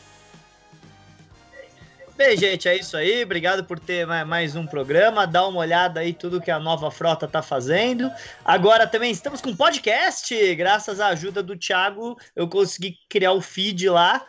Bem, 2.19 2.37
gente, 2.37 2.69
é 2.69 2.77
isso 2.77 2.97
aí. 2.97 3.23
Obrigado 3.23 3.63
por 3.63 3.79
ter 3.79 4.05
mais 4.05 4.57
um 4.57 4.67
programa. 4.67 5.25
Dá 5.25 5.47
uma 5.47 5.61
olhada 5.61 6.01
aí 6.01 6.13
tudo 6.13 6.41
que 6.41 6.51
a 6.51 6.59
nova 6.59 6.91
frota 6.91 7.29
tá 7.29 7.41
fazendo. 7.41 8.11
Agora 8.45 8.89
também 8.89 9.13
estamos 9.13 9.41
com 9.41 9.55
podcast. 9.55 10.35
Graças 10.57 10.99
à 10.99 11.09
ajuda 11.09 11.45
do 11.45 11.57
Thiago, 11.57 12.19
eu 12.35 12.49
consegui 12.49 12.99
criar 13.09 13.35
o 13.35 13.41
feed 13.41 13.89
lá. 13.89 14.27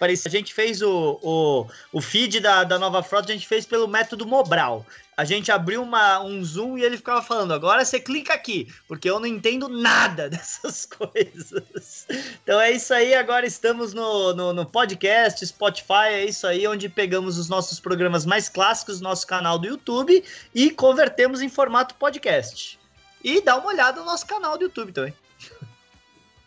A 0.00 0.28
gente 0.28 0.54
fez 0.54 0.80
o, 0.80 1.18
o, 1.22 1.66
o 1.92 2.00
feed 2.00 2.38
da, 2.38 2.62
da 2.62 2.78
nova 2.78 3.02
frota, 3.02 3.30
a 3.30 3.34
gente 3.34 3.48
fez 3.48 3.66
pelo 3.66 3.88
método 3.88 4.26
Mobral 4.26 4.86
a 5.16 5.24
gente 5.24 5.52
abriu 5.52 5.82
uma, 5.82 6.20
um 6.20 6.42
zoom 6.44 6.78
e 6.78 6.84
ele 6.84 6.96
ficava 6.96 7.22
falando: 7.22 7.52
agora 7.52 7.84
você 7.84 8.00
clica 8.00 8.34
aqui, 8.34 8.72
porque 8.88 9.08
eu 9.08 9.20
não 9.20 9.26
entendo 9.26 9.68
nada 9.68 10.28
dessas 10.30 10.86
coisas. 10.86 12.06
Então 12.42 12.60
é 12.60 12.72
isso 12.72 12.92
aí, 12.92 13.14
agora 13.14 13.46
estamos 13.46 13.94
no, 13.94 14.34
no, 14.34 14.52
no, 14.52 14.66
podcast, 14.66 15.44
Spotify, 15.46 16.08
é 16.10 16.24
isso 16.24 16.46
aí, 16.46 16.66
onde 16.66 16.88
pegamos 16.88 17.38
os 17.38 17.48
nossos 17.48 17.78
programas 17.78 18.26
mais 18.26 18.48
clássicos 18.48 18.98
do 18.98 19.04
nosso 19.04 19.26
canal 19.26 19.58
do 19.58 19.66
YouTube 19.66 20.24
e 20.54 20.70
convertemos 20.70 21.40
em 21.40 21.48
formato 21.48 21.94
podcast. 21.94 22.78
E 23.22 23.40
dá 23.40 23.56
uma 23.56 23.68
olhada 23.68 24.00
no 24.00 24.06
nosso 24.06 24.26
canal 24.26 24.58
do 24.58 24.64
YouTube 24.64 24.92
também. 24.92 25.14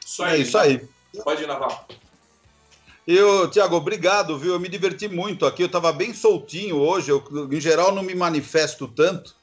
Isso 0.05 0.24
aí. 0.24 0.34
É 0.34 0.38
isso 0.38 0.57
aí. 0.57 0.88
Pode 1.24 1.43
ir, 1.43 1.47
Naval. 1.47 1.88
Eu, 3.08 3.49
Tiago, 3.49 3.78
obrigado, 3.78 4.38
viu? 4.38 4.51
Eu 4.51 4.60
me 4.60 4.68
diverti 4.68 5.08
muito 5.08 5.45
aqui. 5.45 5.64
Eu 5.64 5.68
estava 5.68 5.93
bem 5.93 6.14
soltinho 6.14 6.76
hoje. 6.76 7.10
Eu, 7.10 7.24
em 7.49 7.62
geral, 7.62 7.95
não 7.95 8.03
me 8.03 8.14
manifesto 8.14 8.86
tanto. 8.86 9.34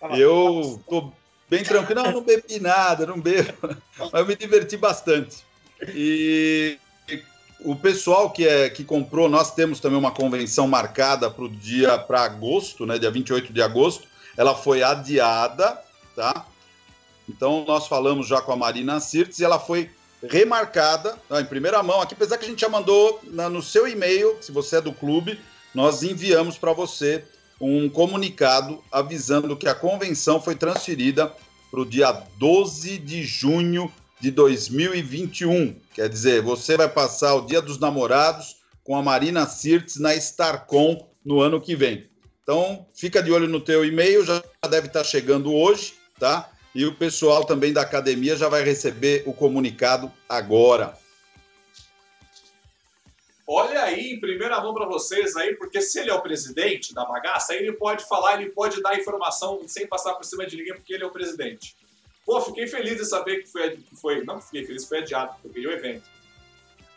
Ah, 0.00 0.16
eu 0.16 0.80
tô 0.88 1.12
bem 1.50 1.64
tranquilo. 1.64 2.00
Não, 2.00 2.12
não 2.12 2.22
bebi 2.22 2.60
nada, 2.60 3.04
não 3.04 3.20
bebo. 3.20 3.52
Mas 3.98 4.12
eu 4.12 4.24
me 4.26 4.36
diverti 4.36 4.76
bastante. 4.76 5.38
E 5.88 6.78
o 7.60 7.74
pessoal 7.74 8.30
que, 8.30 8.46
é, 8.46 8.70
que 8.70 8.84
comprou, 8.84 9.28
nós 9.28 9.52
temos 9.52 9.80
também 9.80 9.98
uma 9.98 10.12
convenção 10.12 10.68
marcada 10.68 11.28
para 11.28 11.44
o 11.44 11.48
dia, 11.48 11.98
para 11.98 12.22
agosto, 12.22 12.86
né? 12.86 13.00
Dia 13.00 13.10
28 13.10 13.52
de 13.52 13.60
agosto. 13.60 14.06
Ela 14.36 14.54
foi 14.54 14.84
adiada, 14.84 15.76
tá? 16.14 16.46
Então, 17.28 17.64
nós 17.66 17.88
falamos 17.88 18.28
já 18.28 18.40
com 18.40 18.52
a 18.52 18.56
Marina 18.56 19.00
Sirtes 19.00 19.40
e 19.40 19.44
ela 19.44 19.58
foi 19.58 19.90
remarcada, 20.22 21.16
em 21.30 21.44
primeira 21.44 21.82
mão, 21.82 22.00
aqui, 22.00 22.14
apesar 22.14 22.38
que 22.38 22.44
a 22.44 22.48
gente 22.48 22.60
já 22.60 22.68
mandou 22.68 23.20
na, 23.24 23.48
no 23.48 23.62
seu 23.62 23.86
e-mail, 23.86 24.36
se 24.40 24.50
você 24.50 24.76
é 24.76 24.80
do 24.80 24.92
clube, 24.92 25.38
nós 25.74 26.02
enviamos 26.02 26.58
para 26.58 26.72
você 26.72 27.24
um 27.60 27.88
comunicado 27.88 28.82
avisando 28.90 29.56
que 29.56 29.68
a 29.68 29.74
convenção 29.74 30.40
foi 30.40 30.54
transferida 30.54 31.32
para 31.70 31.80
o 31.80 31.86
dia 31.86 32.10
12 32.38 32.98
de 32.98 33.22
junho 33.22 33.92
de 34.20 34.30
2021. 34.30 35.76
Quer 35.94 36.08
dizer, 36.08 36.42
você 36.42 36.76
vai 36.76 36.88
passar 36.88 37.34
o 37.34 37.46
Dia 37.46 37.60
dos 37.60 37.78
Namorados 37.78 38.56
com 38.82 38.96
a 38.96 39.02
Marina 39.02 39.46
Sirtes 39.46 39.96
na 39.96 40.14
Starcom 40.14 41.08
no 41.24 41.40
ano 41.40 41.60
que 41.60 41.76
vem. 41.76 42.08
Então, 42.42 42.86
fica 42.94 43.22
de 43.22 43.30
olho 43.30 43.46
no 43.46 43.60
teu 43.60 43.84
e-mail, 43.84 44.24
já 44.24 44.42
deve 44.70 44.86
estar 44.86 45.04
chegando 45.04 45.52
hoje, 45.52 45.94
tá? 46.18 46.50
E 46.78 46.86
o 46.86 46.94
pessoal 46.94 47.44
também 47.44 47.72
da 47.72 47.82
academia 47.82 48.36
já 48.36 48.48
vai 48.48 48.62
receber 48.62 49.24
o 49.26 49.32
comunicado 49.32 50.12
agora. 50.28 50.96
Olha 53.44 53.82
aí, 53.82 54.12
em 54.12 54.20
primeira 54.20 54.60
mão 54.60 54.72
para 54.72 54.86
vocês 54.86 55.34
aí, 55.34 55.56
porque 55.56 55.80
se 55.80 55.98
ele 55.98 56.10
é 56.10 56.14
o 56.14 56.22
presidente 56.22 56.94
da 56.94 57.04
bagaça, 57.04 57.52
ele 57.52 57.72
pode 57.72 58.06
falar, 58.06 58.40
ele 58.40 58.52
pode 58.52 58.80
dar 58.80 58.96
informação 58.96 59.60
sem 59.66 59.88
passar 59.88 60.14
por 60.14 60.22
cima 60.22 60.46
de 60.46 60.56
ninguém, 60.56 60.72
porque 60.72 60.94
ele 60.94 61.02
é 61.02 61.06
o 61.08 61.10
presidente. 61.10 61.74
Pô, 62.24 62.40
fiquei 62.40 62.68
feliz 62.68 62.96
de 62.96 63.06
saber 63.06 63.42
que 63.42 63.48
foi, 63.48 63.80
foi 64.00 64.22
não 64.22 64.40
fiquei 64.40 64.64
feliz, 64.64 64.84
foi 64.84 64.98
adiado, 64.98 65.34
porque 65.42 65.66
o 65.66 65.72
evento. 65.72 66.08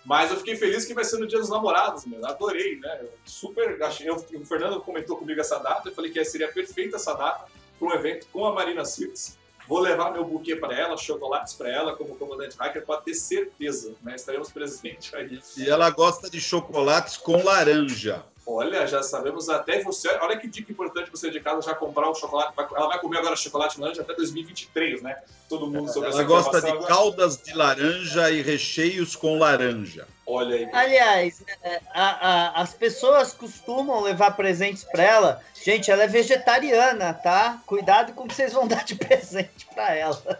Mas 0.05 0.29
eu 0.29 0.37
fiquei 0.37 0.55
feliz 0.55 0.85
que 0.85 0.93
vai 0.93 1.05
ser 1.05 1.17
no 1.17 1.25
Dia 1.25 1.39
dos 1.39 1.49
Namorados, 1.49 2.05
meu. 2.05 2.23
Adorei, 2.23 2.75
né? 2.75 2.99
Eu 3.01 3.11
super, 3.25 3.81
achei, 3.81 4.07
eu, 4.07 4.15
o 4.15 4.45
Fernando 4.45 4.79
comentou 4.79 5.17
comigo 5.17 5.41
essa 5.41 5.57
data, 5.57 5.89
eu 5.89 5.95
falei 5.95 6.11
que 6.11 6.23
seria 6.23 6.51
perfeita 6.51 6.97
essa 6.97 7.15
data 7.15 7.45
para 7.79 7.87
um 7.87 7.93
evento 7.93 8.27
com 8.31 8.45
a 8.45 8.53
Marina 8.53 8.85
Sirtes. 8.85 9.40
Vou 9.71 9.79
levar 9.79 10.11
meu 10.11 10.25
buquê 10.25 10.53
para 10.53 10.77
ela, 10.77 10.97
chocolates 10.97 11.53
para 11.53 11.69
ela, 11.69 11.95
como 11.95 12.13
comandante 12.17 12.57
hacker, 12.59 12.85
pode 12.85 13.05
ter 13.05 13.13
certeza, 13.13 13.95
né? 14.03 14.17
Estaremos 14.17 14.51
presentes 14.51 15.13
aí. 15.13 15.39
E 15.55 15.69
ela 15.69 15.89
gosta 15.89 16.29
de 16.29 16.41
chocolates 16.41 17.15
com 17.15 17.41
laranja. 17.41 18.21
Olha, 18.53 18.85
já 18.85 19.01
sabemos 19.01 19.49
até 19.49 19.81
você. 19.81 20.09
Olha 20.21 20.37
que 20.37 20.47
dica 20.47 20.71
importante 20.71 21.09
você 21.09 21.29
de 21.29 21.39
casa 21.39 21.61
já 21.61 21.73
comprar 21.73 22.09
o 22.09 22.15
chocolate. 22.15 22.53
Ela 22.57 22.87
vai 22.87 22.99
comer 22.99 23.19
agora 23.19 23.35
chocolate 23.35 23.79
laranja 23.79 24.01
até 24.01 24.13
2023, 24.13 25.01
né? 25.01 25.17
Todo 25.47 25.67
mundo 25.67 25.91
sobre 25.91 26.09
Ela 26.09 26.23
gosta 26.23 26.61
de 26.61 26.69
agora. 26.69 26.87
caldas 26.87 27.37
de 27.37 27.53
laranja 27.53 28.29
e 28.29 28.41
recheios 28.41 29.15
com 29.15 29.37
laranja. 29.37 30.07
Olha 30.25 30.55
aí. 30.55 30.69
Aliás, 30.71 31.43
é, 31.63 31.81
a, 31.93 32.27
a, 32.27 32.61
as 32.61 32.73
pessoas 32.73 33.33
costumam 33.33 34.01
levar 34.01 34.31
presentes 34.31 34.83
para 34.83 35.03
ela. 35.03 35.41
Gente, 35.63 35.91
ela 35.91 36.03
é 36.03 36.07
vegetariana, 36.07 37.13
tá? 37.13 37.61
Cuidado 37.65 38.13
com 38.13 38.23
o 38.23 38.27
que 38.27 38.35
vocês 38.35 38.53
vão 38.53 38.67
dar 38.67 38.83
de 38.83 38.95
presente 38.95 39.67
para 39.73 39.95
ela. 39.95 40.39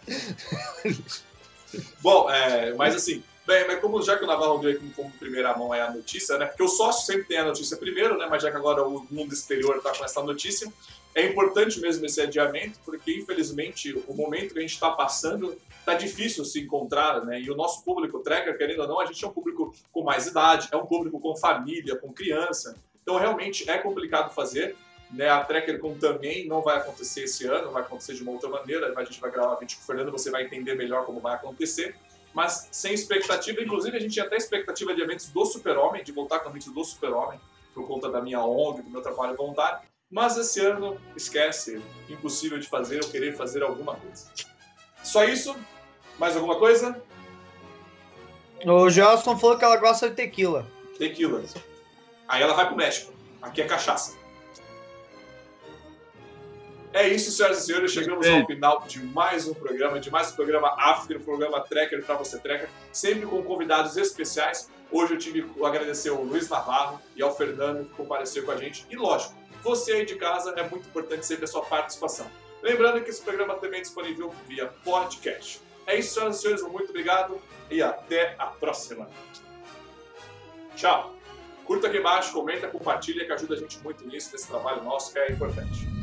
Bom, 2.02 2.30
é, 2.30 2.74
mas 2.74 2.96
assim, 2.96 3.24
Bem, 3.52 3.68
mas 3.68 3.82
como 3.82 4.02
já 4.02 4.18
que 4.18 4.24
o 4.24 4.28
Navarro 4.28 4.60
deu 4.60 4.80
como, 4.80 4.92
como 4.94 5.12
primeira 5.12 5.54
mão 5.58 5.76
é 5.76 5.82
a 5.82 5.92
notícia, 5.92 6.38
né? 6.38 6.46
Porque 6.46 6.64
o 6.64 6.70
sócio 6.70 7.06
sempre 7.06 7.26
tem 7.26 7.38
a 7.38 7.44
notícia 7.44 7.76
primeiro, 7.76 8.18
né? 8.18 8.26
Mas 8.30 8.42
já 8.42 8.50
que 8.50 8.56
agora 8.56 8.82
o 8.82 9.06
mundo 9.12 9.34
exterior 9.34 9.76
está 9.76 9.94
com 9.94 10.06
essa 10.06 10.24
notícia, 10.24 10.72
é 11.14 11.26
importante 11.26 11.78
mesmo 11.82 12.06
esse 12.06 12.22
adiamento, 12.22 12.80
porque 12.86 13.12
infelizmente 13.12 13.94
o 14.08 14.14
momento 14.14 14.54
que 14.54 14.60
a 14.60 14.62
gente 14.62 14.76
está 14.76 14.92
passando 14.92 15.58
tá 15.84 15.96
difícil 15.96 16.46
se 16.46 16.62
encontrar, 16.62 17.26
né? 17.26 17.42
E 17.42 17.52
o 17.52 17.56
nosso 17.58 17.84
público 17.84 18.20
tracker, 18.20 18.58
querendo 18.58 18.84
ou 18.84 18.88
não, 18.88 19.02
a 19.02 19.06
gente 19.06 19.22
é 19.22 19.28
um 19.28 19.34
público 19.34 19.76
com 19.92 20.02
mais 20.02 20.28
idade, 20.28 20.70
é 20.72 20.78
um 20.78 20.86
público 20.86 21.20
com 21.20 21.36
família, 21.36 21.98
com 21.98 22.14
criança. 22.14 22.78
Então 23.04 23.18
realmente 23.18 23.70
é 23.70 23.78
complicado 23.80 24.34
fazer. 24.34 24.78
Né, 25.12 25.28
a 25.28 25.44
TrackerCon 25.44 25.96
também 25.96 26.48
não 26.48 26.62
vai 26.62 26.78
acontecer 26.78 27.24
esse 27.24 27.46
ano, 27.46 27.70
vai 27.70 27.82
acontecer 27.82 28.14
de 28.14 28.24
uma 28.24 28.32
outra 28.32 28.48
maneira. 28.48 28.94
A 28.96 29.04
gente 29.04 29.20
vai 29.20 29.30
gravar 29.30 29.56
vídeo 29.56 29.76
com 29.76 29.84
o 29.84 29.86
Fernando, 29.86 30.10
você 30.10 30.32
vai 30.32 30.46
entender 30.46 30.74
melhor 30.76 31.06
como 31.06 31.20
vai 31.20 31.36
acontecer. 31.36 31.94
Mas 32.34 32.70
sem 32.72 32.94
expectativa, 32.94 33.62
inclusive 33.62 33.98
a 33.98 34.00
gente 34.00 34.14
tinha 34.14 34.26
até 34.26 34.38
expectativa 34.38 34.94
de 34.96 35.02
eventos 35.02 35.28
do 35.30 35.46
Super-Homem, 35.46 36.04
de 36.04 36.12
voltar 36.12 36.40
com 36.40 36.50
eventos 36.50 36.74
do 36.74 36.84
Super-Homem, 36.84 37.40
por 37.74 37.88
conta 37.88 38.10
da 38.10 38.22
minha 38.22 38.44
ONG, 38.44 38.82
do 38.82 38.90
meu 38.90 39.02
trabalho 39.02 39.36
voluntário. 39.36 39.80
Mas 40.10 40.38
esse 40.38 40.60
ano, 40.60 41.00
esquece, 41.16 41.82
impossível 42.10 42.60
de 42.60 42.68
fazer, 42.68 43.02
eu 43.02 43.10
querer 43.10 43.36
fazer 43.36 43.64
alguma 43.64 43.96
coisa. 43.96 44.30
Só 45.04 45.24
isso? 45.24 45.56
Mais 46.20 46.36
alguma 46.36 46.58
coisa? 46.58 47.02
O 48.66 48.90
Gelson 48.90 49.38
falou 49.38 49.58
que 49.58 49.66
ela 49.66 49.78
gosta 49.78 50.10
de 50.10 50.16
tequila. 50.16 50.68
Tequila. 50.98 51.44
Aí 52.28 52.44
ela 52.44 52.54
vai 52.54 52.68
pro 52.68 52.76
México. 52.76 53.14
Aqui 53.42 53.62
é 53.62 53.66
cachaça. 53.66 54.21
É 56.94 57.08
isso, 57.08 57.32
senhoras 57.32 57.60
e 57.60 57.66
senhores. 57.66 57.92
Chegamos 57.92 58.28
ao 58.28 58.46
final 58.46 58.84
de 58.86 59.02
mais 59.02 59.48
um 59.48 59.54
programa, 59.54 59.98
de 59.98 60.12
mais 60.12 60.32
um 60.32 60.36
programa 60.36 60.76
After, 60.78 61.18
um 61.18 61.24
programa 61.24 61.62
Tracker 61.62 62.04
para 62.04 62.16
você 62.16 62.38
Tracker, 62.38 62.70
sempre 62.92 63.26
com 63.26 63.42
convidados 63.44 63.96
especiais. 63.96 64.70
Hoje 64.92 65.14
eu 65.14 65.18
tive 65.18 65.44
que 65.44 65.66
agradecer 65.66 66.10
ao 66.10 66.22
Luiz 66.22 66.50
Navarro 66.50 67.02
e 67.16 67.24
ao 67.24 67.34
Fernando 67.34 67.86
que 67.86 67.94
compareceu 67.94 68.44
com 68.44 68.52
a 68.52 68.58
gente. 68.58 68.86
E 68.90 68.98
lógico, 68.98 69.34
você 69.64 69.94
aí 69.94 70.06
de 70.06 70.16
casa 70.16 70.54
é 70.58 70.68
muito 70.68 70.86
importante 70.86 71.26
sempre 71.26 71.46
a 71.46 71.48
sua 71.48 71.62
participação. 71.62 72.30
Lembrando 72.62 73.02
que 73.02 73.10
esse 73.10 73.22
programa 73.22 73.56
também 73.56 73.80
é 73.80 73.84
disponível 73.84 74.34
via 74.46 74.68
podcast. 74.84 75.62
É 75.88 75.98
isso, 75.98 76.16
senhoras 76.16 76.40
e 76.40 76.42
senhores. 76.42 76.62
Muito 76.64 76.90
obrigado 76.90 77.42
e 77.70 77.82
até 77.82 78.36
a 78.38 78.48
próxima. 78.48 79.10
Tchau. 80.76 81.16
Curta 81.64 81.88
aqui 81.88 82.00
embaixo, 82.00 82.34
comenta, 82.34 82.68
compartilha, 82.68 83.26
que 83.26 83.32
ajuda 83.32 83.54
a 83.54 83.58
gente 83.58 83.80
muito 83.80 84.06
nisso, 84.06 84.30
nesse 84.34 84.48
trabalho 84.48 84.84
nosso 84.84 85.14
que 85.14 85.20
é 85.20 85.32
importante. 85.32 86.01